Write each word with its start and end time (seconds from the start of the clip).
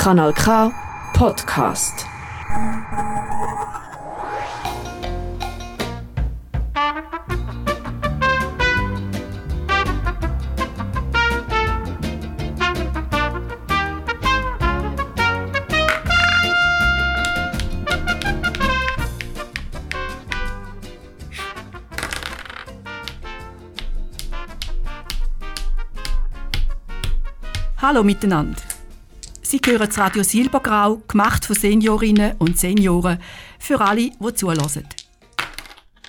Kanal 0.00 0.32
K 0.32 0.72
Podcast. 1.12 2.06
Hallo 27.76 28.02
miteinander. 28.02 28.69
Sie 29.50 29.60
hören 29.66 29.88
das 29.88 29.98
Radio 29.98 30.22
Silbergrau, 30.22 31.02
gemacht 31.08 31.44
von 31.44 31.56
Seniorinnen 31.56 32.36
und 32.38 32.56
Senioren, 32.56 33.18
für 33.58 33.80
alle, 33.80 34.10
die 34.10 34.34
zulassen. 34.36 34.86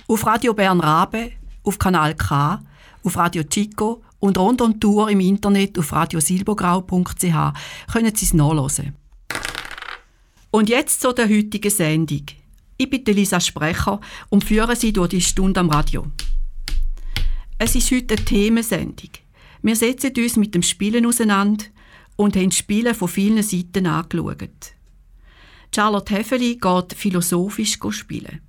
Auf 0.06 0.24
Radio 0.26 0.54
Bern 0.54 0.78
Rabe, 0.78 1.32
auf 1.64 1.76
Kanal 1.76 2.14
K, 2.14 2.62
auf 3.02 3.16
Radio 3.16 3.42
Chico 3.42 4.04
und 4.20 4.38
rund 4.38 4.62
um 4.62 4.78
Tour 4.78 5.10
im 5.10 5.18
Internet 5.18 5.76
auf 5.76 5.92
radiosilbergrau.ch 5.92 7.92
können 7.92 8.14
Sie 8.14 8.26
es 8.26 8.32
nachlesen. 8.32 8.94
Und 10.52 10.68
jetzt 10.68 11.00
zu 11.00 11.12
der 11.12 11.28
heutigen 11.28 11.72
Sendung. 11.72 12.22
Ich 12.78 12.88
bin 12.88 13.04
Lisa 13.04 13.40
Sprecher 13.40 14.00
und 14.28 14.44
führe 14.44 14.76
Sie 14.76 14.92
durch 14.92 15.08
die 15.08 15.20
Stunde 15.20 15.58
am 15.58 15.68
Radio. 15.68 16.06
Es 17.58 17.74
ist 17.74 17.90
heute 17.90 18.14
eine 18.14 18.24
Themensendung. 18.24 19.10
Wir 19.62 19.74
setzen 19.74 20.12
uns 20.16 20.36
mit 20.36 20.54
dem 20.54 20.62
Spielen 20.62 21.06
auseinander 21.06 21.64
und 22.16 22.36
haben 22.36 22.50
das 22.50 22.58
Spielen 22.58 22.94
von 22.94 23.08
vielen 23.08 23.42
Seiten 23.42 23.86
angeschaut. 23.86 24.74
Charlotte 25.74 26.14
Heffeli 26.14 26.56
geht 26.56 26.94
philosophisch 26.94 27.78
spielen. 27.90 28.40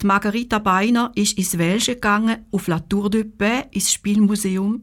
Die 0.00 0.06
Margarita 0.06 0.58
Beiner 0.58 1.12
ist 1.14 1.36
ins 1.36 1.58
Welsche 1.58 1.94
gegangen, 1.94 2.46
auf 2.50 2.66
La 2.68 2.80
Tour 2.80 3.10
de 3.10 3.24
Paix, 3.24 3.68
ins 3.72 3.92
Spielmuseum. 3.92 4.82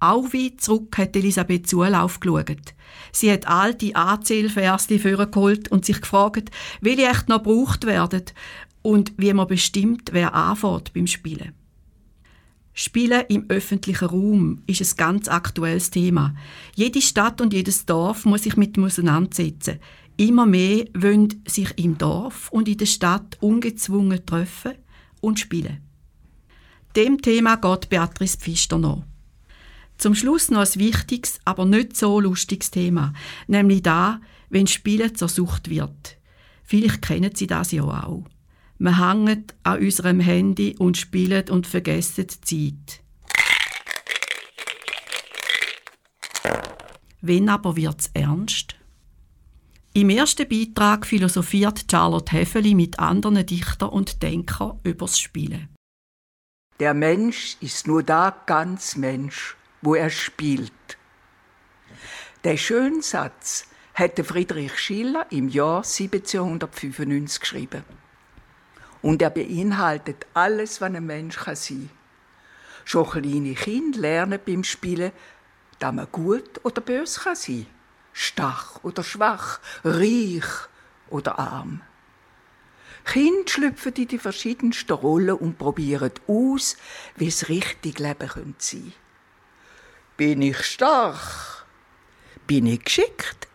Auch 0.00 0.32
weit 0.32 0.60
zurück 0.60 0.96
hat 0.96 1.16
Elisabeth 1.16 1.68
Zulauf 1.68 2.20
geschaut. 2.20 2.74
Sie 3.12 3.30
hat 3.30 3.46
alte 3.46 3.94
Anzählversli 3.96 4.98
vorgeholt 4.98 5.70
und 5.70 5.84
sich 5.84 6.00
gefragt, 6.00 6.50
welche 6.80 7.08
echt 7.08 7.28
noch 7.28 7.42
gebraucht 7.42 7.84
werden 7.84 8.22
und 8.82 9.12
wie 9.16 9.32
man 9.32 9.48
bestimmt, 9.48 10.10
wer 10.12 10.34
anfängt 10.34 10.94
beim 10.94 11.06
Spielen. 11.06 11.52
Spielen 12.80 13.24
im 13.28 13.46
öffentlichen 13.48 14.04
Raum 14.04 14.62
ist 14.68 14.80
ein 14.80 14.96
ganz 14.96 15.26
aktuelles 15.26 15.90
Thema. 15.90 16.36
Jede 16.76 17.02
Stadt 17.02 17.40
und 17.40 17.52
jedes 17.52 17.86
Dorf 17.86 18.24
muss 18.24 18.44
sich 18.44 18.56
mit 18.56 18.76
dem 18.76 18.84
auseinandersetzen. 18.84 19.80
Immer 20.16 20.46
mehr 20.46 20.84
wollen 20.94 21.42
sich 21.44 21.76
im 21.76 21.98
Dorf 21.98 22.48
und 22.52 22.68
in 22.68 22.76
der 22.76 22.86
Stadt 22.86 23.36
ungezwungen 23.40 24.24
treffen 24.24 24.74
und 25.20 25.40
spielen. 25.40 25.80
Dem 26.94 27.20
Thema 27.20 27.56
geht 27.56 27.88
Beatrice 27.88 28.38
Pfister 28.38 28.78
noch. 28.78 29.02
Zum 29.96 30.14
Schluss 30.14 30.48
noch 30.48 30.60
ein 30.60 30.80
wichtiges, 30.80 31.40
aber 31.44 31.64
nicht 31.64 31.96
so 31.96 32.20
lustiges 32.20 32.70
Thema, 32.70 33.12
nämlich 33.48 33.82
da, 33.82 34.20
wenn 34.50 34.68
Spielen 34.68 35.16
zur 35.16 35.28
Sucht 35.28 35.68
wird. 35.68 36.16
Vielleicht 36.62 37.02
kennen 37.02 37.34
Sie 37.34 37.48
das 37.48 37.72
ja 37.72 37.82
auch. 37.82 38.24
Wir 38.80 38.96
hängen 38.96 39.44
an 39.64 39.80
unserem 39.80 40.20
Handy 40.20 40.76
und 40.78 40.96
spielen 40.96 41.48
und 41.50 41.66
vergessen 41.66 42.28
die 42.28 42.76
Zeit. 42.84 43.02
Wenn 47.20 47.48
aber 47.48 47.74
wird's 47.74 48.10
ernst? 48.14 48.76
Im 49.94 50.10
ersten 50.10 50.48
Beitrag 50.48 51.06
philosophiert 51.06 51.86
Charlotte 51.90 52.30
Heffeli 52.30 52.74
mit 52.74 53.00
anderen 53.00 53.44
Dichtern 53.44 53.88
und 53.88 54.22
Denkern 54.22 54.78
übers 54.84 55.18
Spielen. 55.18 55.68
Der 56.78 56.94
Mensch 56.94 57.56
ist 57.60 57.88
nur 57.88 58.04
da 58.04 58.30
ganz 58.46 58.94
Mensch, 58.94 59.56
wo 59.82 59.96
er 59.96 60.10
spielt. 60.10 60.72
Der 62.44 62.56
schöne 62.56 63.02
Satz 63.02 63.66
hätte 63.92 64.22
Friedrich 64.22 64.78
Schiller 64.78 65.26
im 65.30 65.48
Jahr 65.48 65.78
1795 65.78 67.40
geschrieben. 67.40 67.82
Und 69.02 69.22
er 69.22 69.30
beinhaltet 69.30 70.26
alles, 70.34 70.80
was 70.80 70.94
ein 70.94 71.06
Mensch 71.06 71.36
kann 71.36 71.56
sein 71.56 71.88
kann. 71.88 71.98
Schon 72.84 73.10
kleine 73.10 73.54
Kinder 73.54 73.98
lernen 74.00 74.40
beim 74.44 74.64
Spielen, 74.64 75.12
dass 75.78 75.92
man 75.92 76.08
gut 76.10 76.64
oder 76.64 76.80
böse 76.80 77.20
kann 77.20 77.36
sein 77.36 77.66
Stach 78.12 78.82
oder 78.82 79.04
schwach, 79.04 79.60
reich 79.84 80.44
oder 81.10 81.38
arm. 81.38 81.82
Kinder 83.04 83.48
schlüpfen 83.48 83.94
in 83.94 84.08
die 84.08 84.18
verschiedensten 84.18 84.92
Rollen 84.92 85.36
und 85.36 85.56
probieren 85.56 86.12
aus, 86.26 86.76
wie 87.16 87.28
es 87.28 87.48
richtig 87.48 87.98
Leben 87.98 88.18
sein 88.18 88.28
könnte. 88.28 88.92
Bin 90.16 90.42
ich 90.42 90.62
stark? 90.62 91.66
Bin 92.46 92.66
ich 92.66 92.84
geschickt? 92.84 93.47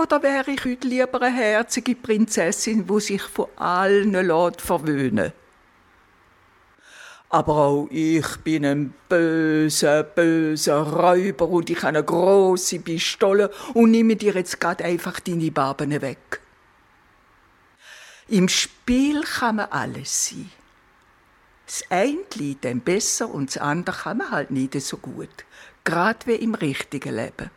Oder 0.00 0.22
wäre 0.22 0.50
ich 0.52 0.64
heute 0.64 0.86
lieber 0.86 1.20
eine 1.20 1.34
herzige 1.34 1.94
Prinzessin, 1.94 2.88
wo 2.88 3.00
sich 3.00 3.22
von 3.22 3.48
allen 3.56 4.12
lässt 4.12 4.60
verwöhnen 4.62 5.32
aber 7.30 7.56
auch 7.56 7.88
ich 7.90 8.26
bin 8.38 8.64
ein 8.64 8.94
böser, 9.08 10.02
böser 10.02 10.80
Räuber 10.80 11.48
und 11.48 11.68
ich 11.68 11.78
habe 11.78 11.88
eine 11.88 12.04
große 12.04 12.80
Pistole 12.80 13.50
und 13.74 13.90
nehme 13.90 14.16
dir 14.16 14.34
jetzt 14.34 14.60
gerade 14.60 14.84
einfach 14.84 15.20
deine 15.20 15.50
Baben 15.50 15.90
weg. 16.00 16.40
Im 18.28 18.48
Spiel 18.48 19.22
kann 19.22 19.56
man 19.56 19.70
alles 19.70 20.28
sein. 20.28 20.50
Das 21.66 21.82
eine 21.90 22.18
liegt 22.34 22.64
dann 22.64 22.80
besser 22.80 23.28
und 23.28 23.50
das 23.50 23.58
andere 23.58 23.96
kann 23.96 24.18
man 24.18 24.30
halt 24.30 24.50
nicht 24.50 24.80
so 24.80 24.96
gut. 24.96 25.44
Gerade 25.84 26.26
wie 26.26 26.34
im 26.34 26.54
richtigen 26.54 27.14
Leben. 27.14 27.50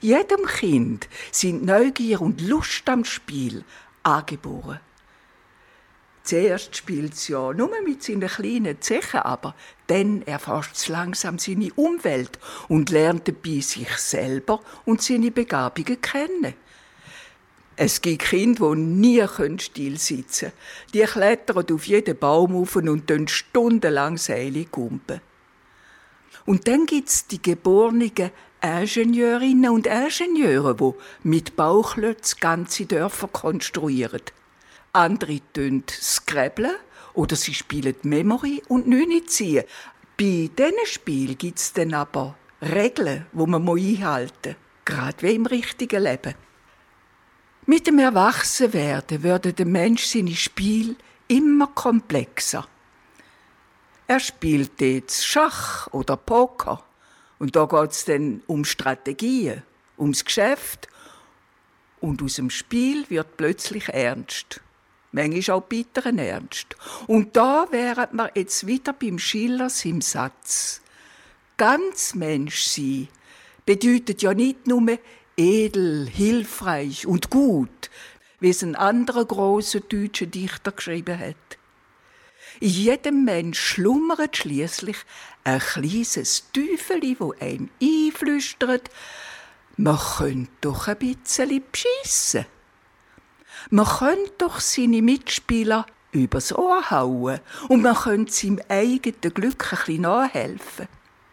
Jedem 0.00 0.46
Kind 0.46 1.08
sind 1.30 1.64
Neugier 1.64 2.20
und 2.20 2.40
Lust 2.40 2.88
am 2.88 3.04
Spiel 3.04 3.64
angeboren. 4.02 4.80
Zuerst 6.28 6.76
spielt 6.76 7.14
es 7.14 7.28
ja 7.28 7.54
nur 7.54 7.70
mit 7.82 8.02
seinen 8.02 8.28
kleinen 8.28 8.82
Zechen, 8.82 9.20
aber 9.20 9.54
dann 9.86 10.20
erforscht 10.22 10.76
es 10.76 10.88
langsam 10.88 11.38
seine 11.38 11.72
Umwelt 11.72 12.38
und 12.68 12.90
lernt 12.90 13.28
dabei 13.28 13.60
sich 13.60 13.88
selber 13.96 14.60
und 14.84 15.00
seine 15.00 15.30
Begabungen 15.30 16.00
kennen. 16.02 16.54
Es 17.76 18.02
gibt 18.02 18.24
Kinder, 18.24 18.74
die 18.74 18.80
nie 18.80 19.24
still 19.58 19.98
sitzen 19.98 20.50
können. 20.50 20.92
Die 20.92 21.10
klettern 21.10 21.64
auf 21.72 21.86
jeden 21.86 22.18
Baum 22.18 22.56
auf 22.56 22.76
und 22.76 23.30
stundenlang 23.30 24.18
Seile 24.18 24.64
gumpen. 24.66 25.22
Und 26.44 26.66
dann 26.66 26.86
gibt 26.86 27.08
es 27.08 27.26
die 27.26 27.40
geborenen 27.40 28.12
Ingenieurinnen 28.60 29.70
und 29.70 29.86
Ingenieure, 29.86 30.74
die 30.74 31.28
mit 31.28 31.54
Bauchlötz 31.54 32.36
ganze 32.36 32.86
Dörfer 32.86 33.28
konstruieren. 33.28 34.22
Andere 34.92 35.40
tun 35.52 35.84
Scrabble 35.88 36.76
oder 37.14 37.36
sie 37.36 37.54
spielen 37.54 37.94
Memory 38.02 38.62
und 38.68 38.86
nicht 38.86 39.30
ziehen. 39.30 39.64
Bei 40.16 40.50
diesen 40.56 40.86
Spielen 40.86 41.38
gibt 41.38 41.58
es 41.58 41.72
dann 41.72 41.94
aber 41.94 42.36
Regeln, 42.60 43.26
die 43.32 43.46
man 43.46 43.68
einhalten 43.68 44.56
muss, 44.56 44.84
gerade 44.84 45.22
wie 45.22 45.34
im 45.34 45.46
richtigen 45.46 46.02
Leben. 46.02 46.34
Mit 47.66 47.86
dem 47.86 47.98
Erwachsenwerden 47.98 49.22
wird 49.22 49.58
der 49.58 49.66
Mensch 49.66 50.06
seine 50.06 50.34
Spiel 50.34 50.96
immer 51.28 51.68
komplexer. 51.68 52.66
Er 54.06 54.20
spielt 54.20 54.80
jetzt 54.80 55.24
Schach 55.26 55.86
oder 55.92 56.16
Poker 56.16 56.82
und 57.38 57.56
da 57.56 57.66
geht 57.66 57.92
es 57.92 58.04
dann 58.04 58.42
um 58.46 58.64
Strategien, 58.64 59.62
ums 59.96 60.24
Geschäft. 60.24 60.88
Und 62.00 62.22
aus 62.22 62.34
dem 62.34 62.50
Spiel 62.50 63.08
wird 63.10 63.36
plötzlich 63.36 63.88
ernst. 63.88 64.60
Manchmal 65.10 65.56
auch 65.56 65.62
bitteren 65.62 66.18
Ernst. 66.18 66.76
Und 67.06 67.36
da 67.36 67.66
wären 67.70 68.08
wir 68.12 68.30
jetzt 68.34 68.66
wieder 68.66 68.92
beim 68.92 69.18
Schiller 69.18 69.70
im 69.84 70.00
Satz. 70.00 70.80
Ganz 71.56 72.14
Mensch 72.14 72.62
sein 72.62 73.08
bedeutet 73.64 74.22
ja 74.22 74.34
nicht 74.34 74.66
nur 74.66 74.98
edel, 75.36 76.08
hilfreich 76.08 77.06
und 77.06 77.30
gut, 77.30 77.90
wie 78.38 78.50
es 78.50 78.62
ein 78.62 78.76
anderer 78.76 79.24
großer 79.24 79.80
deutscher 79.80 80.26
Dichter 80.26 80.72
geschrieben 80.72 81.18
hat. 81.18 81.58
In 82.60 82.68
jedem 82.68 83.24
Mensch 83.24 83.58
schlummert 83.58 84.36
schließlich 84.36 84.96
ein 85.48 85.60
kleines 85.60 86.44
Teufeli, 86.52 87.16
wo 87.18 87.32
einem 87.40 87.70
einflüstert, 87.82 88.90
man 89.76 89.98
könnte 89.98 90.50
doch 90.60 90.88
ein 90.88 90.98
bisschen 90.98 91.62
beschissen. 91.72 92.44
Man 93.70 93.86
könnte 93.86 94.32
doch 94.38 94.60
seine 94.60 95.00
Mitspieler 95.00 95.86
übers 96.12 96.54
Ohr 96.54 96.90
hauen 96.90 97.40
und 97.68 97.82
man 97.82 97.96
könnte 97.96 98.32
seinem 98.32 98.60
eigenen 98.68 99.34
Glück 99.34 99.72
ein 99.72 99.78
bisschen 99.78 100.02
nachhelfen. 100.02 100.88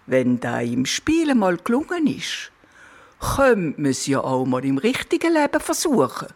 Wenn 0.06 0.40
da 0.40 0.62
im 0.62 0.86
Spiel 0.86 1.36
mal 1.36 1.58
gelungen 1.58 2.08
ist, 2.08 2.52
könnte 3.36 3.82
man 3.82 3.92
es 3.92 4.08
ja 4.08 4.22
auch 4.22 4.46
mal 4.46 4.64
im 4.64 4.78
richtigen 4.78 5.34
Leben 5.34 5.60
versuchen. 5.60 6.28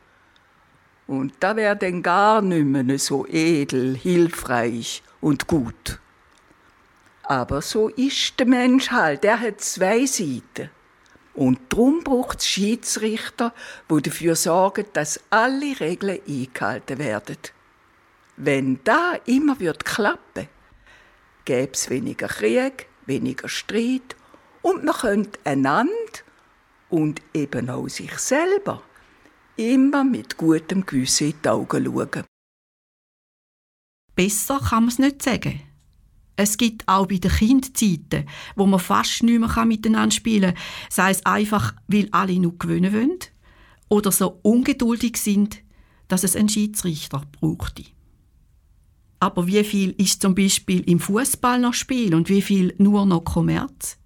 Und 1.08 1.34
da 1.40 1.56
wäre 1.56 1.78
dann 1.78 2.04
gar 2.04 2.42
nicht 2.42 2.66
mehr 2.66 3.00
so 3.00 3.26
edel, 3.28 3.96
hilfreich 3.96 5.02
und 5.22 5.48
gut. 5.48 6.00
Aber 7.30 7.62
so 7.62 7.90
ist 7.90 8.40
der 8.40 8.48
Mensch 8.48 8.90
halt, 8.90 9.24
der 9.24 9.40
hat 9.40 9.62
zwei 9.62 10.04
Seiten. 10.08 10.72
Und 11.36 11.60
darum 11.70 12.04
braucht 12.04 12.40
es 12.40 12.48
Schiedsrichter, 12.48 13.54
die 13.88 14.02
dafür 14.02 14.36
sorgen, 14.36 14.88
dass 14.94 15.22
alle 15.30 15.80
Regeln 15.80 16.20
eingehalten 16.28 16.98
werden. 16.98 17.38
Wenn 18.36 18.84
da 18.84 19.14
immer 19.28 19.60
wird 19.60 19.86
klappen, 19.86 20.48
gäbe 21.46 21.74
es 21.74 21.92
weniger 21.92 22.28
Krieg, 22.28 22.88
weniger 23.06 23.48
Streit 23.48 24.16
und 24.64 24.84
man 24.84 24.96
könnte 24.96 25.40
einander 25.44 25.94
und 26.90 27.22
eben 27.36 27.70
auch 27.70 27.90
sich 27.90 28.18
selber 28.18 28.82
immer 29.56 30.04
mit 30.04 30.36
gutem 30.36 30.84
Gewissen 30.84 31.30
in 31.30 31.42
die 31.44 31.50
Augen 31.50 31.86
schauen. 31.86 32.24
Besser 34.16 34.60
kann 34.60 34.86
man 34.86 34.90
es 34.90 34.98
nicht 34.98 35.22
sagen. 35.22 35.69
Es 36.40 36.56
gibt 36.56 36.88
auch 36.88 37.06
bei 37.06 37.18
den 37.18 37.32
Kindzeiten, 37.32 38.26
wo 38.56 38.66
man 38.66 38.80
fast 38.80 39.24
nicht 39.24 39.42
mehr 39.42 39.66
miteinander 39.66 40.16
spielen 40.16 40.54
kann, 40.54 40.64
sei 40.90 41.12
es 41.12 41.26
einfach, 41.26 41.74
weil 41.90 42.08
alle 42.12 42.40
nur 42.40 42.58
gewöhnen 42.58 42.94
wollen 42.94 43.20
oder 43.90 44.10
so 44.10 44.40
ungeduldig 44.42 45.18
sind, 45.18 45.58
dass 46.08 46.24
es 46.24 46.38
einen 46.38 46.48
Schiedsrichter 46.48 47.24
brauchte. 47.42 47.84
Aber 49.20 49.48
wie 49.48 49.66
viel 49.66 49.92
ist 49.98 50.22
zum 50.22 50.34
Beispiel 50.34 50.80
im 50.90 51.02
Fußball 51.02 51.60
noch 51.60 51.74
Spiel 51.74 52.16
und 52.16 52.30
wie 52.30 52.42
viel 52.42 52.74
nur 52.78 53.06
noch 53.06 53.26
Kommerz? 53.26 53.98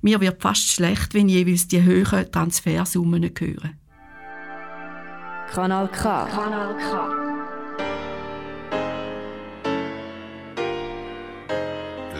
Mir 0.00 0.20
wird 0.20 0.40
fast 0.40 0.70
schlecht, 0.70 1.12
wenn 1.12 1.28
jeweils 1.28 1.66
die 1.66 1.82
hohen 1.82 2.30
Transfersummen 2.30 3.32
hören. 3.36 3.76
Kanal 5.50 5.88
K. 5.88 6.24
Kanal 6.26 6.76
K. 6.76 7.27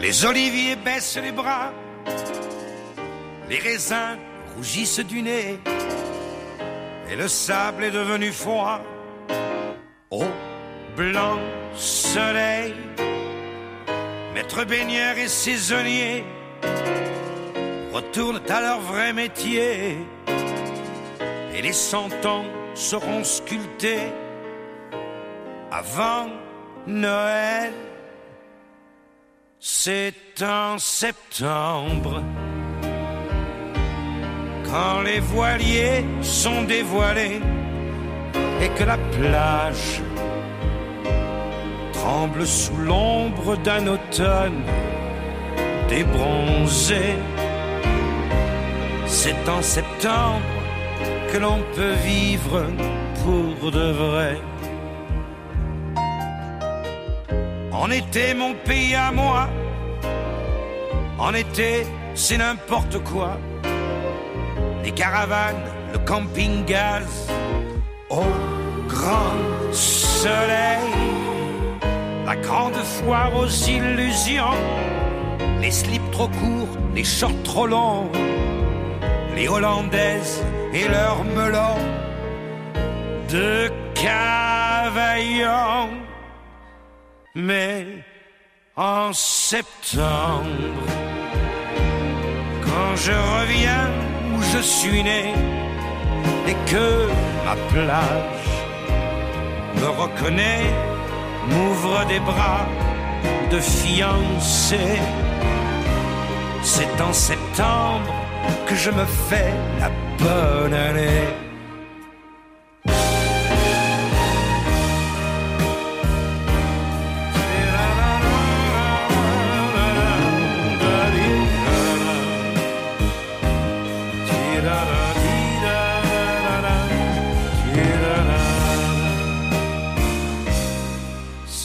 Les 0.01 0.25
oliviers 0.25 0.77
baissent 0.77 1.19
les 1.21 1.33
bras, 1.33 1.73
les 3.49 3.57
raisins 3.59 4.17
rougissent 4.55 5.01
du 5.01 5.21
nez, 5.21 5.59
et 7.11 7.15
le 7.17 7.27
sable 7.27 7.83
est 7.83 7.91
devenu 7.91 8.31
froid. 8.31 8.79
Au 10.09 10.23
blanc 10.95 11.37
soleil, 11.75 12.73
maître 14.33 14.63
baigneur 14.63 15.17
et 15.17 15.27
saisonnier 15.27 16.23
retournent 17.91 18.41
à 18.49 18.61
leur 18.61 18.79
vrai 18.79 19.11
métier, 19.11 19.97
et 21.53 21.61
les 21.61 21.73
cent 21.73 22.09
ans 22.25 22.45
seront 22.73 23.25
sculptés 23.25 24.13
avant 25.71 26.27
Noël. 26.87 27.73
C'est 29.61 30.41
en 30.41 30.77
septembre, 30.77 32.23
quand 34.63 35.01
les 35.01 35.19
voiliers 35.19 36.05
sont 36.21 36.63
dévoilés 36.63 37.41
et 38.61 38.69
que 38.69 38.85
la 38.85 38.97
plage 38.97 40.01
tremble 41.91 42.47
sous 42.47 42.77
l'ombre 42.77 43.57
d'un 43.57 43.85
automne 43.87 44.63
débronzé. 45.89 47.17
C'est 49.07 49.49
en 49.49 49.61
septembre 49.61 50.45
que 51.33 51.37
l'on 51.37 51.59
peut 51.75 51.95
vivre 52.05 52.63
pour 53.25 53.71
de 53.71 53.91
vrai. 53.91 54.37
En 57.79 57.89
été, 57.91 58.33
mon 58.33 58.55
pays 58.55 58.93
à 58.93 59.09
moi. 59.09 59.47
En 61.17 61.33
été, 61.33 61.87
c'est 62.13 62.35
n'importe 62.37 63.01
quoi. 63.05 63.37
Les 64.83 64.91
caravanes, 64.91 65.63
le 65.93 65.99
camping-gaz, 65.99 67.29
au 68.09 68.25
grand 68.85 69.37
soleil. 69.71 70.91
La 72.25 72.35
grande 72.35 72.75
foire 72.75 73.31
aux 73.33 73.47
illusions. 73.47 74.59
Les 75.61 75.71
slips 75.71 76.11
trop 76.11 76.27
courts, 76.27 76.75
les 76.93 77.05
shorts 77.05 77.43
trop 77.45 77.65
longs. 77.65 78.11
Les 79.37 79.47
hollandaises 79.47 80.43
et 80.73 80.85
leurs 80.89 81.23
melons 81.23 81.79
de 83.29 83.71
cavaillons. 83.93 85.19
Mais 87.35 87.85
en 88.75 89.13
septembre, 89.13 90.43
quand 92.63 92.95
je 92.95 93.11
reviens 93.11 93.87
où 94.33 94.41
je 94.51 94.57
suis 94.57 95.03
né 95.03 95.33
et 96.47 96.55
que 96.71 97.07
ma 97.45 97.55
plage 97.71 98.49
me 99.75 99.89
reconnaît, 99.89 100.73
m'ouvre 101.49 102.03
des 102.07 102.19
bras 102.19 102.65
de 103.51 103.59
fiancé, 103.59 104.99
c'est 106.63 106.99
en 106.99 107.13
septembre 107.13 108.11
que 108.67 108.75
je 108.75 108.89
me 108.89 109.05
fais 109.05 109.53
la 109.79 109.91
bonne 110.17 110.73
année. 110.73 111.48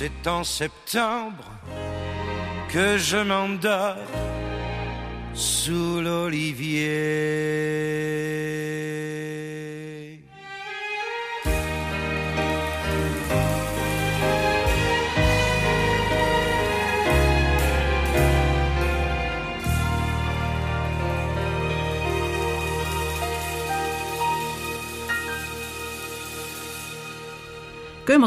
C'est 0.05 0.29
en 0.29 0.45
septembre 0.45 1.51
que 2.69 2.99
je 2.99 3.17
m'endors 3.17 3.97
sous 5.33 6.03
l'olivier. 6.03 7.65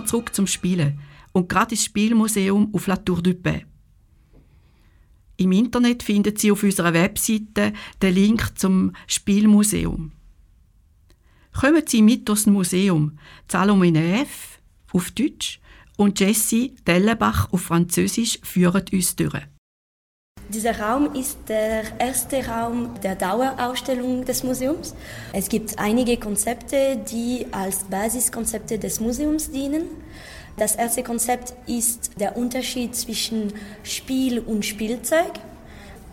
Zurück 0.07 0.33
zum 0.33 0.47
Spielen 0.47 0.97
und 1.37 1.47
gerade 1.47 1.75
ins 1.75 1.85
Spielmuseum 1.85 2.73
auf 2.73 2.87
La 2.87 2.95
Tour 2.97 3.21
du 3.21 3.35
Pin. 3.35 3.61
Im 5.37 5.51
Internet 5.51 6.01
finden 6.01 6.35
Sie 6.35 6.51
auf 6.51 6.63
unserer 6.63 6.93
Webseite 6.93 7.73
den 8.01 8.15
Link 8.15 8.57
zum 8.57 8.91
Spielmuseum. 9.05 10.11
Kommen 11.53 11.83
Sie 11.85 12.01
mit 12.01 12.27
durchs 12.27 12.47
Museum. 12.47 13.19
Salome 13.51 13.91
Neff 13.91 14.59
auf 14.91 15.11
Deutsch 15.11 15.59
und 15.95 16.19
Jessie 16.19 16.73
Dellenbach 16.87 17.53
auf 17.53 17.61
Französisch 17.61 18.39
führen 18.41 18.85
uns 18.91 19.15
durch. 19.15 19.47
Dieser 20.49 20.79
Raum 20.79 21.13
ist 21.13 21.37
der 21.49 21.99
erste 21.99 22.47
Raum 22.47 22.99
der 23.03 23.15
Dauerausstellung 23.15 24.25
des 24.25 24.43
Museums. 24.43 24.95
Es 25.33 25.49
gibt 25.49 25.77
einige 25.77 26.17
Konzepte, 26.17 26.97
die 27.11 27.45
als 27.51 27.83
Basiskonzepte 27.83 28.79
des 28.79 28.99
Museums 29.01 29.51
dienen. 29.51 29.83
Das 30.57 30.75
erste 30.75 31.03
Konzept 31.03 31.53
ist 31.67 32.19
der 32.19 32.35
Unterschied 32.35 32.95
zwischen 32.95 33.53
Spiel 33.83 34.39
und 34.39 34.65
Spielzeug. 34.65 35.33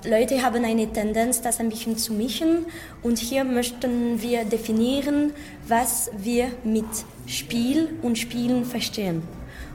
Leute 0.05 0.43
haben 0.43 0.67
eine 0.67 0.93
Tendenz, 0.93 1.41
das 1.41 1.61
ein 1.61 1.71
bisschen 1.71 1.97
zu 1.97 2.13
mischen 2.13 2.67
und 3.03 3.19
hier 3.19 3.43
möchten 3.43 4.21
wir 4.21 4.45
definieren, 4.45 5.33
was 5.67 6.11
wir 6.19 6.49
mit 6.63 6.85
Spiel 7.27 7.89
und 8.03 8.19
Spielen 8.19 8.67
verstehen. 8.67 9.23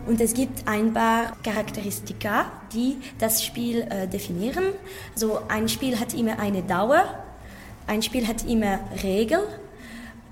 Und 0.05 0.21
es 0.21 0.35
gibt 0.35 0.67
ein 0.67 0.93
paar 0.93 1.35
Charakteristika, 1.41 2.51
die 2.71 2.97
das 3.17 3.43
Spiel 3.43 3.87
äh, 3.89 4.07
definieren. 4.07 4.65
Also 5.15 5.39
ein 5.47 5.67
Spiel 5.67 5.99
hat 5.99 6.13
immer 6.13 6.37
eine 6.37 6.61
Dauer, 6.61 7.05
ein 7.87 8.03
Spiel 8.03 8.27
hat 8.27 8.45
immer 8.45 8.81
Regeln 9.01 9.41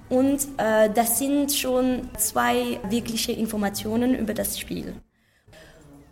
und 0.10 0.48
äh, 0.58 0.90
das 0.94 1.20
sind 1.20 1.52
schon 1.54 2.10
zwei 2.18 2.80
wirkliche 2.90 3.32
Informationen 3.32 4.16
über 4.16 4.34
das 4.34 4.60
Spiel. 4.60 4.94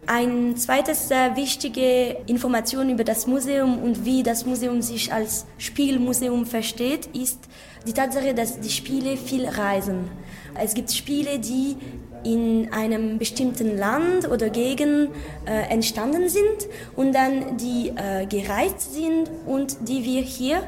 Eine 0.07 0.53
zweite 0.53 0.93
sehr 0.93 1.35
wichtige 1.35 2.17
Information 2.27 2.91
über 2.91 3.03
das 3.03 3.25
Museum 3.25 3.81
und 3.81 4.05
wie 4.05 4.21
das 4.21 4.45
Museum 4.45 4.83
sich 4.83 5.11
als 5.11 5.47
Spielmuseum 5.57 6.45
versteht, 6.45 7.07
ist 7.07 7.39
die 7.87 7.93
Tatsache, 7.93 8.35
dass 8.35 8.59
die 8.59 8.69
Spiele 8.69 9.17
viel 9.17 9.47
reisen. 9.47 10.09
Es 10.53 10.75
gibt 10.75 10.91
Spiele, 10.91 11.39
die 11.39 11.75
in 12.23 12.71
einem 12.71 13.17
bestimmten 13.17 13.77
Land 13.77 14.29
oder 14.29 14.49
Gegend 14.49 15.09
äh, 15.45 15.71
entstanden 15.71 16.29
sind 16.29 16.67
und 16.95 17.13
dann 17.13 17.57
die 17.57 17.89
äh, 17.89 18.27
gereist 18.27 18.93
sind 18.93 19.29
und 19.47 19.87
die 19.87 20.03
wir 20.03 20.21
hier 20.21 20.61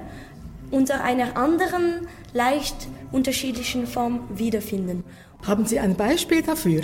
unter 0.72 1.04
einer 1.04 1.38
anderen, 1.38 2.08
leicht 2.38 2.88
unterschiedlichen 3.12 3.88
Form 3.88 4.22
wiederfinden. 4.30 5.04
Haben 5.46 5.66
Sie 5.66 5.80
ein 5.80 5.96
Beispiel 5.96 6.42
dafür? 6.42 6.84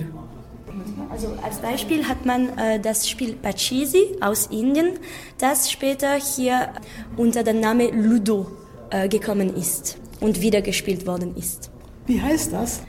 Also 1.10 1.28
als 1.44 1.58
Beispiel 1.60 2.08
hat 2.08 2.26
man 2.26 2.58
äh, 2.58 2.80
das 2.80 3.08
Spiel 3.08 3.34
Pachisi 3.36 4.18
aus 4.20 4.48
Indien, 4.48 5.00
das 5.38 5.72
später 5.72 6.16
hier 6.16 6.70
unter 7.18 7.44
dem 7.44 7.60
Namen 7.60 8.04
Ludo 8.04 8.48
äh, 8.90 9.08
gekommen 9.08 9.56
ist 9.56 9.98
und 10.22 10.42
wieder 10.42 10.62
gespielt 10.62 11.06
worden 11.06 11.36
ist. 11.38 11.70
Wie 12.08 12.20
heißt 12.20 12.52
das? 12.52 12.82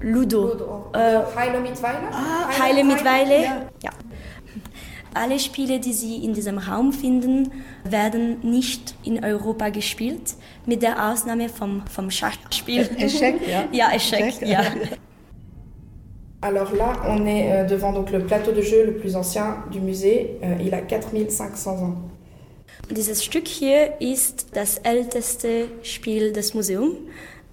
Ludo. 0.00 0.52
Ludo. 0.52 0.90
Äh, 0.92 1.20
Heile 1.36 1.60
mit 1.60 1.82
Weile? 1.82 2.08
Ah, 2.12 2.58
Heile 2.58 2.84
mit 2.84 3.04
Weile. 3.04 3.42
Ja. 3.42 3.62
ja. 3.82 3.90
Alle 5.14 5.38
Spiele, 5.38 5.78
die 5.78 5.92
Sie 5.92 6.24
in 6.24 6.32
diesem 6.32 6.58
Raum 6.58 6.92
finden, 6.92 7.52
werden 7.84 8.40
nicht 8.42 8.94
in 9.04 9.22
Europa 9.22 9.68
gespielt, 9.68 10.34
mit 10.64 10.82
der 10.82 11.10
Ausnahme 11.10 11.48
vom, 11.48 11.82
vom 11.86 12.10
Schachspiel. 12.10 12.88
Échec, 12.98 13.36
ja. 13.46 13.64
Ja, 13.72 13.92
Échec, 13.94 14.40
ja. 14.42 14.62
Alors 16.40 16.72
là, 16.74 16.94
on 17.08 17.26
est 17.26 17.52
euh, 17.52 17.64
devant 17.64 17.92
donc 17.92 18.10
le 18.10 18.20
plateau 18.26 18.52
de 18.52 18.62
jeu 18.62 18.86
le 18.86 18.96
plus 18.96 19.14
ancien 19.14 19.64
du 19.70 19.80
musée. 19.80 20.38
Euh, 20.42 20.56
il 20.64 20.74
a 20.74 20.80
4500 20.80 21.70
ans. 21.70 21.94
Dieses 22.90 23.22
Stück 23.22 23.46
hier 23.46 24.00
ist 24.00 24.48
das 24.54 24.78
älteste 24.78 25.68
Spiel 25.82 26.32
des 26.32 26.54
Museums. 26.54 26.96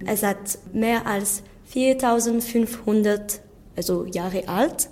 Es 0.05 0.23
hat 0.23 0.57
mehr 0.73 1.05
als 1.05 1.43
4500 1.65 3.41
also 3.75 4.05
Jahre 4.05 4.47
alt 4.47 4.89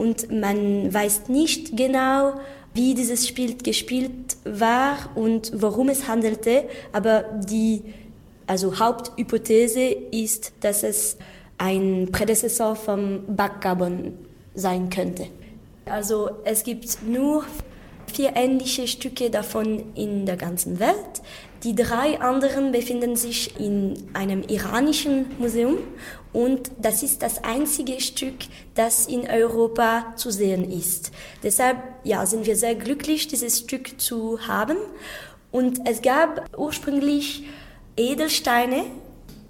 und 0.00 0.32
man 0.32 0.92
weiß 0.92 1.28
nicht 1.28 1.76
genau, 1.76 2.32
wie 2.72 2.94
dieses 2.94 3.28
Spiel 3.28 3.58
gespielt 3.58 4.38
war 4.44 4.96
und 5.14 5.52
worum 5.54 5.90
es 5.90 6.08
handelte, 6.08 6.64
aber 6.90 7.24
die 7.44 7.82
also 8.46 8.78
Haupthypothese 8.78 9.82
ist, 10.10 10.52
dass 10.60 10.84
es 10.84 11.18
ein 11.58 12.08
Prädezessor 12.10 12.76
vom 12.76 13.24
Backgammon 13.36 14.16
sein 14.54 14.88
könnte. 14.88 15.26
Also 15.84 16.30
es 16.44 16.64
gibt 16.64 17.02
nur 17.06 17.44
vier 18.06 18.34
ähnliche 18.36 18.88
Stücke 18.88 19.28
davon 19.28 19.92
in 19.94 20.24
der 20.24 20.38
ganzen 20.38 20.80
Welt. 20.80 21.20
Die 21.62 21.74
drei 21.74 22.18
anderen 22.20 22.72
befinden 22.72 23.16
sich 23.16 23.60
in 23.60 23.94
einem 24.14 24.42
iranischen 24.42 25.26
Museum 25.38 25.76
und 26.32 26.70
das 26.80 27.02
ist 27.02 27.22
das 27.22 27.44
einzige 27.44 28.00
Stück, 28.00 28.36
das 28.74 29.06
in 29.06 29.28
Europa 29.28 30.14
zu 30.16 30.30
sehen 30.30 30.70
ist. 30.70 31.12
Deshalb 31.42 31.76
ja, 32.02 32.24
sind 32.24 32.46
wir 32.46 32.56
sehr 32.56 32.74
glücklich, 32.76 33.28
dieses 33.28 33.58
Stück 33.58 34.00
zu 34.00 34.46
haben. 34.46 34.76
Und 35.50 35.80
es 35.86 36.00
gab 36.00 36.48
ursprünglich 36.56 37.44
Edelsteine 37.96 38.84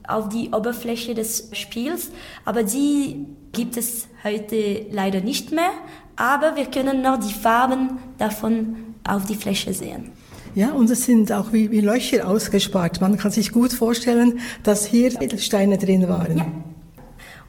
auf 0.09 0.31
die 0.31 0.50
Oberfläche 0.50 1.14
des 1.14 1.50
Spiels, 1.52 2.11
aber 2.45 2.64
die 2.64 3.26
gibt 3.52 3.76
es 3.76 4.09
heute 4.25 4.87
leider 4.90 5.21
nicht 5.21 5.52
mehr. 5.52 5.71
Aber 6.17 6.57
wir 6.57 6.67
können 6.67 7.02
noch 7.02 7.19
die 7.19 7.33
Farben 7.33 7.99
davon 8.19 8.95
auf 9.07 9.26
die 9.26 9.37
Fläche 9.37 9.73
sehen. 9.73 10.12
Ja, 10.54 10.73
und 10.73 10.90
es 10.90 11.04
sind 11.04 11.33
auch 11.33 11.52
wie, 11.52 11.71
wie 11.71 11.80
Löcher 11.80 12.28
ausgespart. 12.28 13.00
Man 13.00 13.16
kann 13.16 13.30
sich 13.30 13.52
gut 13.52 13.73
vorstellen, 13.73 14.40
dass 14.62 14.85
hier 14.85 15.21
Edelsteine 15.21 15.78
drin 15.78 16.09
waren. 16.09 16.38
Ja. 16.38 16.47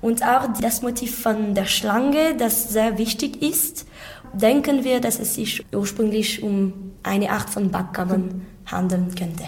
Und 0.01 0.23
auch 0.23 0.47
das 0.59 0.81
Motiv 0.81 1.19
von 1.19 1.53
der 1.53 1.65
Schlange, 1.65 2.35
das 2.37 2.69
sehr 2.69 2.97
wichtig 2.97 3.41
ist, 3.41 3.85
denken 4.33 4.83
wir, 4.83 4.99
dass 4.99 5.19
es 5.19 5.35
sich 5.35 5.65
ursprünglich 5.73 6.41
um 6.41 6.73
eine 7.03 7.31
Art 7.31 7.49
von 7.49 7.69
Backgammon 7.69 8.41
handeln 8.65 9.13
könnte. 9.15 9.43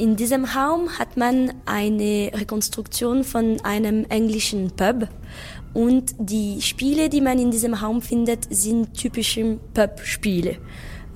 In 0.00 0.16
diesem 0.16 0.46
Raum 0.46 0.98
hat 0.98 1.18
man 1.18 1.52
eine 1.66 2.30
Rekonstruktion 2.32 3.22
von 3.22 3.60
einem 3.64 4.06
englischen 4.08 4.70
Pub 4.70 5.08
und 5.74 6.14
die 6.18 6.62
Spiele, 6.62 7.10
die 7.10 7.20
man 7.20 7.38
in 7.38 7.50
diesem 7.50 7.74
Raum 7.74 8.00
findet, 8.00 8.46
sind 8.48 8.94
typische 8.94 9.58
Pub-Spiele. 9.74 10.56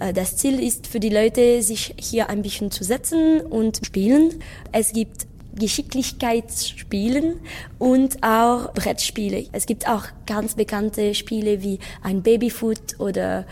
Äh, 0.00 0.12
das 0.12 0.37
Ziel 0.37 0.62
ist 0.62 0.87
für 0.87 1.00
die 1.00 1.09
Leute, 1.09 1.62
sich 1.62 1.95
hier 1.99 2.29
ein 2.29 2.43
bisschen 2.43 2.71
zu 2.71 2.85
setzen 2.85 3.41
und 3.41 3.81
spielen. 3.87 4.35
Es 4.71 4.93
gibt 4.93 5.29
Geschicklichkeitsspielen 5.55 7.41
und 7.79 8.23
auch 8.23 8.75
Brettspiele. 8.75 9.47
Es 9.53 9.64
gibt 9.64 9.88
auch 9.88 10.05
ganz 10.26 10.57
bekannte 10.57 11.14
Spiele 11.14 11.62
wie 11.62 11.79
ein 12.03 12.23
Babyfoot 12.23 12.99
oder 13.00 13.47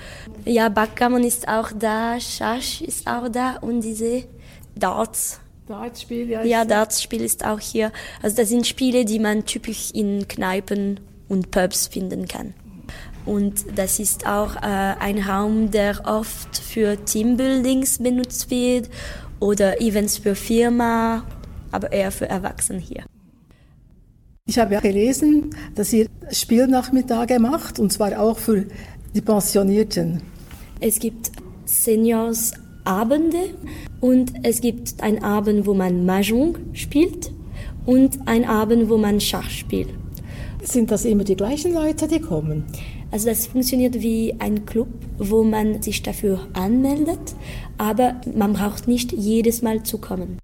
ja, 0.45 0.69
Backgammon 0.69 1.25
ist 1.25 1.49
auch 1.49 1.71
da, 1.73 2.21
Schach 2.21 2.83
ist 2.83 3.07
auch 3.07 3.31
da 3.31 3.57
und 3.63 3.81
diese 3.81 4.25
Darts. 4.75 5.41
Dartspiel, 5.67 6.29
ja. 6.29 6.43
Ja, 6.43 6.65
Dartspiel 6.65 7.23
ist 7.23 7.45
auch 7.45 7.61
hier. 7.61 7.93
Also 8.23 8.37
das 8.37 8.49
sind 8.49 8.67
Spiele, 8.67 9.05
die 9.05 9.19
man 9.19 9.45
typisch 9.45 9.91
in 9.93 10.27
Kneipen 10.29 11.01
und 11.29 11.51
Pubs 11.51 11.87
finden 11.87 12.27
kann. 12.29 12.55
Und 13.25 13.65
das 13.77 14.01
ist 14.01 14.27
auch 14.27 14.57
äh, 14.57 14.61
ein 14.61 15.19
Raum, 15.19 15.71
der 15.71 16.03
oft 16.05 16.59
für 16.59 17.03
Teambuildings 17.05 17.99
benutzt 17.99 18.51
wird 18.51 18.91
oder 19.39 19.81
Events 19.81 20.19
für 20.19 20.35
Firma, 20.35 21.25
aber 21.71 21.93
eher 21.93 22.11
für 22.11 22.29
Erwachsene 22.29 22.81
hier. 22.81 23.05
Ich 24.45 24.59
habe 24.59 24.75
ja 24.75 24.81
gelesen, 24.81 25.55
dass 25.77 25.93
ihr 25.93 26.09
Spielnachmittage 26.31 27.39
macht, 27.39 27.79
und 27.79 27.93
zwar 27.93 28.21
auch 28.21 28.39
für 28.39 28.67
die 29.15 29.21
Pensionierten. 29.21 30.21
Es 30.81 30.99
gibt 30.99 31.31
Seniors 31.65 32.53
Abende 32.85 33.51
und 34.01 34.33
es 34.43 34.61
gibt 34.61 35.03
einen 35.03 35.23
Abend, 35.23 35.67
wo 35.67 35.75
man 35.75 36.05
Mahjong 36.05 36.59
spielt 36.73 37.31
und 37.87 38.27
einen 38.27 38.45
Abend, 38.45 38.89
wo 38.89 38.97
man 38.97 39.21
Schach 39.21 39.51
spielt. 39.51 39.89
Sind 40.63 40.91
das 40.91 41.05
immer 41.05 41.25
die 41.25 41.37
gleichen 41.37 41.75
Leute, 41.75 42.07
die 42.09 42.21
kommen? 42.21 42.65
Also 43.11 43.29
das 43.29 43.47
funktioniert 43.47 44.01
wie 44.01 44.35
ein 44.39 44.65
Club, 44.65 44.89
wo 45.19 45.43
man 45.45 45.83
sich 45.83 46.03
dafür 46.03 46.41
anmeldet, 46.55 47.35
aber 47.79 48.21
man 48.35 48.55
braucht 48.55 48.89
nicht 48.89 49.13
jedes 49.13 49.61
Mal 49.61 49.83
zu 49.83 49.99
kommen. 49.99 50.39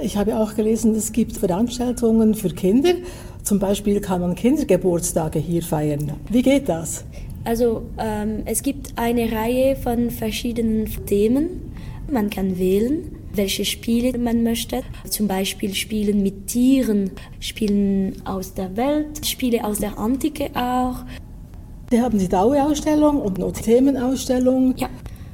Ich 0.00 0.16
habe 0.16 0.38
auch 0.38 0.54
gelesen, 0.54 0.94
es 0.94 1.12
gibt 1.12 1.36
Veranstaltungen 1.36 2.34
für 2.34 2.50
Kinder. 2.50 2.94
Zum 3.42 3.58
Beispiel 3.58 4.00
kann 4.00 4.20
man 4.20 4.34
Kindergeburtstage 4.34 5.38
hier 5.38 5.62
feiern. 5.62 6.12
Wie 6.30 6.42
geht 6.42 6.68
das? 6.68 7.04
Also 7.44 7.82
ähm, 7.98 8.42
es 8.44 8.62
gibt 8.62 8.92
eine 8.96 9.32
Reihe 9.32 9.76
von 9.76 10.10
verschiedenen 10.10 10.86
Themen. 11.06 11.72
Man 12.10 12.28
kann 12.28 12.58
wählen, 12.58 13.16
welche 13.32 13.64
Spiele 13.64 14.18
man 14.18 14.42
möchte. 14.42 14.82
Zum 15.08 15.28
Beispiel 15.28 15.74
Spielen 15.74 16.22
mit 16.22 16.48
Tieren, 16.48 17.12
Spielen 17.38 18.20
aus 18.24 18.54
der 18.54 18.76
Welt, 18.76 19.24
Spiele 19.26 19.64
aus 19.64 19.78
der 19.78 19.98
Antike 19.98 20.50
auch. 20.54 21.04
Da 21.90 22.02
haben 22.02 22.18
Sie 22.18 22.28
Dauerausstellung 22.28 23.20
und 23.20 23.38
noch 23.38 23.52
Themenausstellung. 23.52 24.74
Ja. 24.76 24.88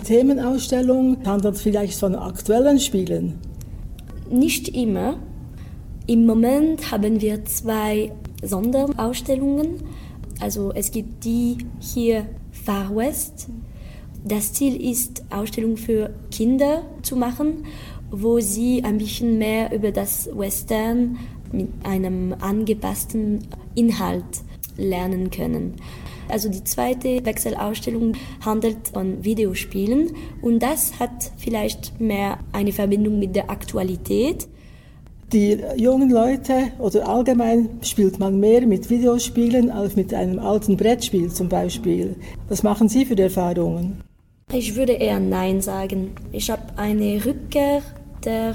Themenausstellung 0.05 1.19
handelt 1.27 1.59
vielleicht 1.59 1.99
von 1.99 2.15
aktuellen 2.15 2.79
Spielen. 2.79 3.39
Nicht 4.31 4.69
immer. 4.69 5.17
Im 6.07 6.25
Moment 6.25 6.93
haben 6.93 7.21
wir 7.21 7.45
zwei 7.45 8.13
Sonderausstellungen 8.43 9.83
also 10.41 10.73
es 10.75 10.91
gibt 10.91 11.25
die 11.25 11.59
hier 11.81 12.27
Far 12.51 12.95
West. 12.95 13.49
Das 14.25 14.53
Ziel 14.53 14.81
ist, 14.81 15.25
Ausstellungen 15.31 15.77
für 15.77 16.13
Kinder 16.31 16.83
zu 17.03 17.17
machen, 17.17 17.65
wo 18.11 18.41
sie 18.41 18.83
ein 18.85 18.99
bisschen 18.99 19.39
mehr 19.39 19.73
über 19.73 19.93
das 19.93 20.29
Western 20.33 21.19
mit 21.53 21.69
einem 21.85 22.35
angepassten 22.41 23.47
Inhalt 23.75 24.25
lernen 24.77 25.31
können. 25.31 25.75
Also 26.29 26.49
die 26.49 26.65
zweite 26.65 27.25
Wechselausstellung 27.25 28.15
handelt 28.45 28.89
von 28.89 29.23
Videospielen 29.25 30.13
und 30.43 30.61
das 30.61 30.99
hat 30.99 31.31
vielleicht 31.37 32.01
mehr 32.01 32.39
eine 32.53 32.73
Verbindung 32.73 33.19
mit 33.19 33.37
der 33.37 33.49
Aktualität 33.49 34.49
die 35.33 35.59
jungen 35.77 36.11
Leute 36.11 36.73
oder 36.79 37.09
allgemein 37.09 37.69
spielt 37.83 38.19
man 38.19 38.39
mehr 38.39 38.67
mit 38.67 38.89
Videospielen 38.91 39.71
als 39.71 39.97
mit 39.97 40.15
einem 40.15 40.39
alten 40.39 40.77
Brettspiel 40.77 41.33
zum 41.33 41.49
Beispiel. 41.49 42.15
Was 42.49 42.63
machen 42.63 42.89
Sie 42.89 43.05
für 43.05 43.19
Erfahrungen? 43.19 44.03
Ich 44.53 44.77
würde 44.77 44.93
eher 44.93 45.19
Nein 45.19 45.61
sagen. 45.61 46.13
Ich 46.31 46.51
habe 46.51 46.63
eine 46.77 47.25
Rückkehr 47.25 47.83
der 48.25 48.55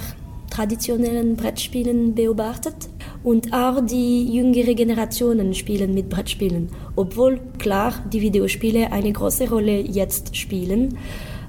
traditionellen 0.50 1.36
Brettspielen 1.36 2.16
beobachtet 2.16 2.90
und 3.24 3.54
auch 3.54 3.86
die 3.86 4.34
jüngere 4.34 4.74
Generationen 4.74 5.54
spielen 5.54 5.94
mit 5.94 6.10
Brettspielen, 6.10 6.70
obwohl 6.96 7.40
klar 7.58 7.94
die 8.12 8.22
Videospiele 8.22 8.92
eine 8.92 9.12
große 9.12 9.50
Rolle 9.50 9.80
jetzt 9.80 10.38
spielen. 10.38 10.98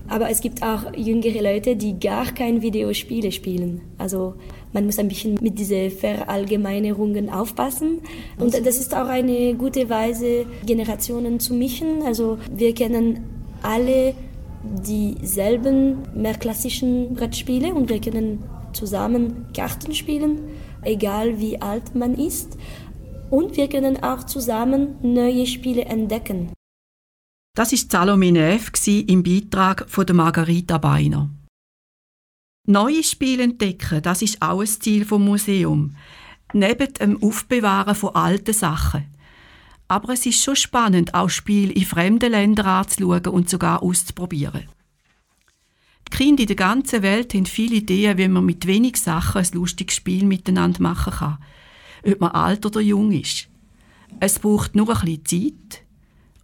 Aber 0.08 0.28
es 0.28 0.40
gibt 0.40 0.62
auch 0.62 0.94
jüngere 0.96 1.40
Leute, 1.42 1.76
die 1.76 1.98
gar 1.98 2.26
kein 2.26 2.60
Videospiele 2.60 3.32
spielen. 3.32 3.80
Also 3.98 4.34
man 4.72 4.86
muss 4.86 4.98
ein 4.98 5.08
bisschen 5.08 5.38
mit 5.40 5.58
diesen 5.58 5.90
Verallgemeinerungen 5.90 7.30
aufpassen. 7.30 8.00
Und 8.38 8.54
das 8.54 8.78
ist 8.78 8.94
auch 8.94 9.08
eine 9.08 9.54
gute 9.54 9.88
Weise, 9.88 10.46
Generationen 10.64 11.40
zu 11.40 11.54
mischen. 11.54 12.02
Also 12.02 12.38
wir 12.50 12.74
kennen 12.74 13.20
alle 13.62 14.14
dieselben 14.62 15.98
mehr 16.14 16.34
klassischen 16.34 17.14
Brettspiele 17.14 17.74
und 17.74 17.88
wir 17.88 18.00
können 18.00 18.44
zusammen 18.72 19.46
Karten 19.54 19.94
spielen, 19.94 20.40
egal 20.82 21.38
wie 21.38 21.60
alt 21.60 21.94
man 21.94 22.14
ist. 22.14 22.56
Und 23.30 23.56
wir 23.56 23.68
können 23.68 24.02
auch 24.02 24.24
zusammen 24.24 24.96
neue 25.02 25.46
Spiele 25.46 25.84
entdecken. 25.86 26.52
Das 27.54 27.72
ist 27.72 27.92
Salome 27.92 28.32
Neff 28.32 28.72
im 28.86 29.22
Beitrag 29.22 29.88
von 29.88 30.06
der 30.06 30.14
Margarita 30.14 30.78
Beiner. 30.78 31.30
Neue 32.66 33.02
Spiele 33.02 33.42
entdecken, 33.42 34.02
das 34.02 34.22
ist 34.22 34.40
auch 34.40 34.60
ein 34.60 34.66
Ziel 34.68 35.04
vom 35.04 35.24
Museum. 35.24 35.96
Neben 36.52 36.94
dem 36.94 37.20
Aufbewahren 37.20 37.96
von 37.96 38.14
alten 38.14 38.54
Sachen. 38.54 39.06
Aber 39.88 40.12
es 40.12 40.26
ist 40.26 40.44
schon 40.44 40.54
spannend, 40.54 41.12
auch 41.12 41.28
Spiele 41.28 41.72
in 41.72 41.84
fremden 41.84 42.30
Ländern 42.30 42.66
anzuschauen 42.66 43.26
und 43.26 43.50
sogar 43.50 43.82
auszuprobieren. 43.82 44.68
Die 46.06 46.16
Kinder 46.16 46.42
in 46.42 46.46
der 46.46 46.56
ganzen 46.56 47.02
Welt 47.02 47.34
haben 47.34 47.46
viele 47.46 47.76
Ideen, 47.76 48.16
wie 48.16 48.28
man 48.28 48.46
mit 48.46 48.64
wenig 48.66 48.96
Sachen 48.96 49.42
ein 49.42 49.52
lustiges 49.54 49.96
Spiel 49.96 50.24
miteinander 50.24 50.82
machen 50.82 51.12
kann. 51.12 51.38
Ob 52.06 52.20
man 52.20 52.30
alt 52.30 52.64
oder 52.64 52.80
jung 52.80 53.10
ist. 53.10 53.48
Es 54.20 54.38
braucht 54.38 54.76
nur 54.76 54.88
ein 54.88 55.18
bisschen 55.18 55.58
Zeit 55.58 55.82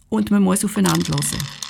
und 0.09 0.31
man 0.31 0.43
muss 0.43 0.65
aufeinander 0.65 1.13
hören. 1.13 1.68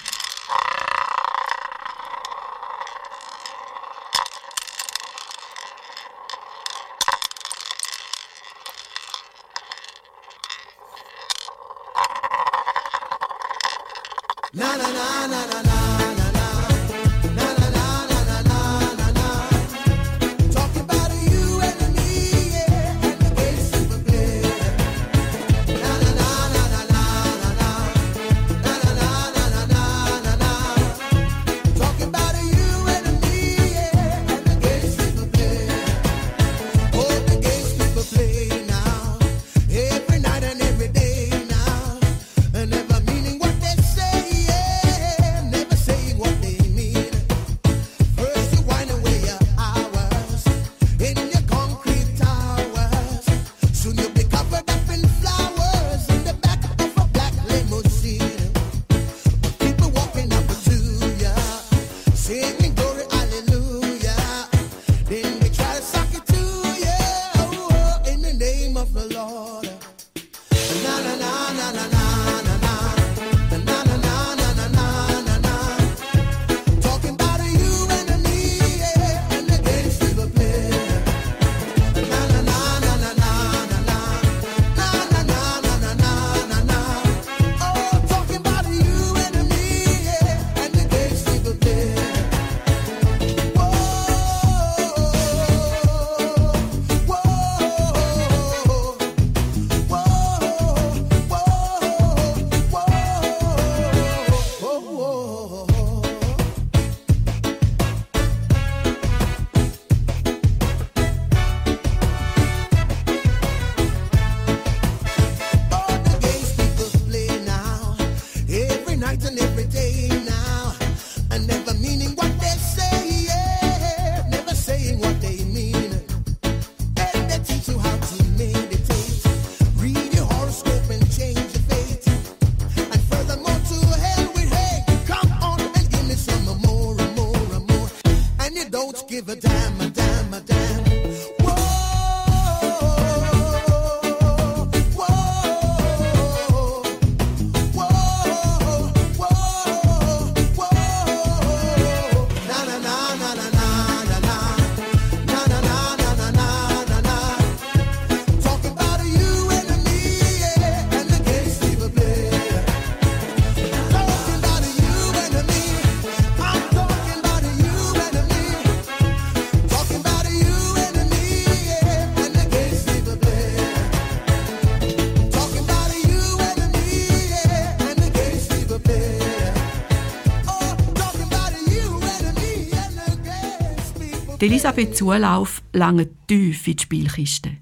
Die 184.40 184.46
Elisabeth 184.46 184.96
Zulauf 184.96 185.62
lange 185.74 186.08
tief 186.28 186.66
in 186.66 186.78
die 186.78 186.84
Spielkiste. 186.84 187.58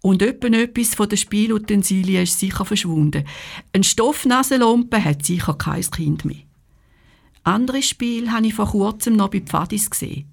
Und 0.00 0.20
etwas 0.20 0.96
von 0.96 1.08
den 1.08 1.16
Spielutensilien 1.16 2.24
ist 2.24 2.40
sicher 2.40 2.64
verschwunden. 2.64 3.24
Ein 3.72 3.84
Stoffnasenlumpe 3.84 5.04
hat 5.04 5.24
sicher 5.24 5.54
kein 5.54 5.82
Kind 5.82 6.24
mehr. 6.24 6.42
Andere 7.44 7.82
Spiele 7.82 8.32
habe 8.32 8.48
ich 8.48 8.54
vor 8.54 8.70
kurzem 8.70 9.14
noch 9.14 9.28
bei 9.28 9.42
Pfadis 9.42 9.90
gesehen. 9.90 10.28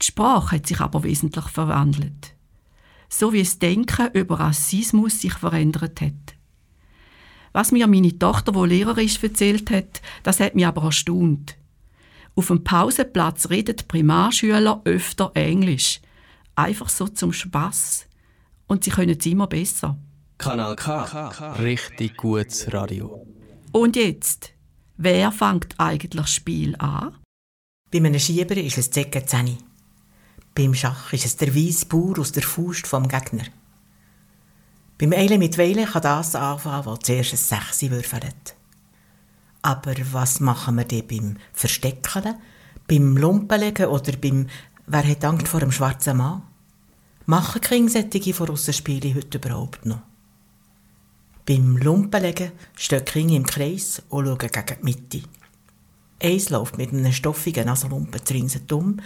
Die 0.00 0.06
Sprache 0.06 0.56
hat 0.56 0.66
sich 0.66 0.80
aber 0.80 1.02
wesentlich 1.02 1.48
verwandelt. 1.48 2.34
So 3.10 3.34
wie 3.34 3.42
das 3.42 3.58
Denken 3.58 4.12
über 4.14 4.40
Rassismus 4.40 5.20
sich 5.20 5.34
verändert 5.34 6.00
hat. 6.00 6.36
Was 7.52 7.70
mir 7.70 7.86
meine 7.86 8.18
Tochter, 8.18 8.52
die 8.52 8.66
Lehrerin 8.66 9.04
ist, 9.04 9.22
erzählt 9.22 9.70
hat, 9.70 10.00
das 10.22 10.40
hat 10.40 10.54
mich 10.54 10.66
aber 10.66 10.84
erstaunt. 10.84 11.58
Auf 12.34 12.46
dem 12.46 12.64
Pausenplatz 12.64 13.50
reden 13.50 13.76
die 13.76 13.84
Primarschüler 13.84 14.80
öfter 14.84 15.32
Englisch. 15.34 16.00
Einfach 16.54 16.88
so 16.88 17.08
zum 17.08 17.32
Spass. 17.32 18.06
Und 18.66 18.84
sie 18.84 18.90
können 18.90 19.16
es 19.18 19.26
immer 19.26 19.46
besser. 19.46 19.98
Kanal 20.38 20.76
K. 20.76 21.54
Richtig 21.58 22.16
gutes 22.16 22.72
Radio. 22.72 23.26
Und 23.72 23.96
jetzt? 23.96 24.52
Wer 24.96 25.30
fängt 25.32 25.74
eigentlich 25.78 26.22
das 26.22 26.32
Spiel 26.32 26.74
an? 26.76 27.16
Bei 27.90 27.98
einem 27.98 28.18
Schieber 28.18 28.56
ist 28.56 28.78
es 28.78 28.90
ca. 28.90 29.26
10. 29.26 29.58
Beim 30.54 30.74
Schach 30.74 31.12
ist 31.12 31.26
es 31.26 31.36
der 31.36 31.54
weisse 31.54 31.86
Bauer 31.86 32.18
aus 32.18 32.32
der 32.32 32.42
Faust 32.42 32.86
vom 32.86 33.08
Gegner. 33.08 33.44
Beim 34.98 35.12
Eile 35.12 35.38
mit 35.38 35.58
Weile 35.58 35.84
kann 35.86 36.02
das 36.02 36.34
anfangen, 36.34 36.86
wo 36.86 36.96
zuerst 36.96 37.32
ein 37.32 37.36
Sechsi 37.36 37.90
würfelt. 37.90 38.54
Aber 39.62 39.94
was 40.12 40.40
machen 40.40 40.76
wir 40.76 40.84
denn 40.84 41.06
beim 41.06 41.36
Verstecken, 41.52 42.34
beim 42.88 43.16
Lumpenlegen 43.16 43.86
oder 43.86 44.12
beim 44.12 44.48
«Wer 44.86 45.08
hat 45.08 45.24
Angst 45.24 45.48
vor 45.48 45.60
dem 45.60 45.70
schwarzen 45.70 46.16
Mann?» 46.16 46.42
Machen 47.26 47.60
Kringsättige 47.60 48.34
von 48.34 48.48
Russenspiele 48.48 49.14
heute 49.14 49.38
überhaupt 49.38 49.86
noch? 49.86 50.02
Beim 51.46 51.76
Lumpenlegen 51.76 52.50
stehen 52.76 53.04
Kinder 53.04 53.36
im 53.36 53.46
Kreis 53.46 54.02
und 54.08 54.26
schauen 54.26 54.38
gegen 54.38 54.64
die 54.66 54.84
Mitte. 54.84 55.22
Eins 56.20 56.50
läuft 56.50 56.78
mit 56.78 56.92
einem 56.92 57.12
stoffigen 57.12 57.66
Nasenlumpen 57.66 58.20
ringsherum, 58.28 59.00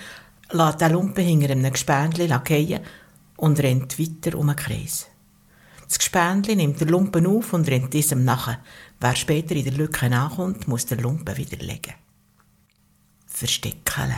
lässt 0.51 0.81
den 0.81 0.93
Lumpen 0.93 1.25
hinter 1.25 1.51
einem 1.51 1.73
Gespendli 1.73 2.29
fallen 2.29 2.81
und 3.37 3.61
rennt 3.61 3.99
weiter 3.99 4.39
um 4.39 4.47
den 4.47 4.57
Kreis. 4.57 5.07
Das 5.89 5.99
Gespendli 5.99 6.57
nimmt 6.57 6.81
den 6.81 6.89
Lumpen 6.89 7.27
auf 7.27 7.53
und 7.53 7.69
rennt 7.69 7.93
diesem 7.95 8.25
nach. 8.25 8.59
Wer 9.01 9.17
später 9.17 9.55
in 9.55 9.65
der 9.65 9.75
Lücke 9.75 10.09
nachkommt, 10.09 10.69
muss 10.69 10.87
den 10.87 11.01
Lumpen 11.01 11.37
wieder 11.37 11.59
legen. 11.59 11.95
Verstecken. 13.27 14.15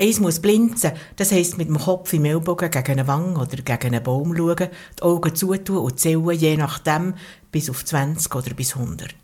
Eins 0.00 0.18
muss 0.18 0.40
blinzen, 0.40 0.92
das 1.16 1.30
heisst 1.30 1.58
mit 1.58 1.68
dem 1.68 1.78
Kopf 1.78 2.10
im 2.14 2.24
Ellbogen 2.24 2.70
gegen 2.70 2.92
eine 2.92 3.06
Wange 3.06 3.38
oder 3.38 3.56
gegen 3.58 3.94
einen 3.94 4.02
Baum 4.02 4.34
schauen, 4.34 4.70
die 4.98 5.02
Augen 5.02 5.34
zutun 5.34 5.76
und 5.76 6.00
zählen 6.00 6.30
je 6.30 6.56
nachdem 6.56 7.14
bis 7.52 7.68
auf 7.68 7.84
20 7.84 8.34
oder 8.34 8.54
bis 8.54 8.76
100. 8.76 9.14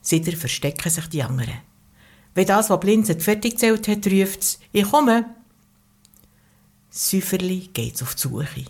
Sider 0.00 0.36
verstecken 0.38 0.90
sich 0.90 1.06
die 1.08 1.22
anderen. 1.22 1.60
Wenn 2.34 2.46
das, 2.46 2.70
was 2.70 2.80
blinzet, 2.80 3.22
fertig 3.22 3.58
zählt 3.58 3.86
hat, 3.86 4.06
ruft 4.06 4.40
es, 4.40 4.58
ich 4.72 4.90
komme. 4.90 5.26
Säuferli 6.88 7.68
geht's 7.72 8.02
auf 8.02 8.14
die 8.14 8.22
Suche. 8.22 8.64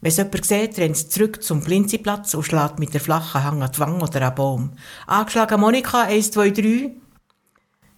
Wenn 0.00 0.10
es 0.10 0.16
jemand 0.16 0.44
sieht, 0.44 0.78
rennt 0.78 0.96
es 0.96 1.08
zurück 1.08 1.42
zum 1.42 1.60
Blinziplatz 1.60 2.34
und 2.34 2.44
schlägt 2.44 2.78
mit 2.78 2.94
der 2.94 3.00
flachen 3.00 3.42
Hang 3.42 3.62
an 3.62 3.72
die 3.72 3.78
Wange 3.80 4.02
oder 4.02 4.28
an 4.28 4.34
Baum. 4.34 4.72
Angeschlagen 5.06 5.60
Monika, 5.60 6.02
1, 6.02 6.30
2, 6.30 6.50
3. 6.50 6.90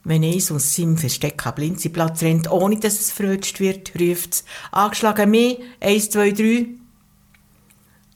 Wenn 0.05 0.25
eins 0.25 0.51
aus 0.51 0.75
seinem 0.75 0.97
Versteck 0.97 1.47
am 1.47 1.55
Blinziplatz 1.55 2.23
rennt, 2.23 2.51
ohne 2.51 2.81
dass 2.81 3.01
es 3.01 3.11
verrutscht 3.11 3.61
wird, 3.61 3.93
ruft 4.01 4.33
es, 4.33 4.45
angeschlagen 4.73 5.31
mehr, 5.31 5.59
1, 5.81 6.11
2, 6.11 6.31
3. 6.33 6.67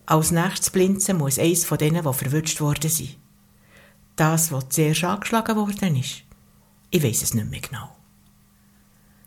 Als 0.07 0.31
nächstes 0.31 0.71
blinzen 0.71 1.19
muss 1.19 1.39
eins 1.39 1.65
von 1.65 1.79
denen, 1.79 2.05
die 2.05 2.13
verwünscht 2.13 2.61
worden 2.61 2.91
sind. 2.91 3.17
Das, 4.17 4.51
was 4.51 4.69
zuerst 4.71 5.05
angeschlagen 5.05 5.57
worden 5.57 5.97
ist. 5.97 6.23
Ich 6.91 7.03
weiß 7.03 7.23
es 7.23 7.35
nicht 7.35 7.51
mehr 7.51 7.61
genau. 7.61 7.97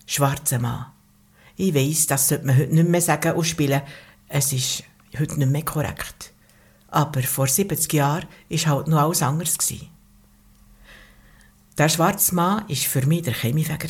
Schwarzer 0.05 0.59
Mann. 0.59 0.87
Ich 1.57 1.73
weiß, 1.73 2.07
das 2.07 2.29
sollte 2.29 2.45
man 2.45 2.57
heute 2.57 2.73
nicht 2.73 2.87
mehr 2.87 3.01
sagen 3.01 3.33
und 3.33 3.43
spielen. 3.43 3.81
Es 4.29 4.51
ist 4.51 4.83
heute 5.17 5.39
nicht 5.39 5.51
mehr 5.51 5.63
korrekt. 5.63 6.33
Aber 6.89 7.23
vor 7.23 7.47
70 7.47 7.91
Jahren 7.93 8.27
war 8.49 8.65
halt 8.65 8.87
noch 8.87 8.99
alles 8.99 9.21
anders. 9.21 9.57
Der 11.77 11.89
schwarze 11.89 12.35
Mann 12.35 12.67
war 12.67 12.75
für 12.75 13.05
mich 13.05 13.23
der 13.23 13.33
Chemiefäger. 13.33 13.89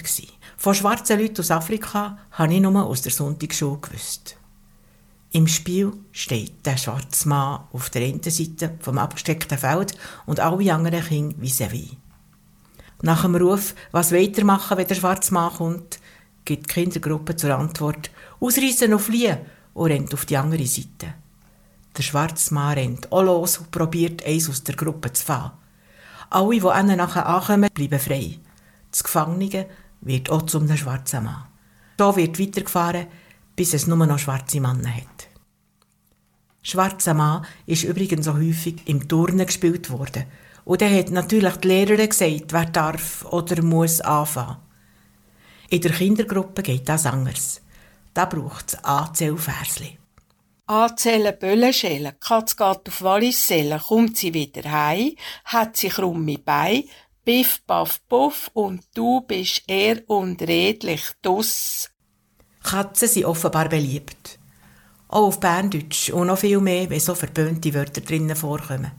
Von 0.57 0.75
schwarzen 0.75 1.19
Leuten 1.19 1.39
aus 1.39 1.51
Afrika 1.51 2.17
habe 2.31 2.53
ich 2.53 2.61
nur 2.61 2.85
aus 2.85 3.01
der 3.01 3.11
Sonntagsschule 3.11 3.79
gewusst. 3.79 4.35
Im 5.31 5.47
Spiel 5.47 5.93
steht 6.11 6.65
der 6.65 6.77
schwarze 6.77 7.27
Mann 7.27 7.61
auf 7.71 7.89
der 7.89 8.03
einen 8.03 8.23
Seite 8.23 8.77
vom 8.79 8.97
abgesteckten 8.97 9.57
Feld 9.57 9.97
und 10.25 10.39
alle 10.39 10.73
anderen 10.73 11.03
Kinder 11.03 11.71
wie. 11.71 11.97
Nach 13.01 13.21
dem 13.21 13.35
Ruf, 13.35 13.75
was 13.91 14.11
weitermachen, 14.11 14.77
wenn 14.77 14.87
der 14.87 14.95
schwarze 14.95 15.33
Mann 15.33 15.53
kommt, 15.53 15.99
gibt 16.45 16.69
die 16.69 16.73
Kindergruppe 16.73 17.35
zur 17.35 17.55
Antwort, 17.55 18.09
ausreißen 18.39 18.93
und 18.93 18.99
fliehen 18.99 19.37
und 19.77 19.91
rennt 19.91 20.13
auf 20.13 20.25
die 20.25 20.37
andere 20.37 20.65
Seite. 20.65 21.13
Der 21.95 22.01
schwarze 22.01 22.53
Mann 22.53 22.73
rennt 22.73 23.11
auch 23.11 23.21
los 23.21 23.59
und 23.59 23.69
probiert, 23.69 24.25
eins 24.25 24.49
aus 24.49 24.63
der 24.63 24.75
Gruppe 24.75 25.13
zu 25.13 25.23
fahren. 25.23 25.51
Alle, 26.31 26.59
die 26.59 26.95
nachher 26.95 27.27
ankommen, 27.27 27.69
bleiben 27.73 27.99
frei. 27.99 28.39
Das 28.89 29.03
Gefangene 29.03 29.67
wird 30.01 30.31
auch 30.31 30.41
zum 30.43 30.75
schwarzen 30.75 31.25
Mann. 31.25 31.45
So 31.99 32.15
wird 32.15 32.39
weitergefahren, 32.39 33.05
bis 33.55 33.75
es 33.75 33.85
nur 33.85 34.03
noch 34.03 34.17
schwarze 34.17 34.59
Männer 34.59 34.95
hat. 34.95 35.27
Schwarzer 36.63 37.13
Mann 37.13 37.45
ist 37.67 37.83
übrigens 37.83 38.27
auch 38.27 38.35
häufig 38.35 38.81
im 38.85 39.07
Turnen 39.07 39.45
gespielt 39.45 39.91
worden. 39.91 40.25
Und 40.65 40.81
dann 40.81 40.93
hat 40.93 41.11
natürlich 41.11 41.55
die 41.57 41.67
Lehrerin 41.67 42.09
gesagt, 42.09 42.51
wer 42.51 42.65
darf 42.65 43.25
oder 43.25 43.61
muss 43.61 44.01
anfangen. 44.01 44.57
In 45.69 45.81
der 45.81 45.91
Kindergruppe 45.91 46.63
geht 46.63 46.89
das 46.89 47.05
anders. 47.05 47.61
Da 48.17 48.25
braucht 48.25 48.69
es 48.69 48.83
Anzählversli. 48.83 49.99
Anzählen 50.65 51.37
Böllen 51.37 51.71
schälen, 51.71 52.19
Katz 52.19 52.57
geht 52.57 52.87
auf 52.87 53.03
Wallis 53.03 53.45
sälen, 53.45 53.79
kommt 53.79 54.17
sie 54.17 54.33
wieder 54.33 54.71
hei, 54.71 55.13
hat 55.45 55.77
sich 55.77 55.93
krumme 55.93 56.39
Bei, 56.39 56.85
Biff, 57.23 57.61
Baff, 57.67 57.99
Puff 58.09 58.49
und 58.53 58.81
du 58.95 59.21
bist 59.21 59.65
eher 59.67 60.01
unredlich, 60.09 61.03
dus. 61.21 61.91
Katzen 62.63 63.07
sind 63.07 63.25
offenbar 63.25 63.69
beliebt. 63.69 64.39
Auch 65.09 65.27
auf 65.27 65.39
Berndeutsch 65.39 66.09
und 66.09 66.25
noch 66.25 66.39
viel 66.39 66.59
mehr, 66.59 66.89
wenn 66.89 66.99
so 66.99 67.13
verböhnte 67.13 67.71
Wörter 67.75 68.01
drinnen 68.01 68.35
vorkommen. 68.35 68.93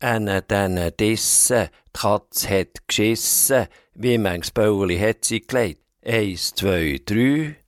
Eine 0.00 0.42
denen 0.42 0.94
Dissen, 0.94 1.70
die 1.86 1.98
Katze 1.98 2.50
hat 2.50 2.86
geschissen, 2.86 3.66
wie 3.94 4.18
manches 4.18 4.50
Bäuli 4.50 4.98
hat 4.98 5.24
sie 5.24 5.40
gelegt. 5.40 5.80
Eins, 6.04 6.54
zwei, 6.54 7.00
drei. 7.02 7.63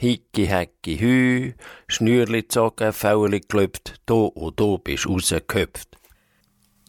Hicki, 0.00 0.46
Hecki, 0.46 0.96
Hü, 0.96 1.54
Schnürli 1.88 2.42
gezogen, 2.42 2.92
Fäuli 2.92 3.40
gelüpft, 3.40 4.00
du 4.06 4.26
und 4.26 4.60
du 4.60 4.78
bist 4.78 5.08
rausgehüpft. 5.08 5.98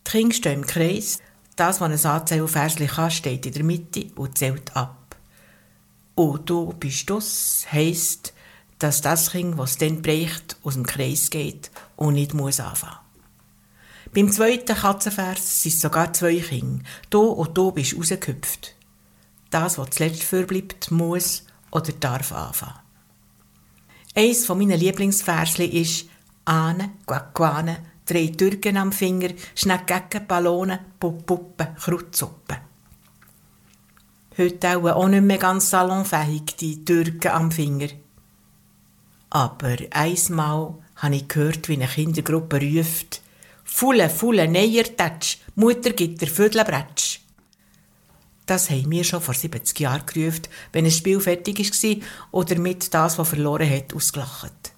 Die 0.06 0.12
Kinder 0.12 0.36
stehen 0.36 0.62
im 0.62 0.68
Kreis. 0.68 1.18
Das, 1.56 1.82
was 1.82 2.06
ein 2.06 2.12
Anzählversli 2.12 2.86
kann, 2.86 3.10
steht 3.10 3.48
in 3.48 3.54
der 3.54 3.64
Mitte 3.64 4.12
und 4.16 4.38
zählt 4.38 4.76
ab. 4.76 5.16
Und 6.14 6.48
du 6.52 6.72
bist 6.74 7.10
das, 7.10 7.66
heisst, 7.72 8.34
dass 8.78 9.02
das 9.02 9.32
Kind, 9.32 9.58
was 9.58 9.80
dann 9.80 10.04
bricht, 10.04 10.58
aus 10.64 10.76
dem 10.76 10.86
Kreis 10.86 11.32
geht 11.32 11.72
und 11.96 12.14
nicht 12.14 12.36
muss 12.36 12.60
anfangen. 12.60 13.00
Beim 14.14 14.32
zweiten 14.32 14.76
Katzenvers 14.76 15.64
sind 15.64 15.74
es 15.74 15.82
sogar 15.82 16.14
zwei 16.14 16.40
Kinder. 16.40 16.84
Du 17.10 17.22
und 17.24 17.58
du 17.58 17.72
bist 17.72 17.98
rausgehüpft. 17.98 18.76
Das, 19.50 19.80
was 19.80 19.90
zuletzt 19.90 20.24
verbleibt, 20.24 20.92
muss 20.92 21.46
oder 21.72 21.92
darf 21.94 22.32
anfangen. 22.32 22.89
Eins 24.16 24.46
von 24.46 24.58
meinen 24.58 24.80
Lieblingsversli 24.80 25.66
ist 25.66 26.08
Ahne, 26.46 26.92
Guacuane, 27.06 27.78
drei 28.06 28.28
Türken 28.28 28.78
am 28.78 28.92
Finger, 28.92 29.30
Schneckgecke, 29.54 30.22
Ballonen, 30.22 30.80
Puppen, 31.00 31.76
Krautsuppe. 31.76 32.58
Heute 34.38 34.78
auch, 34.78 34.86
auch 34.86 35.08
nicht 35.08 35.24
mehr 35.24 35.38
ganz 35.38 35.70
salonfähig, 35.70 36.56
die 36.60 36.84
Türken 36.84 37.32
am 37.32 37.52
Finger. 37.52 37.90
Aber 39.30 39.78
einmal 39.92 40.76
habe 40.96 41.16
ich 41.16 41.28
gehört, 41.28 41.70
wie 41.70 41.74
eine 41.74 41.88
Kindergruppe 41.88 42.60
ruft, 42.60 43.22
Fulle, 43.64 44.10
Fulle, 44.10 44.48
Neiertatsch, 44.48 45.38
Mutter 45.56 45.92
gibt 45.92 46.22
der 46.22 46.30
Vödelbretsch. 46.30 47.19
Das 48.50 48.72
haben 48.72 48.90
wir 48.90 49.04
schon 49.04 49.22
vor 49.22 49.36
70 49.36 49.80
Jahren 49.80 50.08
gerufen, 50.08 50.48
wenn 50.74 50.84
ein 50.84 50.90
Spiel 50.90 51.20
fertig 51.20 51.60
war 51.60 52.08
oder 52.32 52.58
mit 52.58 52.92
das, 52.96 53.20
was 53.20 53.30
verloren 53.30 53.70
hat, 53.70 53.94
ausgelacht. 53.94 54.72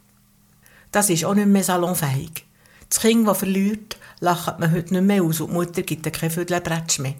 Das 0.92 1.10
ist 1.10 1.24
auch 1.24 1.36
nicht 1.36 1.48
mehr 1.48 1.64
salonfähig. 1.64 2.46
Das 2.90 3.00
Kind, 3.00 3.26
das 3.26 3.38
verliert, 3.38 3.96
lacht 4.20 4.60
man 4.60 4.74
heute 4.74 4.94
nicht 4.94 5.06
mehr 5.06 5.24
aus 5.24 5.40
und 5.40 5.52
die 5.52 5.54
Mutter 5.54 5.82
gibt 5.84 6.12
kein 6.12 6.30
Vödelbretsch 6.30 7.00
mehr. 7.00 7.14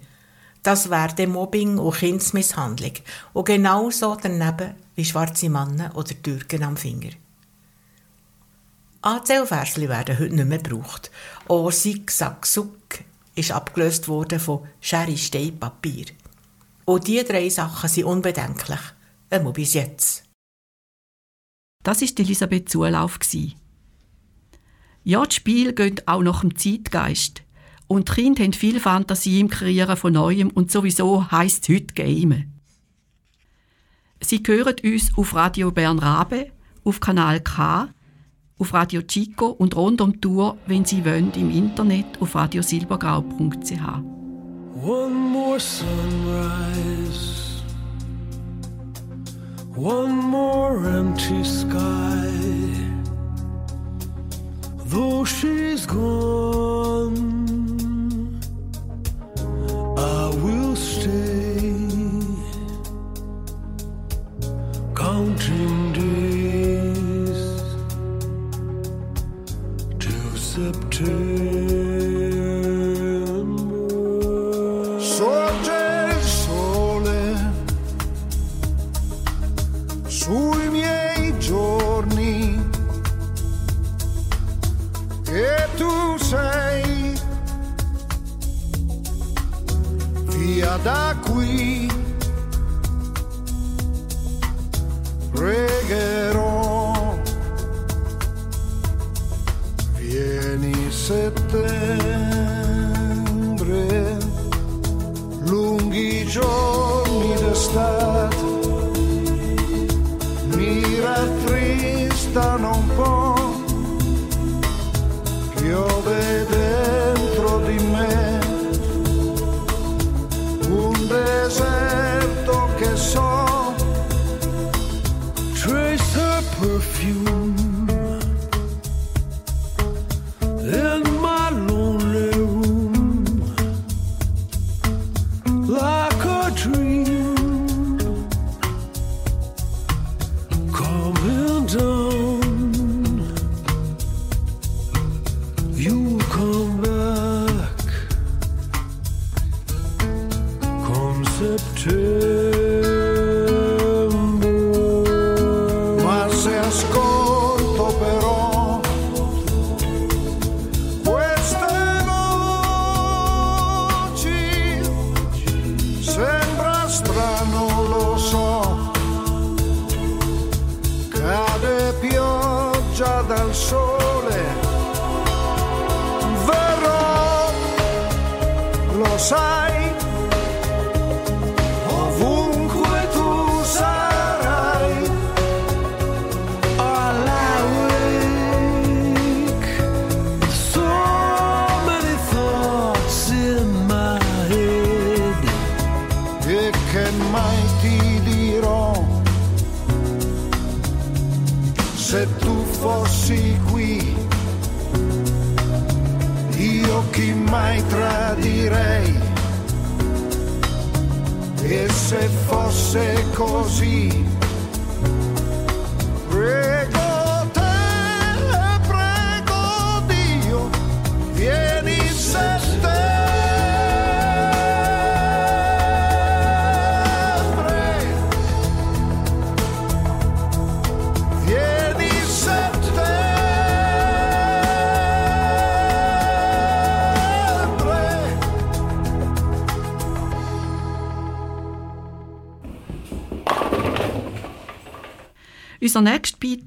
Das 0.62 0.90
wäre 0.90 1.26
Mobbing 1.26 1.78
und 1.78 1.96
Kindsmisshandlung. 1.96 2.96
Und 3.32 3.46
genauso 3.46 4.18
daneben 4.22 4.76
wie 4.96 5.06
schwarze 5.06 5.48
Männer 5.48 5.96
oder 5.96 6.22
Türken 6.22 6.64
am 6.64 6.76
Finger. 6.76 7.12
Anzählversli 9.04 9.88
werden 9.88 10.20
heute 10.20 10.36
nicht 10.36 10.50
mehr 10.50 10.58
gebraucht. 10.58 11.12
Auch 11.48 11.72
Sack, 11.72 12.46
Suck 12.46 13.00
ist 13.36 13.54
abgelöst 13.54 14.10
worden 14.10 14.42
von 14.42 14.68
Schere, 14.82 15.16
Stein, 15.16 15.58
Papier. 15.58 16.08
Und 16.92 17.08
diese 17.08 17.24
drei 17.24 17.48
Sachen 17.48 17.88
sind 17.88 18.04
unbedenklich, 18.04 18.80
einmal 19.30 19.54
bis 19.54 19.76
jetzt. 19.76 20.26
Das 21.84 22.02
ist 22.02 22.20
Elisabeth 22.20 22.68
Zulauf. 22.68 23.18
Ja, 25.04 25.26
die 25.26 25.34
Spiele 25.34 25.74
gehen 25.74 26.02
auch 26.06 26.22
nach 26.22 26.42
dem 26.42 26.58
Zeitgeist. 26.58 27.44
Und 27.88 28.10
die 28.10 28.14
Kinder 28.14 28.44
haben 28.44 28.52
viel 28.52 28.82
Fantasie 28.82 29.40
im 29.40 29.50
Kreieren 29.50 29.96
von 29.96 30.12
Neuem 30.12 30.50
und 30.50 30.70
sowieso 30.70 31.32
heisst 31.32 31.70
es 31.70 31.76
heute 31.76 31.94
Game. 31.94 32.52
Sie 34.20 34.44
hören 34.46 34.76
uns 34.84 35.18
auf 35.18 35.34
Radio 35.34 35.72
Bern 35.72 35.98
Rabe, 35.98 36.52
auf 36.84 37.00
Kanal 37.00 37.40
K, 37.40 37.88
auf 38.60 38.74
Radio 38.74 39.02
Chico 39.02 39.48
und 39.48 39.78
rund 39.78 40.02
um 40.02 40.12
die 40.12 40.20
Tour, 40.20 40.58
wenn 40.68 40.84
Sie 40.84 41.06
wollen, 41.06 41.32
im 41.36 41.52
Internet 41.52 42.22
auf 42.22 42.36
radiosilbergrau.ch. 42.36 44.22
One 44.84 45.14
more 45.14 45.60
sunrise, 45.60 46.81
one 49.82 50.16
more 50.16 50.86
empty 50.86 51.44
sky. 51.44 52.30
Though 54.86 55.26
she's 55.26 55.88
gone, 55.88 56.21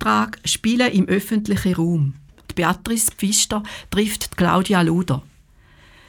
Beitrag 0.05 0.39
Spielen 0.45 0.93
im 0.93 1.09
öffentlichen 1.09 1.73
Raum. 1.73 2.15
Die 2.51 2.55
Beatrice 2.55 3.11
Pfister 3.11 3.63
trifft 3.91 4.33
die 4.33 4.37
Claudia 4.37 4.83
Luder. 4.83 5.23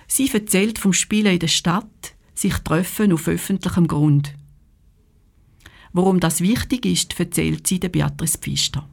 Sie 0.05 0.29
erzählt 0.33 0.77
vom 0.79 0.91
Spielen 0.91 1.31
in 1.31 1.39
der 1.39 1.47
Stadt, 1.47 2.13
sich 2.33 2.55
treffen 2.55 3.13
auf 3.13 3.29
öffentlichem 3.29 3.87
Grund. 3.87 4.33
Warum 5.93 6.19
das 6.19 6.41
wichtig 6.41 6.85
ist, 6.85 7.17
erzählt 7.17 7.67
sie 7.67 7.79
der 7.79 7.87
Beatrice 7.87 8.37
Pfister. 8.37 8.85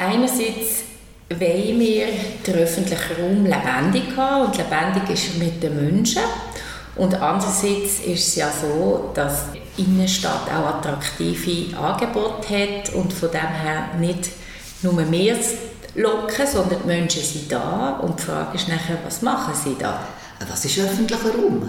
Einerseits 0.00 0.84
wollen 1.28 1.78
wir 1.78 2.06
den 2.46 2.54
öffentlichen 2.54 3.16
Raum 3.20 3.44
lebendig 3.44 4.16
haben 4.16 4.46
und 4.46 4.56
lebendig 4.56 5.10
ist 5.10 5.38
mit 5.38 5.62
den 5.62 5.76
Menschen. 5.76 6.22
Und 6.96 7.14
andererseits 7.14 8.00
ist 8.00 8.28
es 8.28 8.36
ja 8.36 8.50
so, 8.50 9.10
dass 9.14 9.52
die 9.52 9.82
Innenstadt 9.82 10.48
auch 10.50 10.76
attraktive 10.76 11.76
Angebote 11.76 12.48
hat 12.48 12.94
und 12.94 13.12
von 13.12 13.30
dem 13.30 13.40
her 13.40 13.90
nicht 13.98 14.30
nur 14.82 14.94
mehr 14.94 15.36
locken, 15.94 16.46
sondern 16.46 16.80
die 16.82 16.86
Menschen 16.86 17.22
sind 17.22 17.52
da 17.52 17.98
und 18.02 18.18
die 18.18 18.22
Frage 18.22 18.56
ist 18.56 18.68
nachher, 18.68 18.98
was 19.04 19.22
machen 19.22 19.54
sie 19.54 19.76
da? 19.78 20.00
Was 20.48 20.64
ist 20.64 20.78
öffentlicher 20.78 21.34
Raum? 21.34 21.68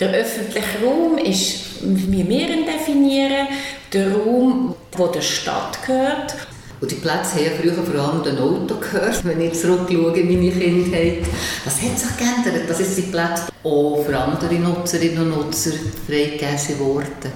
Der 0.00 0.10
öffentliche 0.10 0.84
Raum 0.84 1.18
ist, 1.18 1.82
wie 1.82 2.28
wir 2.28 2.48
ihn 2.48 2.64
definieren, 2.66 3.48
der 3.92 4.12
Raum, 4.12 4.74
der 4.96 5.06
der 5.08 5.20
Stadt 5.20 5.84
gehört. 5.84 6.36
Und 6.80 6.90
die 6.90 6.96
Plätze 6.96 7.36
haben 7.36 7.60
früher 7.60 7.72
vor 7.72 8.00
allem 8.00 8.22
den 8.22 8.38
Auto 8.38 8.76
gehört, 8.76 9.24
wenn 9.24 9.40
ich 9.40 9.54
zurückschaue 9.54 10.16
in 10.16 10.28
meine 10.28 10.52
Kindheit. 10.52 11.26
Das 11.64 11.82
hat 11.82 11.98
sich 11.98 12.16
geändert, 12.16 12.70
dass 12.70 12.78
jetzt 12.78 12.96
die 12.96 13.02
Plätze 13.02 13.48
auch 13.64 14.04
für 14.04 14.16
andere 14.16 14.54
Nutzerinnen 14.54 15.32
und 15.32 15.46
Nutzer 15.46 15.72
freigegeben 16.06 16.78
worden. 16.78 17.32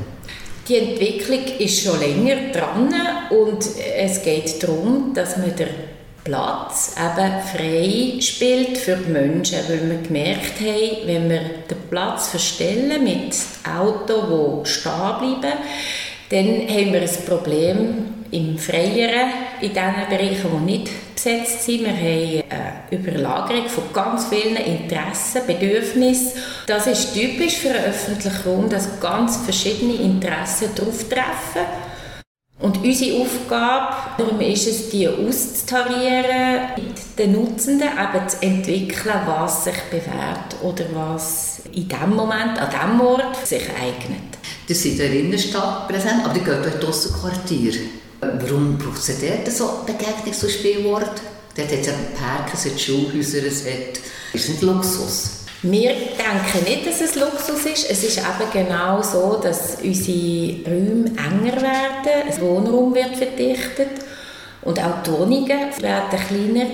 Die 0.69 0.77
Entwicklung 0.77 1.41
ist 1.59 1.83
schon 1.83 1.99
länger 1.99 2.53
dran 2.53 2.95
und 3.31 3.67
es 3.97 4.23
geht 4.23 4.63
darum, 4.63 5.13
dass 5.13 5.37
man 5.37 5.57
den 5.57 5.69
Platz 6.23 6.95
eben 6.97 7.33
frei 7.53 8.21
spielt 8.21 8.79
für 8.79 8.95
die 8.95 9.11
Menschen, 9.11 9.59
weil 9.69 9.91
wir 9.91 9.99
gemerkt 10.07 10.61
haben, 10.61 11.07
wenn 11.07 11.29
wir 11.29 11.41
den 11.69 11.79
Platz 11.91 12.29
verstellen 12.29 13.03
mit 13.03 13.35
Autos, 13.69 14.65
die 14.65 14.71
stehen 14.71 15.41
bleiben, 15.41 15.59
dann 16.31 16.69
haben 16.69 16.93
wir 16.93 17.03
ein 17.03 17.27
Problem 17.27 18.22
im 18.33 18.59
Freieren, 18.59 19.31
in 19.61 19.75
den 19.75 19.95
Bereichen, 20.09 20.51
die 20.51 20.73
nicht 20.73 21.15
besetzt 21.15 21.65
sind. 21.65 21.85
Wir 21.85 21.93
haben 21.93 22.43
eine 22.49 22.83
Überlagerung 22.91 23.69
von 23.69 23.85
ganz 23.93 24.27
vielen 24.27 24.57
Interessen, 24.57 25.43
Bedürfnissen. 25.47 26.33
Das 26.67 26.87
ist 26.87 27.15
typisch 27.15 27.59
für 27.59 27.71
einen 27.71 27.85
öffentlichen 27.85 28.43
Raum, 28.45 28.69
dass 28.69 29.01
ganz 29.01 29.37
verschiedene 29.37 29.95
Interessen 29.95 30.75
drauf-treffen. 30.75 31.67
Und 32.59 32.79
unsere 32.83 33.21
Aufgabe 33.21 33.97
darum 34.19 34.41
ist 34.41 34.69
es, 34.69 34.89
die 34.91 35.09
auszutarieren, 35.09 36.71
mit 36.77 37.19
den 37.19 37.33
Nutzenden 37.33 37.89
eben 37.89 38.29
zu 38.29 38.41
entwickeln, 38.41 39.21
was 39.27 39.65
sich 39.65 39.79
bewährt 39.91 40.57
oder 40.63 40.85
was 40.95 41.63
in 41.73 41.89
dem 41.89 42.15
Moment, 42.15 42.59
an 42.59 42.71
dem 42.71 43.01
Ort 43.01 43.45
sich 43.45 43.65
eignet. 43.69 44.39
Die 44.69 44.75
sind 44.75 44.93
in 44.93 44.99
der 44.99 45.13
Innenstadt 45.13 45.89
präsent, 45.89 46.25
aber 46.25 46.35
die 46.35 46.41
gehen 46.41 46.63
dort 46.63 46.83
draussen 46.83 47.13
Quartier. 47.13 47.73
Warum 48.23 48.79
braucht 48.79 48.99
es 48.99 49.21
dort 49.21 49.51
so 49.51 49.65
Begegnungs- 49.85 50.45
und 50.45 50.51
Spielwort? 50.51 51.21
Dort 51.57 51.73
hat 51.73 51.81
es 51.81 51.87
ja 51.87 51.93
Parken, 52.17 52.53
es 52.55 52.67
hat 52.67 52.81
Schulhäuser, 52.81 53.45
es 53.45 53.65
hat... 53.65 53.99
Ist 54.33 54.49
nicht 54.49 54.63
Luxus? 54.63 55.43
Wir 55.63 55.91
denken 55.91 56.65
nicht, 56.65 56.87
dass 56.87 57.01
es 57.01 57.17
Luxus 57.17 57.67
ist. 57.67 57.91
Es 57.91 58.05
ist 58.05 58.19
eben 58.19 58.51
genau 58.53 59.03
so, 59.03 59.41
dass 59.43 59.79
unsere 59.83 60.65
Räume 60.67 61.07
enger 61.07 61.61
werden, 61.63 62.29
das 62.29 62.41
Wohnraum 62.41 62.95
wird 62.95 63.17
verdichtet 63.17 63.91
und 64.63 64.79
auch 64.79 65.03
die 65.05 65.11
Wohnungen 65.11 65.49
werden 65.81 66.21
kleiner. 66.29 66.67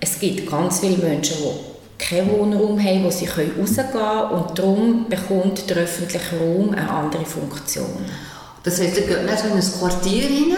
Es 0.00 0.18
gibt 0.18 0.50
ganz 0.50 0.80
viele 0.80 0.96
Menschen, 0.96 1.36
die 1.38 2.02
keinen 2.02 2.30
Wohnraum 2.32 2.82
haben, 2.82 3.04
wo 3.04 3.10
sie 3.10 3.26
rausgehen 3.26 3.90
können 3.92 4.30
und 4.30 4.58
darum 4.58 5.06
bekommt 5.08 5.68
der 5.68 5.76
öffentliche 5.78 6.38
Raum 6.38 6.70
eine 6.70 6.88
andere 6.90 7.26
Funktion. 7.26 8.06
Das 8.62 8.80
heisst, 8.80 8.96
ihr 8.96 9.06
geht 9.06 9.24
nicht 9.24 9.38
so 9.38 9.48
in 9.48 9.52
ein 9.54 9.78
Quartier 9.78 10.24
rein, 10.24 10.56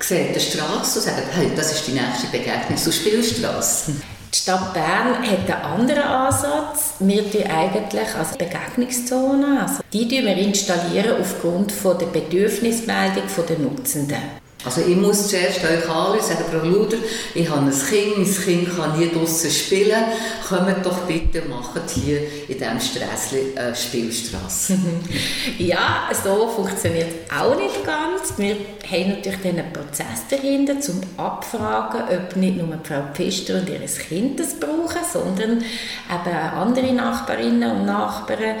seht 0.00 0.34
die 0.34 0.40
Straße 0.40 0.98
und 0.98 1.04
sagt, 1.04 1.22
hey, 1.32 1.50
das 1.54 1.72
ist 1.72 1.86
die 1.86 1.92
nächste 1.92 2.26
Begegnung 2.30 2.76
zur 2.76 2.92
Spielstraße. 2.92 3.92
Die 4.32 4.38
Stadt 4.38 4.74
Bern 4.74 5.22
hat 5.22 5.48
einen 5.48 5.62
anderen 5.62 6.02
Ansatz. 6.02 6.94
Wir 6.98 7.30
tun 7.30 7.44
eigentlich 7.44 8.14
als 8.18 8.36
Begegnungszone, 8.36 9.62
also 9.62 9.82
die 9.92 10.10
wir 10.10 10.36
installieren 10.36 11.20
aufgrund 11.20 11.72
der 11.72 12.06
Bedürfnismeldung 12.06 13.24
der 13.48 13.58
Nutzenden. 13.58 14.43
Also 14.64 14.80
ich 14.80 14.96
muss 14.96 15.28
zuerst 15.28 15.58
euch 15.58 15.88
alle 15.88 16.22
sagen, 16.22 16.44
Frau 16.50 16.66
Luder, 16.66 16.96
ich 17.34 17.48
habe 17.50 17.66
ein 17.66 17.70
Kind, 17.70 18.16
mein 18.16 18.34
Kind 18.34 18.76
kann 18.76 18.96
hier 18.96 19.12
draußen 19.12 19.50
spielen, 19.50 20.02
kommt 20.48 20.84
doch 20.84 21.00
bitte, 21.00 21.42
macht 21.42 21.90
hier 21.90 22.20
in 22.48 22.58
diesem 22.58 22.80
Strässli 22.80 23.52
eine 23.56 23.76
Spielstraße. 23.76 24.78
ja, 25.58 26.08
so 26.22 26.48
funktioniert 26.48 27.30
auch 27.30 27.56
nicht 27.56 27.84
ganz. 27.84 28.38
Wir 28.38 28.56
haben 28.90 29.10
natürlich 29.10 29.44
einen 29.44 29.70
Prozess 29.70 30.26
dahinter, 30.30 30.74
um 30.88 31.22
abfragen, 31.22 32.02
ob 32.08 32.36
nicht 32.36 32.56
nur 32.56 32.78
Frau 32.82 33.02
Pfister 33.12 33.58
und 33.58 33.68
ihr 33.68 33.80
Kind 33.80 34.40
das 34.40 34.58
brauchen, 34.58 35.04
sondern 35.12 35.58
eben 35.58 36.36
andere 36.36 36.92
Nachbarinnen 36.92 37.70
und 37.70 37.86
Nachbarn. 37.86 38.56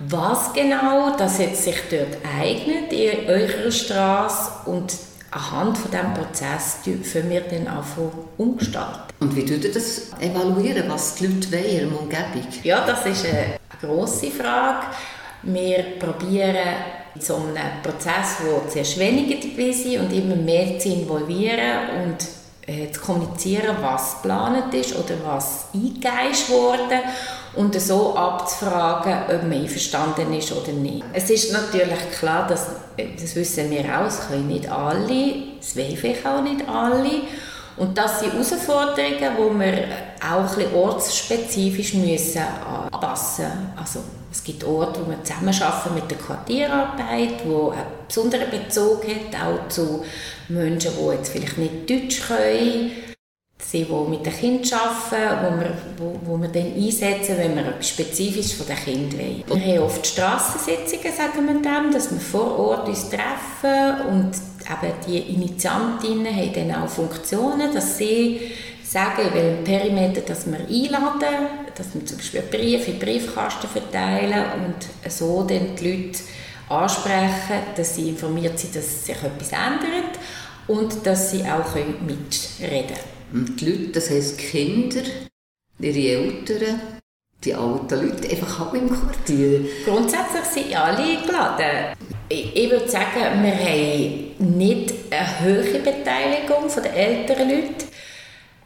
Was 0.00 0.52
genau 0.52 1.16
das 1.16 1.38
jetzt 1.38 1.62
sich 1.62 1.80
dort 1.88 2.18
eignet 2.38 2.92
in 2.92 3.28
eurer 3.28 3.70
Straße 3.70 4.50
und 4.66 4.92
anhand 5.34 5.78
von 5.78 5.90
diesem 5.90 6.14
Prozess 6.14 6.78
fangen 7.02 7.30
wir 7.30 7.40
dann 7.42 7.66
an 7.66 7.84
umgestalten. 8.38 9.14
Und 9.20 9.34
wie 9.34 9.44
tut 9.44 9.64
ihr 9.64 9.72
das 9.72 10.12
evaluieren, 10.20 10.88
was 10.88 11.16
die 11.16 11.26
Leute 11.26 11.52
wollen 11.52 11.64
in 11.64 11.76
ihrer 11.76 12.00
Umgebung? 12.00 12.46
Ja, 12.62 12.86
das 12.86 13.06
ist 13.06 13.26
eine 13.26 13.58
grosse 13.80 14.30
Frage. 14.30 14.86
Wir 15.42 15.98
probieren 15.98 16.56
in 17.14 17.20
so 17.20 17.36
einem 17.36 17.82
Prozess, 17.82 18.38
wo 18.44 18.68
zuerst 18.68 18.98
weniger 18.98 19.36
dabei 19.36 19.72
sind 19.72 20.00
und 20.00 20.12
immer 20.12 20.36
mehr 20.36 20.78
zu 20.78 20.88
involvieren 20.88 22.04
und 22.04 22.16
äh, 22.66 22.90
zu 22.90 23.00
kommunizieren, 23.00 23.76
was 23.80 24.22
geplant 24.22 24.72
ist 24.72 24.96
oder 24.96 25.14
was 25.24 25.66
eingegeben 25.74 26.30
ist 26.30 26.48
worden 26.48 27.00
und 27.56 27.80
so 27.80 28.16
abzufragen, 28.16 29.14
ob 29.28 29.42
man 29.42 29.52
einverstanden 29.52 30.32
ist 30.32 30.52
oder 30.52 30.72
nicht. 30.72 31.04
Es 31.12 31.30
ist 31.30 31.52
natürlich 31.52 32.10
klar, 32.18 32.46
dass, 32.46 32.66
das 32.96 33.36
wissen 33.36 33.70
wir 33.70 33.84
auch, 33.84 34.06
es 34.06 34.26
können 34.28 34.48
nicht 34.48 34.68
alle, 34.68 35.34
es 35.60 35.76
wollen 35.76 35.96
vielleicht 35.96 36.26
auch 36.26 36.42
nicht 36.42 36.68
alle. 36.68 37.22
Und 37.76 37.98
das 37.98 38.20
sind 38.20 38.32
Herausforderungen, 38.32 39.18
die 39.18 39.60
wir 39.60 39.88
auch 40.20 40.48
ein 40.48 40.56
bisschen 40.56 40.74
ortsspezifisch 40.74 41.94
müssen 41.94 42.42
anpassen 42.92 43.46
müssen. 43.46 43.72
Also, 43.76 44.00
es 44.30 44.42
gibt 44.42 44.64
Orte, 44.64 45.00
wo 45.04 45.10
wir 45.10 45.22
zusammenarbeiten 45.22 45.94
mit 45.94 46.10
der 46.10 46.18
Quartierarbeit, 46.18 47.46
wo 47.46 47.70
einen 47.70 47.82
besonderen 48.06 48.50
Bezug 48.50 49.04
hat, 49.04 49.40
auch 49.40 49.68
zu 49.68 50.04
Menschen, 50.48 50.92
die 50.98 51.14
jetzt 51.14 51.30
vielleicht 51.30 51.58
nicht 51.58 51.90
Deutsch 51.90 52.20
können 52.26 53.13
sie, 53.58 53.84
die 53.84 54.10
mit 54.10 54.26
den 54.26 54.32
Kindern 54.32 54.80
arbeiten, 54.80 55.44
wo 55.44 55.60
wir, 55.60 55.72
wo, 55.96 56.20
wo 56.24 56.42
wir 56.42 56.48
dann 56.48 56.74
einsetzen, 56.74 57.38
wenn 57.38 57.54
wir 57.56 57.66
etwas 57.66 57.88
Spezifisches 57.88 58.52
von 58.52 58.66
den 58.66 58.76
Kindern 58.76 59.20
wollen. 59.20 59.64
Wir 59.64 59.76
haben 59.76 59.84
oft 59.84 60.06
Strassensitzungen, 60.06 61.16
sagen 61.16 61.46
wir 61.46 61.54
dem, 61.54 61.92
dass 61.92 62.10
wir 62.10 62.20
vor 62.20 62.58
Ort 62.58 62.88
uns 62.88 63.08
treffen 63.08 64.06
und 64.08 64.32
eben 64.64 64.92
die 65.06 65.18
Initiantinnen 65.18 66.34
haben 66.34 66.52
dann 66.52 66.82
auch 66.82 66.88
Funktionen, 66.88 67.72
dass 67.72 67.98
sie 67.98 68.52
sagen, 68.82 69.22
in 69.28 69.34
welchem 69.34 69.64
Perimeter 69.64 70.20
dass 70.20 70.46
wir 70.46 70.58
einladen, 70.58 71.48
dass 71.74 71.94
wir 71.94 72.04
zum 72.06 72.18
Beispiel 72.18 72.42
Briefe 72.42 72.92
in 72.92 72.98
Briefkasten 72.98 73.68
verteilen 73.68 74.44
und 74.64 75.10
so 75.10 75.42
dann 75.42 75.74
die 75.76 75.90
Leute 75.90 76.20
ansprechen, 76.68 77.62
dass 77.76 77.94
sie 77.94 78.10
informiert 78.10 78.58
sind, 78.58 78.76
dass 78.76 79.04
sich 79.04 79.16
etwas 79.16 79.52
ändert 79.52 80.18
und 80.66 81.06
dass 81.06 81.30
sie 81.30 81.42
auch 81.42 81.74
mitreden 81.74 82.86
können. 82.86 83.13
Und 83.34 83.60
die 83.60 83.66
Leute, 83.66 83.88
das 83.88 84.10
heisst 84.10 84.38
Kinder, 84.38 85.02
ihre 85.80 85.98
Eltern, 85.98 86.80
die 87.42 87.52
alten 87.52 88.08
Leute, 88.08 88.30
einfach 88.30 88.70
alle 88.70 88.78
im 88.78 88.88
Quartier. 88.88 89.66
Grundsätzlich 89.84 90.44
sind 90.44 90.76
alle 90.80 90.98
eingeladen. 90.98 91.96
Ich, 92.28 92.54
ich 92.54 92.70
würde 92.70 92.88
sagen, 92.88 93.42
wir 93.42 93.54
haben 93.56 94.56
nicht 94.56 94.94
eine 95.10 95.40
hohe 95.40 95.80
Beteiligung 95.80 96.70
der 96.76 96.94
älteren 96.94 97.48
Leute. 97.48 97.86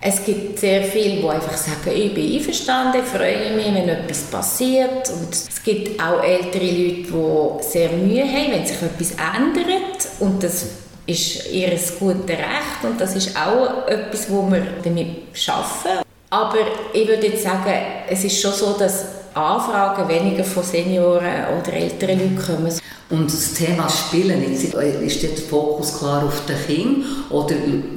Es 0.03 0.23
gibt 0.23 0.59
sehr 0.59 0.83
viele, 0.85 1.23
die 1.23 1.29
einfach 1.29 1.57
sagen, 1.57 1.91
ich 1.97 2.15
bin 2.15 2.37
einverstanden, 2.37 3.01
ich 3.03 3.09
freue 3.09 3.57
mich, 3.57 3.75
wenn 3.75 3.89
etwas 3.89 4.25
passiert. 4.25 5.11
Und 5.11 5.35
es 5.35 5.63
gibt 5.65 5.99
auch 5.99 6.23
ältere 6.23 6.67
Leute, 6.67 7.09
die 7.11 7.63
sehr 7.65 7.89
Mühe 7.93 8.23
haben, 8.23 8.53
wenn 8.53 8.67
sich 8.67 8.83
etwas 8.83 9.13
ändert. 9.13 10.09
Und 10.21 10.43
das 10.43 10.67
ist 11.09 11.51
ihr 11.51 11.71
gutes 11.71 12.29
Recht 12.29 12.85
und 12.85 13.01
das 13.01 13.17
ist 13.17 13.35
auch 13.35 13.89
etwas, 13.89 14.31
wo 14.31 14.49
wir 14.51 14.63
damit 14.85 15.09
arbeiten. 15.49 16.05
Aber 16.31 16.59
ich 16.93 17.09
würde 17.09 17.29
jetzt 17.29 17.43
sagen, 17.43 17.73
es 18.09 18.25
ist 18.25 18.39
schon 18.41 18.53
so, 18.53 18.77
dass 18.79 19.07
Anfragen 19.33 20.07
weniger 20.07 20.45
von 20.45 20.63
Senioren 20.63 21.47
oder 21.59 21.73
älteren 21.73 22.19
Leuten 22.19 22.39
kommen. 22.39 22.79
Und 23.09 23.33
das 23.33 23.55
Thema 23.55 23.89
Spielen, 23.89 24.43
ist 24.43 25.23
der 25.23 25.31
Fokus 25.31 25.99
klar 25.99 26.25
auf 26.25 26.45
den 26.45 26.67
Kind 26.67 27.07
oder 27.31 27.55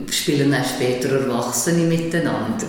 spielen 0.10 0.54
auch 0.54 0.64
später 0.64 1.10
Erwachsene 1.10 1.84
miteinander? 1.84 2.68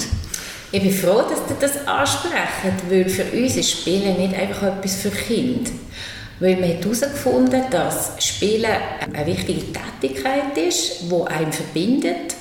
Ich 0.72 0.83
bin 0.83 0.92
froh, 0.92 1.22
dass 1.22 1.38
ihr 1.50 1.57
das 1.61 1.87
ansprecht, 1.87 2.90
weil 2.90 3.09
für 3.09 3.24
uns 3.37 3.57
ist 3.57 3.70
Spielen 3.70 4.16
nicht 4.16 4.35
einfach 4.35 4.78
etwas 4.78 4.96
für 4.96 5.11
Kinder. 5.11 5.70
Weil 6.42 6.57
man 6.57 6.70
hat 6.70 6.85
herausgefunden, 6.85 7.62
dass 7.70 8.14
Spielen 8.18 8.72
eine 9.12 9.26
wichtige 9.26 9.62
Tätigkeit 10.00 10.59
ist, 10.59 11.02
die 11.02 11.26
einen 11.28 11.52
verbindet. 11.52 12.35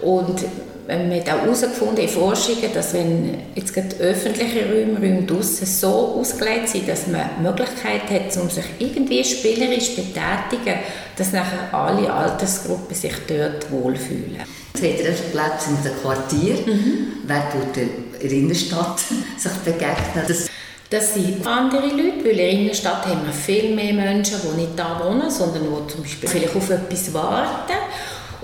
Und 0.00 0.44
man 0.86 1.12
hat 1.12 1.28
auch 1.28 1.42
herausgefunden 1.42 2.04
in 2.04 2.08
Forschungen, 2.08 2.72
dass 2.72 2.94
wenn 2.94 3.38
jetzt 3.56 3.74
gerade 3.74 3.96
öffentliche 3.96 4.64
Räume, 4.72 4.96
Räume 5.00 5.22
draussen 5.22 5.66
so 5.66 5.88
ausgelegt 6.20 6.68
sind, 6.68 6.88
dass 6.88 7.08
man 7.08 7.30
die 7.36 7.42
Möglichkeit 7.42 8.08
hat, 8.08 8.36
um 8.40 8.48
sich 8.48 8.64
irgendwie 8.78 9.24
spielerisch 9.24 9.96
zu 9.96 10.02
betätigen, 10.02 10.78
dass 11.16 11.32
nachher 11.32 11.74
alle 11.74 12.12
Altersgruppen 12.12 12.94
sich 12.94 13.14
dort 13.26 13.68
wohlfühlen. 13.72 14.36
Jetzt 14.74 14.84
habt 14.84 15.00
ihr 15.00 15.14
Plätze 15.32 15.70
in 15.70 15.82
den 15.82 16.00
Quartier. 16.00 16.54
Mhm. 16.64 17.06
Wer 17.26 17.50
tut 17.50 17.76
in 17.76 17.90
der 18.20 18.30
Innenstadt 18.30 19.00
sich 19.36 19.52
begegnen? 19.64 20.24
Das 20.28 20.51
das 20.92 21.14
sind 21.14 21.46
andere 21.46 21.86
Leute, 21.86 22.22
weil 22.22 22.32
in 22.32 22.36
der 22.36 22.50
Innenstadt 22.50 23.06
haben 23.06 23.24
wir 23.24 23.32
viel 23.32 23.74
mehr 23.74 23.94
Menschen, 23.94 24.36
die 24.42 24.60
nicht 24.60 24.78
da 24.78 25.00
wohnen, 25.02 25.30
sondern 25.30 25.62
die 25.62 25.92
zum 25.92 26.02
Beispiel 26.02 26.28
vielleicht 26.28 26.54
auf 26.54 26.68
etwas 26.68 27.14
warten. 27.14 27.72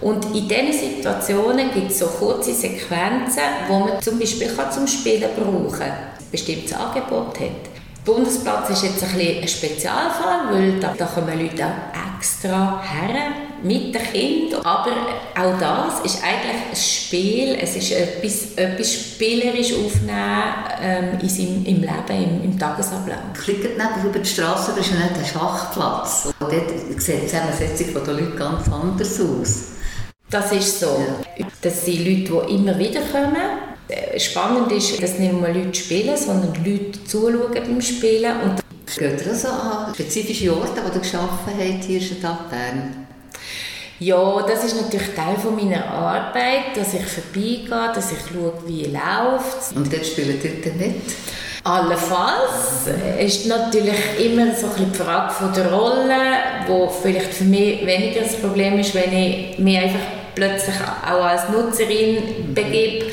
Und 0.01 0.25
in 0.35 0.49
diesen 0.49 0.73
Situationen 0.73 1.71
gibt 1.75 1.91
es 1.91 1.99
so 1.99 2.07
kurze 2.07 2.55
Sequenzen, 2.55 3.43
wo 3.69 3.81
man 3.81 4.01
zum 4.01 4.19
Beispiel 4.19 4.49
zum 4.71 4.87
Spielen 4.87 5.29
brauchen 5.37 5.79
kann, 5.79 5.91
ein 5.91 6.31
bestimmtes 6.31 6.73
Angebot 6.73 7.39
hat. 7.39 7.78
Der 8.09 8.15
Bundesplatz 8.15 8.71
ist 8.71 8.85
jetzt 8.85 9.03
ein, 9.03 9.21
ein 9.21 9.47
Spezialfall, 9.47 10.51
weil 10.51 10.81
da, 10.81 10.95
da 10.97 11.05
kommen 11.05 11.39
Leute 11.39 11.63
auch 11.65 12.17
extra 12.17 12.83
her 12.83 13.33
mit 13.63 13.95
dem 13.95 14.03
Kind. 14.03 14.55
Aber 14.65 14.93
auch 15.37 15.59
das 15.61 16.01
ist 16.07 16.25
eigentlich 16.25 16.63
ein 16.71 16.77
Spiel, 16.77 17.59
es 17.61 17.77
ist 17.77 17.93
etwas, 17.93 18.55
etwas 18.57 18.95
spielerisch 18.95 19.75
aufnehmen 19.75 20.43
ähm, 20.81 21.19
in 21.21 21.29
seinem, 21.29 21.67
im 21.67 21.81
Leben, 21.83 22.41
im, 22.43 22.45
im 22.45 22.59
Tagesablauf. 22.59 23.19
Klickt 23.35 23.77
neben 23.77 24.09
über 24.09 24.19
die 24.19 24.29
Straße, 24.29 24.73
das 24.75 24.87
ist 24.87 24.95
nicht 24.95 25.03
ein 25.03 25.27
Schachplatz. 25.27 26.33
Und 26.41 26.51
dort 26.51 26.71
sieht 27.01 27.23
die 27.23 27.27
Zusammensetzung 27.27 28.05
der 28.07 28.15
Leute 28.15 28.37
ganz 28.37 28.73
anders 28.73 29.21
aus. 29.21 29.65
Das 30.31 30.51
ist 30.53 30.81
so. 30.81 30.87
Ja. 31.37 31.47
Das 31.61 31.85
sind 31.85 31.99
Leute, 31.99 32.47
die 32.47 32.55
immer 32.55 32.79
wieder 32.79 33.01
kommen. 33.13 33.68
Äh, 33.89 34.21
spannend 34.21 34.71
ist, 34.73 35.03
dass 35.03 35.19
nicht 35.19 35.33
nur 35.33 35.49
Leute 35.49 35.75
spielen, 35.75 36.17
sondern 36.17 36.53
Leute 36.65 37.03
zuschauen 37.05 37.53
beim 37.55 37.81
Spielen. 37.81 38.41
Und 38.43 38.63
Geht 38.97 39.21
ihr 39.21 39.31
also 39.31 39.49
an 39.49 39.95
spezifische 39.95 40.55
Orte, 40.55 40.81
die 40.81 40.95
ihr 40.95 41.01
geschaffen 41.01 41.53
habt 41.59 41.85
hier 41.85 42.01
in 42.01 42.09
der 42.09 42.15
Stadt 42.17 42.51
Bern? 42.51 43.07
Ja, 44.01 44.43
das 44.47 44.65
ist 44.65 44.81
natürlich 44.81 45.15
Teil 45.15 45.37
von 45.37 45.57
meiner 45.57 45.85
Arbeit, 45.87 46.77
dass 46.77 46.95
ich 46.95 47.05
vorbeigehe, 47.05 47.93
dass 47.95 48.13
ich 48.13 48.19
schaue, 48.19 48.53
wie 48.67 48.83
es 48.85 48.93
läuft. 48.93 49.77
Und 49.77 49.93
dort 49.93 50.07
spielt 50.07 50.45
ihr 50.45 50.63
dann 50.63 50.79
mit? 50.79 50.95
Allenfalls 51.65 52.87
ist 53.19 53.47
natürlich 53.47 53.97
immer 54.21 54.55
so 54.55 54.67
ein 54.67 54.91
die 54.93 54.97
Frage 54.97 55.33
von 55.35 55.53
der 55.53 55.73
Rolle, 55.73 56.15
wo 56.69 56.89
vielleicht 56.89 57.35
für 57.35 57.45
mich 57.45 57.85
weniger 57.85 58.21
das 58.21 58.37
Problem 58.37 58.79
ist, 58.79 58.95
wenn 58.95 59.13
ich 59.13 59.59
mich 59.59 59.79
einfach 59.79 60.01
plötzlich 60.35 60.77
auch 61.05 61.25
als 61.25 61.49
Nutzerin 61.49 62.55
begebe 62.55 63.07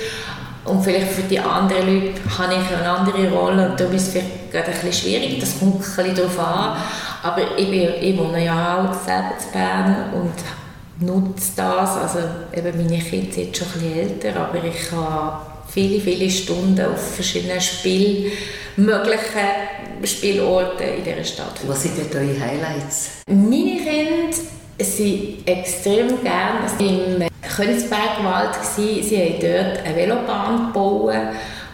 und 0.66 0.84
vielleicht 0.84 1.08
für 1.08 1.22
die 1.24 1.40
anderen 1.40 1.88
Leute 1.88 2.22
habe 2.38 2.54
ich 2.54 2.78
eine 2.78 2.90
andere 2.90 3.32
Rolle 3.32 3.70
und 3.70 3.80
darum 3.80 3.94
ist 3.94 4.08
es 4.08 4.14
vielleicht 4.14 4.52
gerade 4.52 4.68
ein 4.68 4.74
bisschen 4.74 4.94
schwierig, 4.94 5.40
das 5.40 5.60
kommt 5.60 5.76
ein 5.76 5.80
bisschen 5.80 6.16
darauf 6.16 6.40
an, 6.40 6.78
aber 7.24 7.58
ich, 7.58 7.70
bin, 7.70 7.90
ich 8.02 8.18
wohne 8.18 8.44
ja 8.44 8.84
auch 8.84 8.94
selber 8.94 9.36
in 9.44 9.52
Bern 9.54 9.96
und 10.14 11.06
nutze 11.08 11.52
das, 11.56 11.98
also 11.98 12.20
eben 12.54 12.78
meine 12.78 13.00
Kinder 13.00 13.32
sind 13.32 13.38
jetzt 13.38 13.58
schon 13.58 13.68
ein 13.68 13.74
bisschen 13.74 14.00
älter, 14.00 14.40
aber 14.40 14.64
ich 14.64 14.92
habe 14.92 15.46
viele, 15.68 16.00
viele 16.00 16.30
Stunden 16.30 16.86
auf 16.86 17.16
verschiedenen 17.16 17.62
Spiel, 17.62 18.32
möglichen 18.78 20.04
Spielorten 20.04 20.88
in 20.98 21.04
dieser 21.04 21.24
Stadt. 21.24 21.60
Was 21.68 21.84
sind 21.84 21.98
denn 21.98 22.30
eure 22.30 22.40
Highlights? 22.40 23.24
Meine 23.28 23.78
Kinder 23.78 24.38
sind 24.80 25.48
extrem 25.48 26.22
gerne 26.24 26.68
im 26.80 27.28
Königsbergwald. 27.56 28.54
Gewesen. 28.54 29.04
Sie 29.08 29.18
haben 29.18 29.40
dort 29.42 29.86
eine 29.86 29.96
Velobahn 29.96 30.68
gebaut 30.68 31.14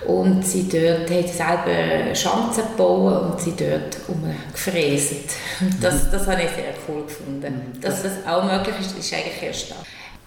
und 0.08 0.46
sie 0.46 0.68
dort 0.68 1.10
haben 1.10 1.28
selber 1.28 2.16
Schanzen 2.16 2.64
gebaut 2.72 3.32
und 3.32 3.40
sie 3.40 3.54
dort 3.58 3.98
umgefräset. 4.08 5.30
Das, 5.80 6.10
das 6.12 6.28
habe 6.28 6.44
ich 6.44 6.50
sehr 6.50 6.74
cool 6.88 7.04
gefunden. 7.04 7.74
Dass 7.82 8.04
das 8.04 8.14
auch 8.28 8.44
möglich 8.44 8.76
ist, 8.80 8.98
ist 8.98 9.14
eigentlich 9.14 9.42
erst 9.42 9.72
da. 9.72 9.76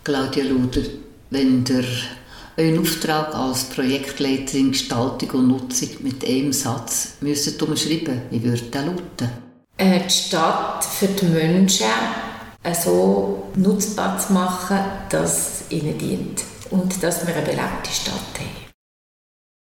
Claudia 0.03 0.45
Luder, 0.45 0.83
wenn 1.31 1.65
der 1.65 1.85
euren 2.57 2.79
Auftrag 2.79 3.35
als 3.35 3.65
Projektleiterin 3.65 4.73
Gestaltung 4.73 5.31
und 5.31 5.49
Nutzung 5.49 5.89
mit 6.01 6.25
einem 6.25 6.53
Satz 6.53 7.15
müsstet 7.21 7.61
umschreiben, 7.63 8.23
wie 8.31 8.43
würde 8.43 8.63
der 8.63 8.83
lauten? 8.83 9.31
Äh, 9.77 10.01
die 10.01 10.11
Stadt 10.11 10.85
für 10.85 11.09
die 11.09 11.27
Menschen 11.27 11.87
so 12.73 13.53
nutzbar 13.57 14.19
zu 14.19 14.33
machen, 14.33 14.79
dass 15.11 15.61
es 15.61 15.71
ihnen 15.71 15.99
dient 15.99 16.45
und 16.71 17.03
dass 17.03 17.27
wir 17.27 17.35
eine 17.35 17.45
belebte 17.45 17.91
Stadt 17.91 18.15
haben. 18.39 18.65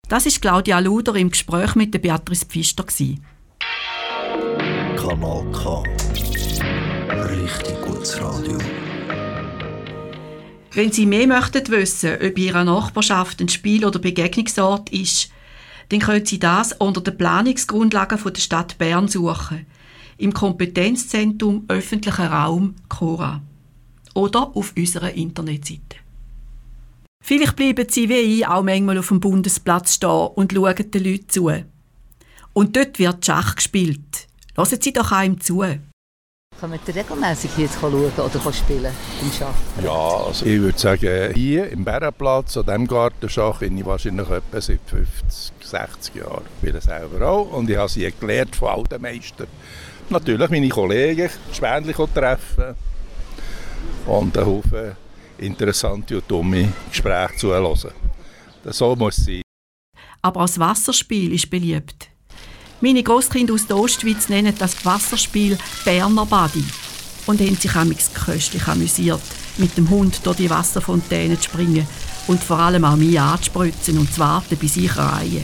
Das 0.08 0.24
ist 0.24 0.40
Claudia 0.40 0.78
Luder 0.78 1.14
im 1.16 1.28
Gespräch 1.28 1.74
mit 1.74 1.92
der 1.92 1.98
Beatrice 1.98 2.46
Pfister. 2.46 2.84
Kanal 4.96 5.44
K. 5.52 5.82
Richtig 7.10 7.82
gutes 7.82 8.18
Radio. 8.20 8.56
Wenn 10.72 10.92
Sie 10.92 11.06
mehr 11.06 11.26
möchten 11.26 11.68
wissen, 11.68 12.14
ob 12.14 12.22
in 12.22 12.36
Ihrer 12.36 12.64
Nachbarschaft 12.64 13.40
ein 13.40 13.48
Spiel- 13.48 13.84
oder 13.84 13.98
Begegnungsort 13.98 14.90
ist, 14.90 15.30
dann 15.88 16.00
können 16.00 16.24
Sie 16.24 16.38
das 16.38 16.72
unter 16.72 17.00
den 17.00 17.18
Planungsgrundlagen 17.18 18.18
der 18.22 18.40
Stadt 18.40 18.78
Bern 18.78 19.08
suchen. 19.08 19.66
Im 20.18 20.32
Kompetenzzentrum 20.32 21.64
öffentlicher 21.68 22.30
Raum 22.30 22.74
Cora. 22.88 23.40
Oder 24.14 24.50
auf 24.56 24.74
unserer 24.76 25.12
Internetseite. 25.12 25.96
Vielleicht 27.22 27.56
bleiben 27.56 27.86
Sie 27.88 28.08
wie 28.08 28.14
ich 28.14 28.46
auch 28.46 28.62
manchmal 28.62 28.98
auf 28.98 29.08
dem 29.08 29.20
Bundesplatz 29.20 29.94
stehen 29.94 30.28
und 30.34 30.52
schauen 30.52 30.90
den 30.90 31.04
Leuten 31.04 31.28
zu. 31.28 31.52
Und 32.52 32.76
dort 32.76 32.98
wird 32.98 33.24
Schach 33.24 33.54
gespielt. 33.54 34.26
Hören 34.56 34.78
Sie 34.80 34.92
doch 34.92 35.12
einem 35.12 35.40
zu. 35.40 35.62
Kommen 36.58 36.80
Sie 36.84 36.90
regelmäßig 36.90 37.52
hier 37.54 37.68
schauen 37.68 38.10
oder 38.16 38.52
spielen 38.52 38.92
im 39.22 39.30
Schach? 39.30 39.54
Ja, 39.84 40.26
also 40.26 40.44
ich 40.44 40.60
würde 40.60 40.76
sagen, 40.76 41.32
hier 41.34 41.70
im 41.70 41.84
Bärenplatz, 41.84 42.56
an 42.56 42.64
diesem 42.64 42.88
Gartenschach, 42.88 43.60
bin 43.60 43.78
ich 43.78 43.86
wahrscheinlich 43.86 44.28
etwa 44.28 44.60
seit 44.60 44.80
50, 44.86 45.52
60 45.62 46.14
Jahren. 46.16 46.42
Ich 46.60 46.72
bin 46.72 46.80
selber 46.80 47.28
auch 47.28 47.52
und 47.52 47.70
ich 47.70 47.76
habe 47.76 47.88
sie 47.88 48.12
gelernt 48.18 48.56
von 48.56 48.70
alten 48.70 49.00
Meistern. 49.00 49.46
Natürlich 50.10 50.48
meine 50.48 50.68
Kollegen, 50.68 51.28
Spendlich 51.52 51.96
treffen 52.14 52.74
und 54.06 54.36
einen 54.36 54.46
Haufen 54.46 54.96
interessante 55.38 56.16
und 56.16 56.30
dumme 56.30 56.72
Gespräche 56.90 57.36
zuhören. 57.36 57.92
So 58.64 58.96
muss 58.96 59.18
es 59.18 59.24
sein. 59.26 59.42
Aber 60.22 60.40
auch 60.40 60.46
das 60.46 60.58
Wasserspiel 60.58 61.32
ist 61.34 61.50
beliebt. 61.50 62.08
Meine 62.80 63.02
Großkinder 63.02 63.54
aus 63.54 63.66
der 63.66 63.76
Ostschweiz 63.76 64.28
nennen 64.28 64.54
das 64.58 64.84
Wasserspiel 64.84 65.58
Berner 65.84 66.26
Badi 66.26 66.64
und 67.26 67.40
haben 67.40 67.56
sich 67.56 67.74
amix 67.74 68.12
köstlich 68.14 68.66
amüsiert, 68.66 69.20
mit 69.58 69.76
dem 69.76 69.90
Hund 69.90 70.24
durch 70.24 70.36
die 70.36 70.50
Wasserfontäne 70.50 71.36
zu 71.38 71.44
springen 71.44 71.86
und 72.28 72.42
vor 72.42 72.58
allem 72.58 72.84
auch 72.84 72.96
mich 72.96 73.20
anzuspritzen 73.20 73.98
und 73.98 74.12
zu 74.12 74.20
warten, 74.20 74.56
bis 74.56 74.76
ich 74.76 74.96
reihe. 74.96 75.42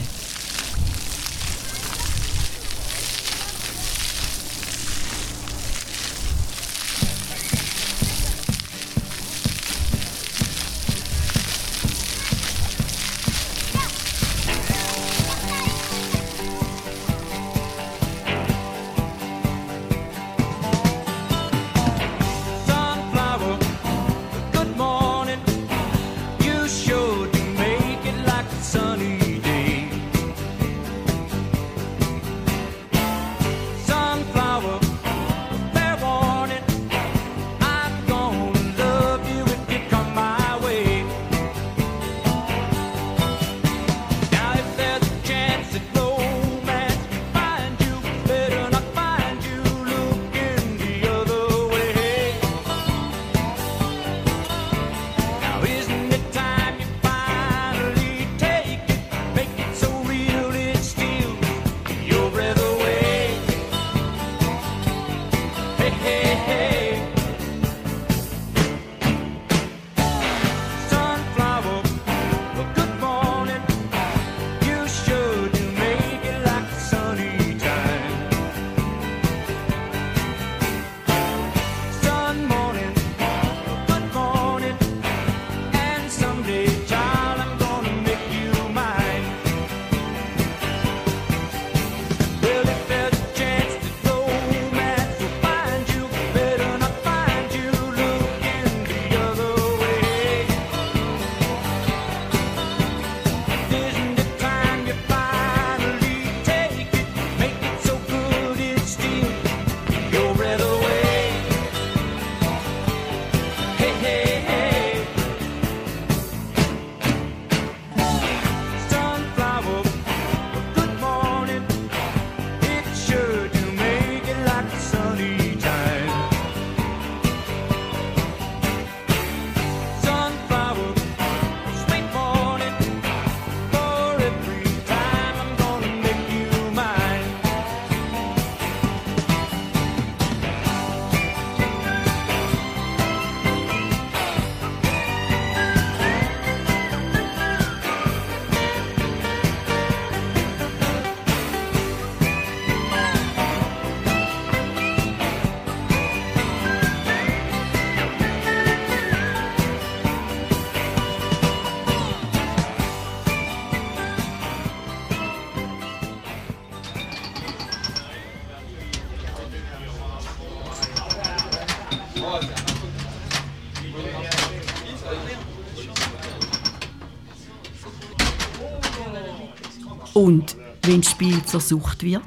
Zur 181.45 181.61
Sucht 181.61 182.03
wird? 182.03 182.23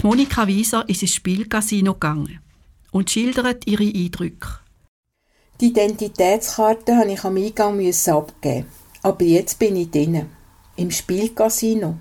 Die 0.00 0.06
Monika 0.06 0.46
Wieser 0.46 0.88
ist 0.88 1.02
ins 1.02 1.14
Spielcasino 1.14 1.94
gegangen 1.94 2.40
und 2.92 3.10
schildert 3.10 3.66
ihre 3.66 3.84
Eindrücke. 3.84 4.60
Die 5.60 5.68
Identitätskarte 5.68 6.92
musste 6.94 7.12
ich 7.12 7.24
am 7.24 7.36
Eingang 7.36 7.92
abgeben. 8.06 8.66
Aber 9.02 9.24
jetzt 9.24 9.58
bin 9.58 9.76
ich 9.76 9.90
drinnen. 9.90 10.30
Im 10.76 10.90
Spielcasino. 10.90 11.98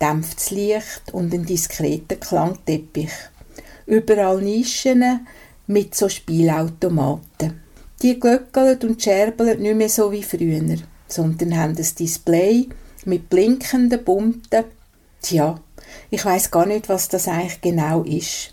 Dämpftes 0.00 0.50
Licht 0.50 1.02
und 1.12 1.32
ein 1.32 1.46
diskreter 1.46 2.16
Klangteppich. 2.16 3.12
Überall 3.86 4.42
Nischen 4.42 5.26
mit 5.66 5.94
so 5.94 6.08
Spielautomaten. 6.08 7.60
Die 8.02 8.18
glöckeln 8.18 8.78
und 8.82 9.00
scherbeln 9.00 9.62
nicht 9.62 9.76
mehr 9.76 9.88
so 9.88 10.10
wie 10.10 10.24
früher, 10.24 10.78
sondern 11.06 11.56
haben 11.56 11.76
ein 11.76 11.94
Display 11.98 12.68
mit 13.04 13.28
blinkenden, 13.28 14.02
bunten. 14.02 14.64
Tja, 15.22 15.60
ich 16.10 16.24
weiß 16.24 16.50
gar 16.50 16.66
nicht, 16.66 16.88
was 16.88 17.08
das 17.08 17.28
eigentlich 17.28 17.60
genau 17.60 18.02
ist. 18.02 18.50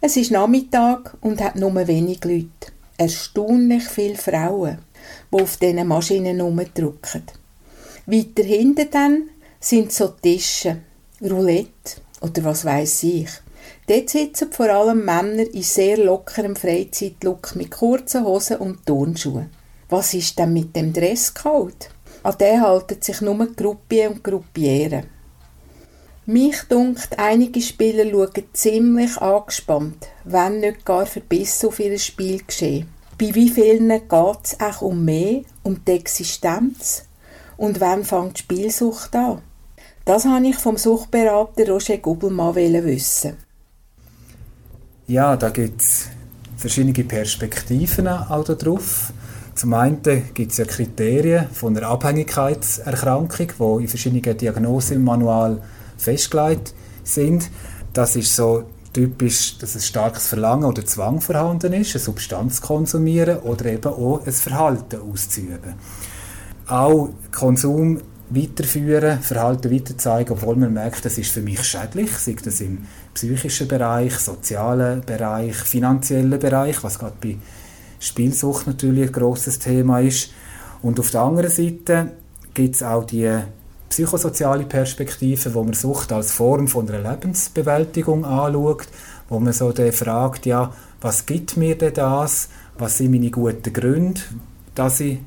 Es 0.00 0.16
ist 0.16 0.32
Nachmittag 0.32 1.16
und 1.20 1.40
hat 1.40 1.54
nur 1.54 1.74
wenig 1.86 2.24
Leute. 2.24 2.72
Erstaunlich 2.98 3.84
viele 3.84 4.16
Frauen, 4.16 4.78
die 5.32 5.40
auf 5.40 5.56
diesen 5.58 5.86
Maschinen 5.86 6.40
rumdrücken. 6.40 7.22
Weiter 8.06 8.42
hinten 8.42 8.90
dann 8.90 9.30
sind 9.60 9.92
so 9.92 10.08
Tische, 10.08 10.78
Roulette 11.22 12.00
oder 12.20 12.44
was 12.44 12.64
weiß 12.64 13.04
ich. 13.04 13.30
Dort 13.86 14.10
sitzen 14.10 14.52
vor 14.52 14.70
allem 14.70 15.04
Männer 15.04 15.44
in 15.54 15.62
sehr 15.62 15.98
lockerem 15.98 16.56
Freizeitlook 16.56 17.54
mit 17.54 17.70
kurzen 17.70 18.24
Hosen 18.24 18.56
und 18.56 18.84
Turnschuhen. 18.84 19.50
Was 19.88 20.14
ist 20.14 20.36
denn 20.38 20.52
mit 20.52 20.74
dem 20.74 20.92
Dresscode? 20.92 21.90
An 22.24 22.38
den 22.38 22.60
halten 22.60 23.00
sich 23.00 23.20
nur 23.20 23.46
Gruppier 23.54 24.10
und 24.10 24.24
Gruppiere. 24.24 25.04
Mich 26.24 26.62
dunkt, 26.68 27.18
einige 27.18 27.60
Spieler 27.60 28.08
schauen 28.08 28.44
ziemlich 28.52 29.18
angespannt, 29.18 30.06
wenn 30.22 30.60
nicht 30.60 30.84
gar 30.84 31.04
verbissen 31.04 31.66
auf 31.66 31.80
ihr 31.80 31.98
Spielgeschehen. 31.98 32.86
Bei 33.18 33.34
wie 33.34 33.48
vielen 33.48 33.88
geht 33.88 34.38
es 34.44 34.60
auch 34.60 34.82
um 34.82 35.04
mehr, 35.04 35.42
um 35.64 35.84
die 35.84 35.90
Existenz? 35.90 37.06
Und 37.56 37.80
wann 37.80 38.04
fängt 38.04 38.38
die 38.38 38.42
Spielsucht 38.42 39.16
an? 39.16 39.42
Das 40.04 40.24
wollte 40.24 40.46
ich 40.46 40.56
vom 40.56 40.76
Suchtberater 40.76 41.68
Roger 41.68 41.98
Gubelmann 41.98 42.54
wissen. 42.54 43.36
Ja, 45.08 45.36
da 45.36 45.50
gibt 45.50 45.80
es 45.80 46.06
verschiedene 46.56 47.04
Perspektiven 47.04 48.04
darauf. 48.04 49.12
Zum 49.56 49.74
einen 49.74 50.02
gibt 50.34 50.52
es 50.52 50.58
ja 50.58 50.64
Kriterien 50.64 51.48
von 51.50 51.76
einer 51.76 51.88
Abhängigkeitserkrankung, 51.88 53.48
die 53.78 53.82
in 53.82 53.88
verschiedenen 53.88 54.38
Diagnosen 54.38 54.98
im 54.98 55.04
Manual 55.04 55.60
festgelegt 56.02 56.74
sind. 57.04 57.50
Das 57.92 58.16
ist 58.16 58.34
so 58.34 58.64
typisch, 58.92 59.58
dass 59.58 59.74
ein 59.74 59.80
starkes 59.80 60.26
Verlangen 60.26 60.64
oder 60.64 60.84
Zwang 60.84 61.20
vorhanden 61.20 61.72
ist, 61.72 61.94
eine 61.94 62.04
Substanz 62.04 62.56
zu 62.56 62.62
konsumieren 62.62 63.38
oder 63.38 63.66
eben 63.66 63.92
auch 63.92 64.26
ein 64.26 64.32
Verhalten 64.32 65.00
auszuüben. 65.00 65.74
Auch 66.66 67.10
Konsum 67.32 68.00
weiterführen, 68.30 69.20
Verhalten 69.20 69.72
weiterzeigen, 69.72 70.32
obwohl 70.32 70.56
man 70.56 70.72
merkt, 70.72 71.04
das 71.04 71.18
ist 71.18 71.30
für 71.30 71.42
mich 71.42 71.62
schädlich, 71.64 72.10
sei 72.12 72.36
das 72.42 72.60
im 72.60 72.86
psychischen 73.14 73.68
Bereich, 73.68 74.14
sozialen 74.14 75.02
Bereich, 75.02 75.56
finanziellen 75.56 76.38
Bereich, 76.38 76.82
was 76.82 76.98
gerade 76.98 77.16
bei 77.20 77.36
Spielsucht 77.98 78.66
natürlich 78.66 79.08
ein 79.08 79.12
grosses 79.12 79.58
Thema 79.58 80.00
ist. 80.00 80.32
Und 80.82 80.98
auf 80.98 81.10
der 81.10 81.22
anderen 81.22 81.50
Seite 81.50 82.12
gibt 82.54 82.74
es 82.74 82.82
auch 82.82 83.04
die 83.04 83.38
psychosoziale 83.92 84.64
Perspektive, 84.64 85.52
wo 85.52 85.62
man 85.62 85.74
Sucht 85.74 86.12
als 86.12 86.32
Form 86.32 86.66
von 86.66 86.88
einer 86.88 87.10
Lebensbewältigung 87.10 88.24
anschaut, 88.24 88.88
wo 89.28 89.38
man 89.38 89.52
so 89.52 89.70
fragt, 89.92 90.46
ja, 90.46 90.72
was 91.02 91.26
gibt 91.26 91.58
mir 91.58 91.76
denn 91.76 91.92
das? 91.92 92.48
Was 92.78 92.96
sind 92.96 93.10
meine 93.10 93.30
guten 93.30 93.70
Gründe, 93.70 94.22
dass 94.74 95.00
ich 95.00 95.18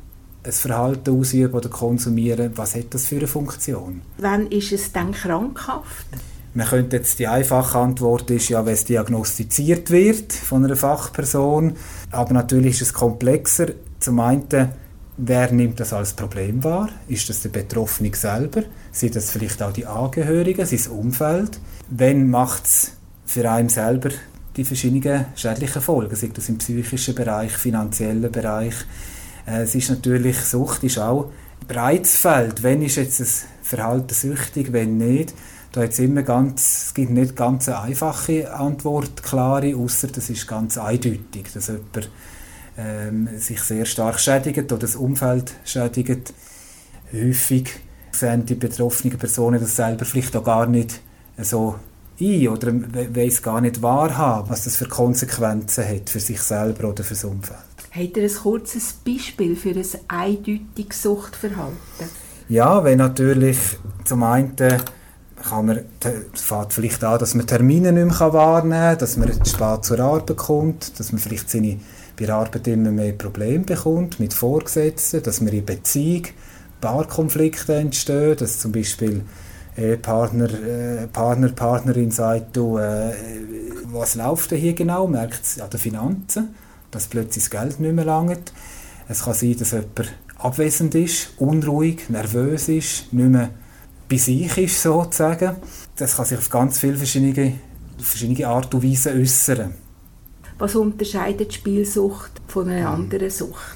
ein 0.44 0.52
Verhalten 0.52 1.16
ausübe 1.20 1.58
oder 1.58 1.70
konsumiere? 1.70 2.50
Was 2.56 2.74
hat 2.74 2.92
das 2.96 3.06
für 3.06 3.18
eine 3.18 3.28
Funktion? 3.28 4.02
Wann 4.18 4.48
ist 4.48 4.72
es 4.72 4.92
dann 4.92 5.12
krankhaft? 5.12 6.08
Man 6.56 6.66
könnte 6.66 6.96
jetzt 6.96 7.20
die 7.20 7.28
einfache 7.28 7.78
Antwort 7.78 8.32
ist 8.32 8.50
ja, 8.50 8.66
wenn 8.66 8.74
es 8.74 8.86
diagnostiziert 8.86 9.92
wird 9.92 10.34
von 10.34 10.66
einer 10.66 10.76
Fachperson. 10.76 11.76
Aber 12.10 12.34
natürlich 12.34 12.82
ist 12.82 12.82
es 12.82 12.94
komplexer. 12.94 13.68
Zum 14.00 14.20
einen, 14.20 14.72
wer 15.18 15.52
nimmt 15.52 15.80
das 15.80 15.94
als 15.94 16.14
Problem 16.14 16.64
wahr? 16.64 16.90
Ist 17.08 17.30
das 17.30 17.42
der 17.42 17.50
Betroffene 17.50 18.14
selber? 18.14 18.64
Sind 18.92 19.16
das 19.16 19.32
vielleicht 19.32 19.62
auch 19.62 19.74
die 19.74 19.86
Angehörigen, 19.86 20.66
sein 20.66 20.92
Umfeld? 20.92 21.60
Wenn 21.90 22.30
macht 22.30 22.66
es 22.66 22.92
für 23.26 23.50
einen 23.50 23.70
selber 23.70 24.10
die 24.56 24.66
verschiedenen 24.66 25.26
schädlichen 25.36 25.82
Folgen? 25.82 26.16
Sei 26.16 26.32
das 26.34 26.50
im 26.50 26.58
psychischen 26.58 27.16
Bereich, 27.16 27.52
finanziellen 27.52 28.32
Bereich? 28.32 28.76
Äh, 29.48 29.64
es 29.64 29.76
ist 29.76 29.90
natürlich, 29.90 30.38
Sucht 30.38 30.84
ist 30.84 30.98
auch 30.98 31.32
ein 31.62 31.68
breites 31.68 32.16
Feld. 32.18 32.64
Wenn 32.64 32.82
ist 32.82 32.96
jetzt 32.96 33.20
ein 33.20 33.28
Verhalten 33.62 34.14
süchtig, 34.14 34.74
wenn 34.74 34.98
nicht? 34.98 35.34
Da 35.72 35.84
jetzt 35.84 36.00
immer 36.00 36.24
ganz, 36.24 36.86
es 36.88 36.94
gibt 36.94 37.12
nicht 37.12 37.36
ganz 37.36 37.68
eine 37.68 37.82
einfache 37.82 38.54
Antwort, 38.54 39.22
klare, 39.22 39.76
außer 39.76 40.08
das 40.08 40.30
ist 40.30 40.48
ganz 40.48 40.78
eindeutig, 40.78 41.52
dass 41.54 41.68
jemand 41.68 42.10
ähm, 42.78 43.30
sich 43.38 43.62
sehr 43.62 43.86
stark 43.86 44.20
schädigt 44.20 44.72
oder 44.72 44.80
das 44.80 44.96
Umfeld 44.96 45.54
schädigt. 45.64 46.34
Häufig 47.14 47.70
sehen 48.12 48.46
die 48.46 48.56
betroffenen 48.56 49.18
Personen 49.18 49.60
das 49.60 49.76
selber 49.76 50.06
vielleicht 50.06 50.36
auch 50.36 50.44
gar 50.44 50.68
nicht 50.68 51.02
so 51.38 51.76
ein 52.20 52.48
oder 52.48 52.74
weiß 52.74 53.42
gar 53.42 53.62
nicht 53.62 53.82
wahrhaben, 53.82 54.50
was 54.50 54.64
das 54.64 54.78
für 54.78 54.88
Konsequenzen 54.88 55.88
hat 55.88 56.10
für 56.10 56.20
sich 56.20 56.42
selber 56.42 56.90
oder 56.90 57.04
für 57.04 57.14
das 57.14 57.24
Umfeld. 57.26 57.60
Habt 57.92 58.18
ihr 58.18 58.24
ein 58.24 58.34
kurzes 58.34 58.94
Beispiel 58.94 59.56
für 59.56 59.72
ein 59.72 59.86
eindeutiges 60.08 61.04
Suchtverhalten? 61.04 61.76
Ja, 62.48 62.84
wenn 62.84 63.00
natürlich 63.00 63.58
zum 64.04 64.24
einen 64.24 64.56
kann 64.56 65.66
man, 65.66 65.80
fängt 66.34 66.74
vielleicht 66.74 67.04
an, 67.04 67.20
dass 67.20 67.36
man 67.36 67.46
Termine 67.46 67.92
nicht 67.92 68.20
mehr 68.20 68.34
wahrnehmen 68.34 68.72
kann, 68.72 68.98
dass 68.98 69.18
man 69.18 69.32
spät 69.46 69.86
zur 69.86 70.00
Arbeit 70.00 70.36
kommt, 70.38 71.00
dass 71.00 71.12
man 71.12 71.20
vielleicht 71.20 71.50
seine, 71.50 71.80
bei 72.18 72.26
der 72.26 72.36
Arbeit 72.36 72.68
immer 72.68 72.92
mehr 72.92 73.14
Probleme 73.14 73.64
bekommt 73.64 74.20
mit 74.20 74.34
Vorgesetzten, 74.34 75.24
dass 75.24 75.42
man 75.42 75.54
in 75.54 75.66
Beziehung 75.66 76.24
Paarkonflikte 76.82 77.76
entstehen, 77.76 78.38
dass 78.38 78.60
zum 78.60 78.72
Beispiel 78.72 79.24
Partner, 80.02 80.50
äh, 80.54 81.08
Partner, 81.08 81.50
Partnerin 81.50 82.12
sagt, 82.12 82.56
du, 82.56 82.78
äh, 82.78 83.14
was 83.92 84.16
läuft 84.16 84.52
denn 84.52 84.60
hier 84.60 84.74
genau? 84.74 85.08
Merkt 85.08 85.44
es 85.44 85.60
an 85.60 85.70
den 85.70 85.80
Finanzen, 85.80 86.56
dass 86.92 87.08
plötzlich 87.08 87.50
das 87.50 87.52
Geld 87.52 87.80
nicht 87.80 87.94
mehr 87.94 88.06
langt. 88.06 88.54
Es 89.10 89.24
kann 89.24 89.34
sein, 89.34 89.58
dass 89.58 89.72
jemand 89.72 90.14
abwesend 90.38 90.96
ist, 90.96 91.34
unruhig, 91.38 92.10
nervös 92.10 92.70
ist, 92.70 93.12
nicht 93.12 93.30
mehr 93.30 93.50
bei 94.10 94.18
sich 94.18 94.58
ist, 94.58 94.82
sozusagen. 94.82 95.58
Das 95.98 96.16
kann 96.16 96.26
sich 96.26 96.38
auf 96.38 96.50
ganz 96.50 96.80
viele 96.80 96.96
verschiedene, 96.96 97.56
verschiedene 97.98 98.48
Art 98.48 98.74
und 98.74 98.84
Weise 98.84 99.12
äußern. 99.12 99.85
Was 100.58 100.76
unterscheidet 100.76 101.54
Spielsucht 101.54 102.32
von 102.48 102.70
einer 102.70 102.90
anderen 102.90 103.30
Sucht? 103.30 103.76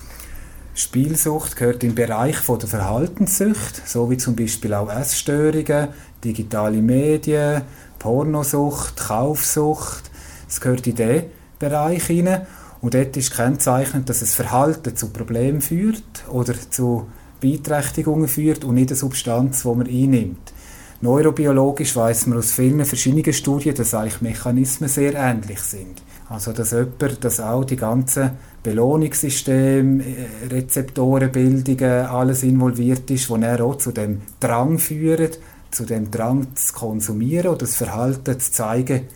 Spielsucht 0.73 1.57
gehört 1.57 1.83
im 1.83 1.93
Bereich 1.93 2.37
von 2.37 2.57
der 2.57 2.69
Verhaltenssucht, 2.69 3.85
so 3.85 4.09
wie 4.09 4.15
zum 4.15 4.37
Beispiel 4.37 4.73
auch 4.73 4.89
Essstörungen, 4.89 5.89
digitale 6.23 6.81
Medien, 6.81 7.63
Pornosucht, 7.99 8.95
Kaufsucht. 8.95 10.09
Es 10.47 10.61
gehört 10.61 10.87
in 10.87 10.95
diesen 10.95 11.23
Bereich 11.59 12.05
hinein. 12.05 12.47
Und 12.79 12.93
dort 12.93 13.17
ist 13.17 13.35
kennzeichnend, 13.35 14.07
dass 14.07 14.21
es 14.21 14.33
Verhalten 14.33 14.95
zu 14.95 15.09
Problemen 15.09 15.61
führt 15.61 16.29
oder 16.31 16.53
zu 16.69 17.07
Beeinträchtigungen 17.41 18.29
führt 18.29 18.63
und 18.63 18.75
nicht 18.75 18.91
eine 18.91 18.95
Substanz, 18.95 19.63
die 19.63 19.67
man 19.67 19.87
einnimmt. 19.87 20.53
Neurobiologisch 21.01 21.93
weiß 21.93 22.27
man 22.27 22.37
aus 22.37 22.53
vielen 22.53 22.85
verschiedenen 22.85 23.33
Studien, 23.33 23.75
dass 23.75 23.93
eigentlich 23.93 24.21
Mechanismen 24.21 24.87
sehr 24.87 25.13
ähnlich 25.15 25.59
sind. 25.59 26.01
Also 26.29 26.53
dass 26.53 26.71
jemand, 26.71 27.23
dass 27.23 27.39
auch 27.39 27.65
die 27.65 27.75
ganzen 27.75 28.31
Belohnungssysteme, 28.61 30.03
äh, 30.03 30.47
Rezeptorenbildungen, 30.51 32.05
alles 32.05 32.43
involviert 32.43 33.09
ist, 33.09 33.29
wo 33.29 33.35
er 33.37 33.63
auch 33.65 33.77
zu 33.77 33.91
dem 33.91 34.21
Drang 34.39 34.77
führt, 34.77 35.39
zu 35.71 35.85
dem 35.85 36.11
Drang 36.11 36.55
zu 36.55 36.73
konsumieren 36.73 37.47
oder 37.47 37.59
das 37.59 37.75
Verhalten 37.75 38.39
zu 38.39 38.51
zeigen, 38.51 39.07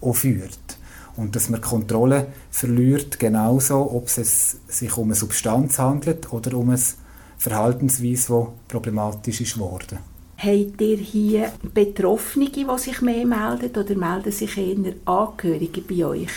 auch 0.00 0.14
führt. 0.14 0.78
Und 1.16 1.36
dass 1.36 1.50
man 1.50 1.60
Kontrolle 1.60 2.28
verliert, 2.50 3.18
genauso, 3.18 3.92
ob 3.92 4.06
es 4.06 4.56
sich 4.66 4.96
um 4.96 5.08
eine 5.08 5.14
Substanz 5.14 5.78
handelt 5.78 6.32
oder 6.32 6.56
um 6.56 6.70
ein 6.70 6.80
Verhaltensweise, 7.36 8.32
die 8.32 8.72
problematisch 8.72 9.40
ist 9.42 9.54
geworden. 9.54 9.98
Habt 10.36 10.80
ihr 10.80 10.96
hier 10.96 11.52
Betroffene, 11.74 12.50
die 12.50 12.66
sich 12.78 13.00
mehr 13.00 13.26
melden 13.26 13.70
oder 13.76 13.94
melden 13.94 14.32
sich 14.32 14.56
eher 14.56 14.94
Angehörige 15.04 15.80
bei 15.82 16.04
euch? 16.04 16.30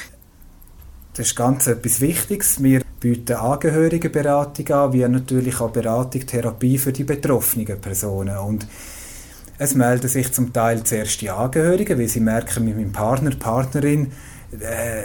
Das 1.18 1.30
ist 1.30 1.36
ganz 1.36 1.66
etwas 1.66 2.00
Wichtiges. 2.00 2.62
Wir 2.62 2.84
bieten 3.00 3.38
Angehörigenberatung 3.38 4.68
an, 4.68 4.94
wie 4.94 5.00
natürlich 5.08 5.60
auch 5.60 5.72
Beratung, 5.72 6.28
Therapie 6.28 6.78
für 6.78 6.94
die 6.94 7.06
betroffenen 7.06 7.82
Personen. 7.82 8.38
Und 8.38 8.68
es 9.58 9.74
melden 9.74 10.08
sich 10.10 10.32
zum 10.32 10.54
Teil 10.54 10.84
zuerst 10.84 11.20
die 11.22 11.32
Angehörigen, 11.32 11.98
weil 11.98 12.08
sie 12.08 12.20
merken, 12.20 12.66
mit 12.66 12.76
meinem 12.76 12.92
Partner, 12.92 13.32
Partnerin, 13.32 14.12
äh, 14.60 15.02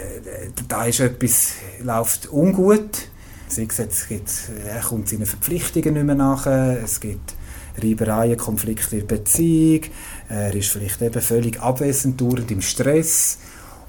da 0.67 0.85
ist 0.85 0.99
etwas, 0.99 1.53
läuft 1.81 2.31
ungut. 2.31 3.07
Sei 3.47 3.65
es 3.67 3.79
jetzt, 3.79 4.07
gibt, 4.07 4.31
er 4.67 4.81
kommt 4.81 5.09
seinen 5.09 5.25
Verpflichtungen 5.25 5.95
nicht 5.95 6.05
mehr 6.05 6.13
nach, 6.13 6.45
es 6.45 6.99
gibt 6.99 7.33
Reibereien, 7.81 8.37
Konflikte 8.37 8.97
in 8.97 9.07
der 9.07 9.15
Beziehung, 9.15 9.81
er 10.29 10.53
ist 10.53 10.69
vielleicht 10.69 11.01
eben 11.01 11.21
völlig 11.21 11.59
abwesend, 11.59 12.21
dauernd 12.21 12.51
im 12.51 12.61
Stress. 12.61 13.39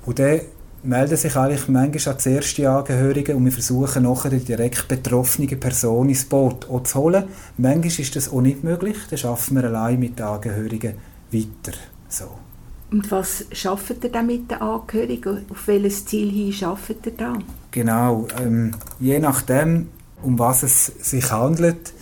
Und 0.06 0.18
dann 0.18 0.40
melden 0.84 1.16
sich 1.16 1.36
eigentlich 1.36 1.68
manchmal 1.68 2.14
als 2.14 2.26
erste 2.26 2.70
Angehörige 2.70 3.34
und 3.34 3.44
wir 3.44 3.52
versuchen 3.52 4.02
nachher 4.02 4.30
die 4.30 4.44
direkt 4.44 4.86
betroffene 4.86 5.56
Person 5.56 6.08
ins 6.08 6.26
Boot 6.26 6.68
auch 6.68 6.82
zu 6.82 6.98
holen. 6.98 7.24
Manchmal 7.56 8.00
ist 8.00 8.16
das 8.16 8.30
auch 8.30 8.42
nicht 8.42 8.62
möglich, 8.62 8.96
dann 9.10 9.30
arbeiten 9.30 9.54
wir 9.56 9.64
allein 9.64 9.98
mit 9.98 10.18
den 10.18 10.26
Angehörigen 10.26 10.94
weiter. 11.32 11.76
So. 12.08 12.26
Und 12.90 13.10
was 13.10 13.46
schafft 13.52 14.04
ihr 14.04 14.10
dann 14.10 14.26
mit 14.26 14.50
den 14.50 14.60
Angehörigen? 14.60 15.46
Auf 15.50 15.66
welches 15.66 16.04
Ziel 16.04 16.30
hin 16.30 16.68
arbeitet 16.68 17.06
ihr 17.06 17.12
da? 17.12 17.38
Genau, 17.70 18.28
ähm, 18.40 18.72
je 19.00 19.18
nachdem, 19.18 19.88
um 20.22 20.38
was 20.38 20.62
es 20.62 20.86
sich 20.86 21.32
handelt, 21.32 21.92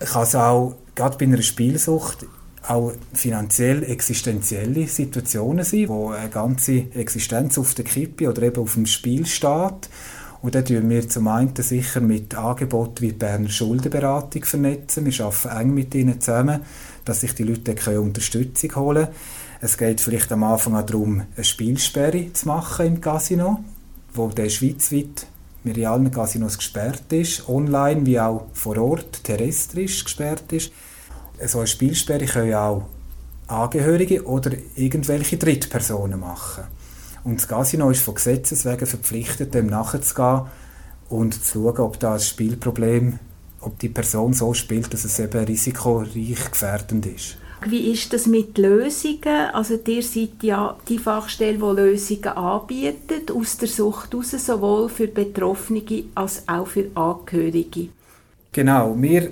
kann 0.00 0.22
es 0.22 0.34
auch, 0.34 0.74
gerade 0.94 1.16
bei 1.18 1.26
einer 1.26 1.42
Spielsucht, 1.42 2.26
auch 2.68 2.92
finanziell 3.12 3.82
existenzielle 3.82 4.86
Situationen 4.86 5.64
sein, 5.64 5.88
wo 5.88 6.10
eine 6.10 6.28
ganze 6.28 6.86
Existenz 6.94 7.58
auf 7.58 7.74
der 7.74 7.84
Kippe 7.84 8.28
oder 8.28 8.42
eben 8.42 8.62
auf 8.62 8.74
dem 8.74 8.86
Spiel 8.86 9.26
steht. 9.26 9.88
Und 10.42 10.54
dann 10.54 10.64
tun 10.64 10.90
wir 10.90 11.08
zum 11.08 11.28
einen 11.28 11.54
sicher 11.54 12.00
mit 12.00 12.34
Angeboten 12.34 13.00
wie 13.00 13.08
die 13.08 13.18
Berner 13.18 13.48
Schuldenberatung 13.48 14.44
vernetzen. 14.44 15.06
Wir 15.06 15.24
arbeiten 15.24 15.56
eng 15.56 15.74
mit 15.74 15.94
ihnen 15.94 16.20
zusammen, 16.20 16.60
dass 17.04 17.20
sich 17.20 17.34
die 17.34 17.44
Leute 17.44 17.74
dann 17.74 17.98
Unterstützung 17.98 18.74
holen 18.74 19.04
können. 19.04 19.16
Es 19.60 19.78
geht 19.78 20.00
vielleicht 20.00 20.32
am 20.32 20.42
Anfang 20.42 20.74
auch 20.74 20.86
darum, 20.86 21.22
eine 21.36 21.44
Spielsperre 21.44 22.32
zu 22.32 22.48
machen 22.48 22.86
im 22.86 23.00
Casino, 23.00 23.62
wo 24.14 24.28
der 24.28 24.48
schweizweit 24.48 25.26
in 25.64 25.86
allen 25.86 26.10
Casinos 26.10 26.58
gesperrt 26.58 27.12
ist, 27.12 27.48
online 27.48 28.04
wie 28.04 28.18
auch 28.18 28.46
vor 28.52 28.76
Ort 28.78 29.22
terrestrisch 29.22 30.02
gesperrt 30.02 30.52
ist 30.52 30.72
so 31.48 31.58
eine 31.58 31.66
Spielsperre 31.66 32.26
können 32.26 32.54
auch 32.54 32.84
Angehörige 33.46 34.24
oder 34.24 34.52
irgendwelche 34.76 35.36
Drittpersonen 35.36 36.20
machen. 36.20 36.64
Und 37.24 37.36
das 37.36 37.48
Casino 37.48 37.90
ist 37.90 38.02
von 38.02 38.14
Gesetzes 38.14 38.64
wegen 38.64 38.86
verpflichtet, 38.86 39.54
dem 39.54 39.66
nachzugehen 39.66 40.42
und 41.08 41.34
zu 41.34 41.62
schauen, 41.62 41.78
ob 41.78 42.00
da 42.00 42.14
ein 42.14 42.20
Spielproblem, 42.20 43.18
ob 43.60 43.78
die 43.78 43.88
Person 43.88 44.32
so 44.32 44.54
spielt, 44.54 44.92
dass 44.92 45.04
es 45.04 45.18
eben 45.18 45.44
risikoreich 45.44 46.50
gefährdend 46.50 47.06
ist. 47.06 47.36
Wie 47.64 47.92
ist 47.92 48.12
das 48.12 48.26
mit 48.26 48.58
Lösungen? 48.58 49.50
Also 49.52 49.78
ihr 49.86 50.02
seid 50.02 50.42
ja 50.42 50.76
die 50.88 50.98
Fachstelle, 50.98 51.58
die 51.58 51.80
Lösungen 51.80 52.26
anbietet, 52.26 53.30
aus 53.30 53.56
der 53.56 53.68
Sucht 53.68 54.12
heraus, 54.12 54.30
sowohl 54.32 54.88
für 54.88 55.06
Betroffene 55.06 56.04
als 56.16 56.42
auch 56.48 56.66
für 56.66 56.90
Angehörige. 56.94 57.90
Genau, 58.50 58.96
wir 59.00 59.30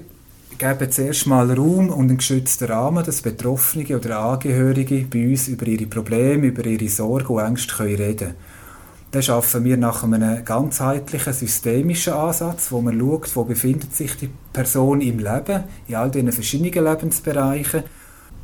geben 0.60 0.92
zuerst 0.92 1.26
mal 1.26 1.50
Raum 1.50 1.88
und 1.88 2.10
einen 2.10 2.18
geschützten 2.18 2.66
Rahmen, 2.66 3.02
dass 3.02 3.22
Betroffene 3.22 3.96
oder 3.96 4.18
Angehörige 4.20 5.06
bei 5.10 5.26
uns 5.26 5.48
über 5.48 5.66
ihre 5.66 5.86
Probleme, 5.86 6.48
über 6.48 6.66
ihre 6.66 6.88
Sorgen 6.88 7.34
und 7.34 7.42
Ängste 7.42 7.74
können 7.74 7.96
reden. 7.96 8.34
Dann 9.10 9.22
schaffen 9.22 9.64
wir 9.64 9.78
nach 9.78 10.04
einem 10.04 10.44
ganzheitlichen, 10.44 11.32
systemischen 11.32 12.12
Ansatz, 12.12 12.70
wo 12.70 12.82
man 12.82 13.00
schaut, 13.00 13.34
wo 13.34 13.44
befindet 13.44 13.96
sich 13.96 14.14
die 14.18 14.28
Person 14.52 15.00
im 15.00 15.18
Leben, 15.18 15.64
in 15.88 15.94
all 15.94 16.10
diesen 16.10 16.30
verschiedenen 16.30 16.84
Lebensbereichen. 16.84 17.84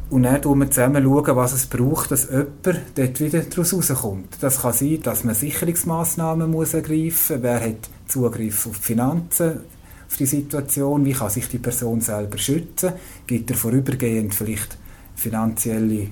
Und 0.09 0.23
dann 0.23 0.43
schauen 0.43 0.61
wir 0.61 0.71
zusammen, 0.71 1.05
was 1.05 1.53
es 1.53 1.67
braucht, 1.67 2.13
dass 2.13 2.31
jemand 2.31 2.81
dort 2.95 3.21
wieder 3.21 3.41
daraus 3.41 3.75
rauskommt. 3.75 4.39
Das 4.41 4.63
kann 4.63 4.73
sein, 4.73 5.03
dass 5.03 5.23
man 5.23 5.35
Sicherungsmaßnahmen 5.35 6.53
ergreifen 6.55 6.93
muss. 6.93 7.33
Wer 7.43 7.61
hat 7.61 7.91
Zugriff 8.09 8.67
auf 8.67 8.79
die 8.79 8.83
Finanzen? 8.83 9.61
Auf 10.09 10.17
die 10.17 10.27
Situation, 10.27 11.05
wie 11.05 11.13
kann 11.13 11.31
sich 11.31 11.49
die 11.49 11.59
Person 11.59 12.01
selber 12.01 12.39
schützen, 12.39 12.93
gibt 13.27 13.51
er 13.51 13.57
vorübergehend 13.57 14.35
vielleicht 14.35 14.79
finanzielle 15.15 16.09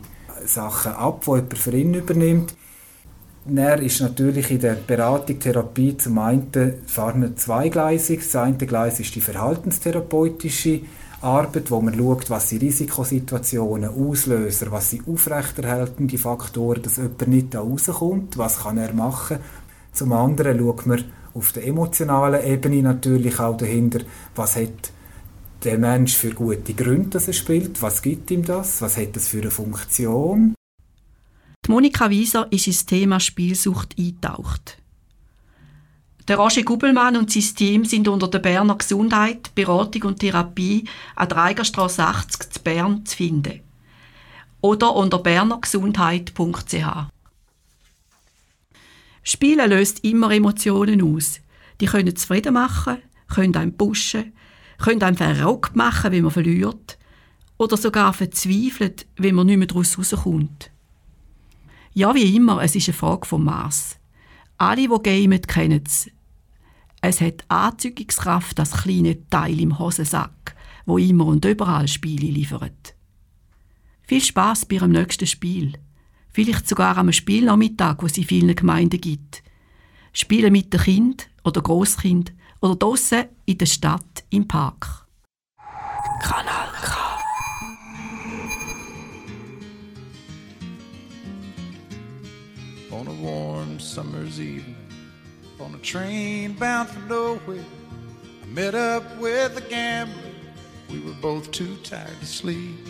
Sachen 0.46 0.92
ab, 0.92 1.22
die 1.24 1.30
jemand 1.30 1.58
für 1.58 1.72
ihn 1.72 1.94
übernimmt. 1.94 2.54
Dann 3.46 3.82
ist 3.82 4.00
natürlich 4.00 4.50
in 4.50 4.60
der 4.60 4.74
Beratung, 4.74 5.38
Therapie 5.38 5.96
zum 5.98 6.18
einen 6.18 6.50
fahren 6.86 7.36
zweigleisig. 7.36 8.20
Das 8.20 8.36
eine 8.36 8.56
Gleis 8.56 9.00
ist 9.00 9.14
die 9.14 9.20
verhaltenstherapeutische 9.20 10.80
Arbeit, 11.20 11.70
wo 11.70 11.80
man 11.80 11.94
schaut, 11.94 12.30
was 12.30 12.48
die 12.48 12.56
Risikosituationen 12.56 13.90
auslösen, 13.90 14.68
was 14.70 14.90
sie 14.90 15.02
aufrechterhalten, 15.06 16.08
die 16.08 16.18
Faktoren, 16.18 16.82
dass 16.82 16.96
jemand 16.96 17.28
nicht 17.28 17.54
da 17.54 17.60
rauskommt, 17.60 18.38
was 18.38 18.62
kann 18.62 18.78
er 18.78 18.94
machen. 18.94 19.38
Zum 19.92 20.12
anderen 20.12 20.58
schaut 20.58 20.86
man 20.86 21.04
auf 21.34 21.52
der 21.52 21.66
emotionalen 21.66 22.44
Ebene 22.44 22.82
natürlich 22.82 23.38
auch 23.40 23.56
dahinter, 23.56 24.00
was 24.34 24.56
hat 24.56 24.92
der 25.64 25.78
Mensch 25.78 26.14
für 26.14 26.30
gute 26.30 26.74
Gründe, 26.74 27.10
dass 27.10 27.26
er 27.26 27.34
spielt, 27.34 27.82
was 27.82 28.02
gibt 28.02 28.30
ihm 28.30 28.44
das, 28.44 28.80
was 28.80 28.96
hat 28.96 29.16
das 29.16 29.28
für 29.28 29.40
eine 29.40 29.50
Funktion. 29.50 30.54
Die 31.66 31.70
Monika 31.70 32.10
Wieser 32.10 32.46
ist 32.50 32.66
ins 32.66 32.86
Thema 32.86 33.18
Spielsucht 33.18 33.94
eingetaucht. 33.98 34.78
Der 36.28 36.36
Roger 36.38 36.62
Gubelmann 36.62 37.16
und 37.16 37.30
sein 37.30 37.54
Team 37.54 37.84
sind 37.84 38.08
unter 38.08 38.28
der 38.28 38.38
Berner 38.38 38.76
Gesundheit, 38.76 39.54
Beratung 39.54 40.02
und 40.04 40.20
Therapie 40.20 40.86
an 41.16 41.28
der 41.28 41.38
Eigerstrasse 41.38 42.04
80 42.04 42.52
zu 42.52 42.60
Bern 42.62 43.04
zu 43.04 43.16
finden. 43.16 43.60
Oder 44.62 44.94
unter 44.94 45.18
bernergesundheit.ch. 45.18 47.13
Spielen 49.24 49.70
löst 49.70 50.04
immer 50.04 50.30
Emotionen 50.30 51.02
aus. 51.02 51.40
Die 51.80 51.86
können 51.86 52.14
zufrieden 52.14 52.54
machen, 52.54 52.98
können 53.26 53.56
einem 53.56 53.76
pushen, 53.76 54.32
können 54.78 55.02
einem 55.02 55.16
verrückt 55.16 55.74
machen, 55.74 56.12
wenn 56.12 56.22
man 56.22 56.30
verliert. 56.30 56.98
Oder 57.56 57.76
sogar 57.76 58.12
verzweifelt, 58.12 59.06
wenn 59.16 59.34
man 59.34 59.46
nicht 59.46 59.56
mehr 59.56 59.66
daraus 59.66 59.98
rauskommt. 59.98 60.70
Ja, 61.94 62.14
wie 62.14 62.36
immer, 62.36 62.62
es 62.62 62.76
ist 62.76 62.88
eine 62.88 62.96
Frage 62.96 63.26
vom 63.26 63.44
Maß. 63.44 63.96
Alle, 64.58 64.88
die 64.88 65.02
gamen, 65.02 65.40
kennen 65.42 65.82
es. 65.86 66.10
Es 67.00 67.20
hat 67.20 67.44
Anzeugungskraft, 67.48 68.58
das 68.58 68.72
kleine 68.82 69.28
Teil 69.28 69.60
im 69.60 69.78
Hosensack, 69.78 70.54
wo 70.86 70.98
immer 70.98 71.26
und 71.26 71.44
überall 71.44 71.88
Spiele 71.88 72.26
liefert. 72.26 72.94
Viel 74.02 74.20
Spaß 74.20 74.66
bei 74.66 74.76
ihrem 74.76 74.92
nächsten 74.92 75.26
Spiel. 75.26 75.78
Vielleicht 76.34 76.68
sogar 76.68 76.98
am 76.98 77.12
Spielnachmittag, 77.12 77.98
wo 78.00 78.06
es 78.06 78.18
in 78.18 78.24
vielen 78.24 78.56
Gemeinden 78.56 79.00
gibt. 79.00 79.44
Spielen 80.12 80.50
mit 80.50 80.72
dem 80.72 80.80
Kind 80.80 81.28
oder 81.44 81.62
Großkind 81.62 82.32
oder 82.60 82.74
draussen 82.74 83.26
in 83.44 83.56
der 83.56 83.66
Stadt 83.66 84.24
im 84.30 84.48
Park. 84.48 85.06
Kanal 86.20 86.72
K. 86.82 87.18
On 92.90 93.06
a 93.06 93.22
warm 93.22 93.78
summer's 93.78 94.40
evening, 94.40 94.74
on 95.60 95.72
a 95.76 95.78
train 95.84 96.56
bound 96.58 96.90
for 96.90 97.00
nowhere, 97.08 97.64
I 98.42 98.46
met 98.52 98.74
up 98.74 99.04
with 99.20 99.56
a 99.56 99.62
gambler. 99.70 100.32
We 100.90 100.98
were 100.98 101.14
both 101.22 101.52
too 101.52 101.76
tired 101.84 102.18
to 102.18 102.26
sleep, 102.26 102.88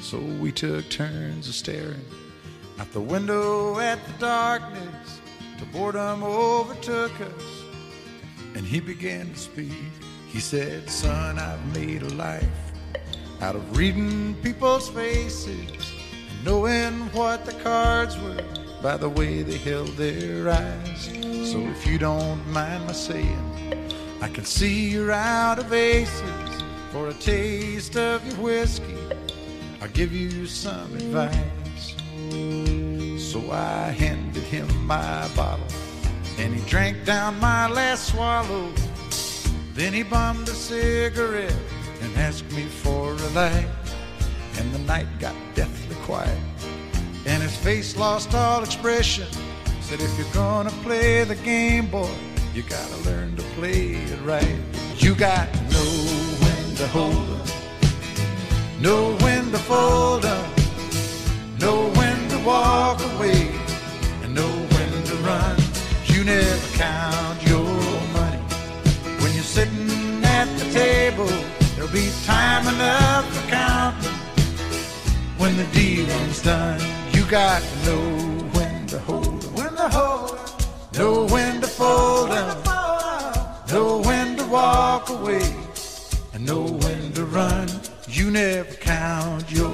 so 0.00 0.20
we 0.40 0.52
took 0.52 0.88
turns 0.90 1.48
of 1.48 1.56
staring 1.56 2.06
out 2.78 2.92
the 2.92 3.00
window 3.00 3.78
at 3.78 4.04
the 4.06 4.12
darkness 4.18 5.20
till 5.58 5.66
boredom 5.68 6.22
overtook 6.22 7.12
us 7.20 7.64
and 8.54 8.64
he 8.64 8.80
began 8.80 9.30
to 9.30 9.38
speak. 9.38 9.72
He 10.28 10.40
said, 10.40 10.90
Son, 10.90 11.38
I've 11.38 11.64
made 11.74 12.02
a 12.02 12.08
life 12.14 12.44
out 13.40 13.54
of 13.54 13.76
reading 13.76 14.34
people's 14.42 14.88
faces 14.88 15.92
and 16.30 16.44
knowing 16.44 16.94
what 17.12 17.44
the 17.44 17.52
cards 17.52 18.18
were 18.18 18.44
by 18.82 18.96
the 18.96 19.08
way 19.08 19.42
they 19.42 19.58
held 19.58 19.88
their 19.96 20.50
eyes. 20.50 21.04
So 21.50 21.60
if 21.60 21.86
you 21.86 21.98
don't 21.98 22.46
mind 22.48 22.86
my 22.86 22.92
saying, 22.92 23.88
I 24.20 24.28
can 24.28 24.44
see 24.44 24.90
you're 24.90 25.12
out 25.12 25.58
of 25.58 25.72
aces 25.72 26.62
for 26.90 27.08
a 27.08 27.14
taste 27.14 27.96
of 27.96 28.26
your 28.26 28.36
whiskey. 28.36 28.96
I'll 29.80 29.88
give 29.88 30.12
you 30.12 30.46
some 30.46 30.94
advice. 30.94 31.63
So 33.34 33.50
I 33.50 33.90
handed 33.90 34.44
him 34.44 34.68
my 34.86 35.26
bottle, 35.34 35.66
and 36.38 36.54
he 36.54 36.64
drank 36.70 37.04
down 37.04 37.40
my 37.40 37.68
last 37.68 38.12
swallow. 38.12 38.70
Then 39.74 39.92
he 39.92 40.04
bummed 40.04 40.48
a 40.48 40.52
cigarette 40.52 41.58
and 42.00 42.16
asked 42.16 42.48
me 42.52 42.66
for 42.66 43.10
a 43.10 43.28
light. 43.30 43.66
And 44.58 44.72
the 44.72 44.78
night 44.78 45.08
got 45.18 45.34
deathly 45.56 45.96
quiet, 46.04 46.38
and 47.26 47.42
his 47.42 47.56
face 47.56 47.96
lost 47.96 48.36
all 48.36 48.62
expression. 48.62 49.26
Said, 49.80 50.00
If 50.00 50.16
you're 50.16 50.32
gonna 50.32 50.70
play 50.84 51.24
the 51.24 51.34
game, 51.34 51.88
boy, 51.88 52.14
You 52.54 52.62
gotta 52.62 52.98
learn 52.98 53.34
to 53.34 53.42
play 53.58 53.94
it 54.12 54.20
right. 54.22 54.58
You 54.98 55.16
got 55.16 55.52
to 55.52 55.60
know 55.74 55.90
when 56.44 56.76
to 56.76 56.86
hold 56.86 57.30
up, 57.40 57.48
know 58.80 59.16
when 59.24 59.50
to 59.50 59.58
fold 59.58 60.24
up, 60.24 60.48
know 61.58 61.90
when 61.98 62.13
walk 62.44 63.00
away, 63.14 63.50
and 64.22 64.34
know 64.34 64.52
when 64.74 64.92
to 65.10 65.14
run. 65.28 65.56
You 66.12 66.24
never 66.24 66.68
count 66.76 67.38
your 67.46 67.70
money 68.18 68.42
when 69.20 69.30
you're 69.34 69.50
sitting 69.58 70.22
at 70.24 70.48
the 70.58 70.66
table. 70.72 71.32
There'll 71.74 71.90
be 71.90 72.10
time 72.24 72.66
enough 72.74 73.24
for 73.34 73.44
counting 73.50 74.18
when 75.38 75.56
the 75.56 75.66
dealing's 75.72 76.42
done. 76.42 76.80
You 77.12 77.24
got 77.24 77.62
to 77.62 77.76
know 77.86 78.04
when 78.56 78.86
to 78.88 78.98
hold 79.00 79.44
'em, 79.44 79.54
when 79.54 79.74
to 79.74 79.88
hold 79.88 80.38
'em, 80.38 80.98
know 80.98 81.26
when 81.34 81.60
to 81.62 81.66
fold 81.66 82.30
'em, 82.30 82.56
know 83.72 84.02
when 84.08 84.36
to 84.36 84.44
walk 84.44 85.08
away, 85.08 85.46
and 86.32 86.44
know 86.46 86.64
when 86.82 87.12
to 87.14 87.24
run. 87.24 87.68
You 88.08 88.30
never 88.30 88.74
count 88.74 89.50
your 89.50 89.68
money. 89.68 89.72
When 89.72 89.72
you're 89.72 89.73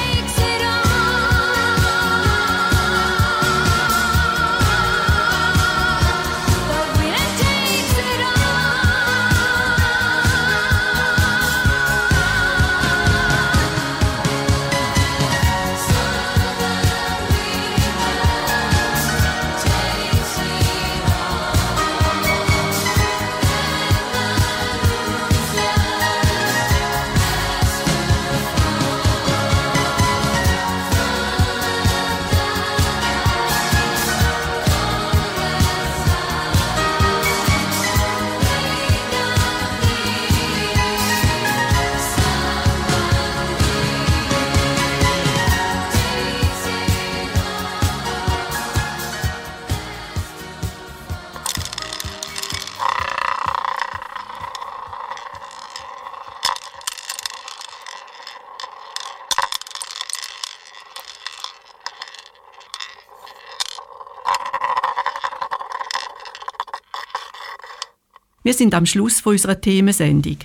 Wir 68.51 68.57
sind 68.57 68.73
am 68.73 68.85
Schluss 68.85 69.21
von 69.21 69.31
unserer 69.31 69.61
Themensendung. 69.61 70.35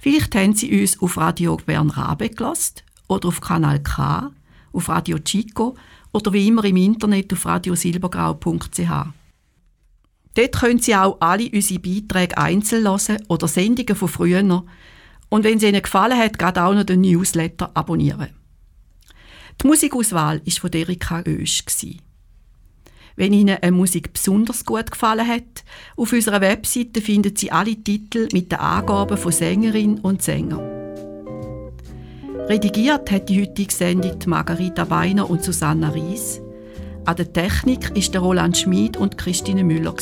Vielleicht 0.00 0.32
haben 0.36 0.54
Sie 0.54 0.80
uns 0.80 1.02
auf 1.02 1.16
Radio 1.16 1.56
Bern 1.56 1.90
Rabe 1.90 2.30
gelassen 2.30 2.82
oder 3.08 3.26
auf 3.26 3.40
Kanal 3.40 3.82
K, 3.82 4.30
auf 4.72 4.88
Radio 4.88 5.18
Chico 5.18 5.74
oder 6.12 6.32
wie 6.32 6.46
immer 6.46 6.62
im 6.62 6.76
Internet 6.76 7.32
auf 7.32 7.44
radiosilbergrau.ch. 7.44 8.78
Dort 10.34 10.52
können 10.52 10.78
Sie 10.78 10.94
auch 10.94 11.16
alle 11.18 11.50
unsere 11.52 11.80
Beiträge 11.80 12.38
einzeln 12.38 12.84
hören 12.86 13.18
oder 13.26 13.48
Sendungen 13.48 13.96
von 13.96 14.06
früher. 14.06 14.62
Und 15.28 15.42
wenn 15.42 15.56
es 15.58 15.64
Ihnen 15.64 15.82
gefallen 15.82 16.16
hat, 16.16 16.38
gerade 16.38 16.62
auch 16.62 16.74
noch 16.74 16.84
den 16.84 17.00
Newsletter 17.00 17.72
abonnieren. 17.74 18.28
Die 19.60 19.66
Musikauswahl 19.66 20.40
war 20.46 20.52
von 20.60 20.70
Erika 20.70 21.24
Oesch. 21.26 21.64
Wenn 23.16 23.32
Ihnen 23.32 23.58
eine 23.60 23.72
Musik 23.72 24.12
besonders 24.12 24.64
gut 24.64 24.90
gefallen 24.90 25.26
hat, 25.26 25.64
auf 25.96 26.12
unserer 26.12 26.40
Webseite 26.40 27.00
finden 27.00 27.36
Sie 27.36 27.52
alle 27.52 27.76
Titel 27.76 28.28
mit 28.32 28.52
den 28.52 28.58
Angaben 28.58 29.16
von 29.16 29.32
Sängerin 29.32 29.98
und 29.98 30.22
Sänger. 30.22 30.60
Redigiert 32.48 33.10
hat 33.10 33.28
die 33.28 33.42
heutige 33.42 33.72
Sendung 33.72 34.18
die 34.18 34.28
Margarita 34.28 34.84
Beiner 34.84 35.28
und 35.30 35.42
Susanna 35.42 35.90
Ries. 35.90 36.40
An 37.04 37.16
der 37.16 37.32
Technik 37.32 37.96
ist 37.96 38.14
der 38.14 38.20
Roland 38.20 38.56
Schmid 38.56 38.96
und 38.96 39.18
Christine 39.18 39.64
Müller. 39.64 39.94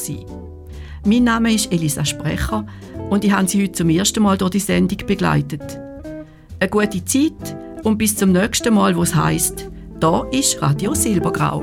Mein 1.05 1.25
Name 1.25 1.53
ist 1.53 1.73
Elisa 1.73 2.05
Sprecher 2.05 2.67
und 3.09 3.25
ich 3.25 3.33
habe 3.33 3.49
Sie 3.49 3.63
heute 3.63 3.73
zum 3.73 3.91
ersten 3.91 4.23
Mal 4.23 4.39
durch 4.39 4.53
die 4.53 4.59
Sendung 4.59 4.99
begleitet. 5.07 5.81
Eine 6.59 6.71
gute 6.71 7.05
Zeit 7.05 7.57
und 7.85 7.99
bis 7.99 8.17
zum 8.17 8.33
nächsten 8.33 8.75
Mal, 8.75 8.97
wo 8.97 9.03
es 9.03 9.15
heisst, 9.15 9.71
da 9.99 10.25
ist 10.31 10.61
Radio 10.61 10.95
Silbergrau. 10.95 11.63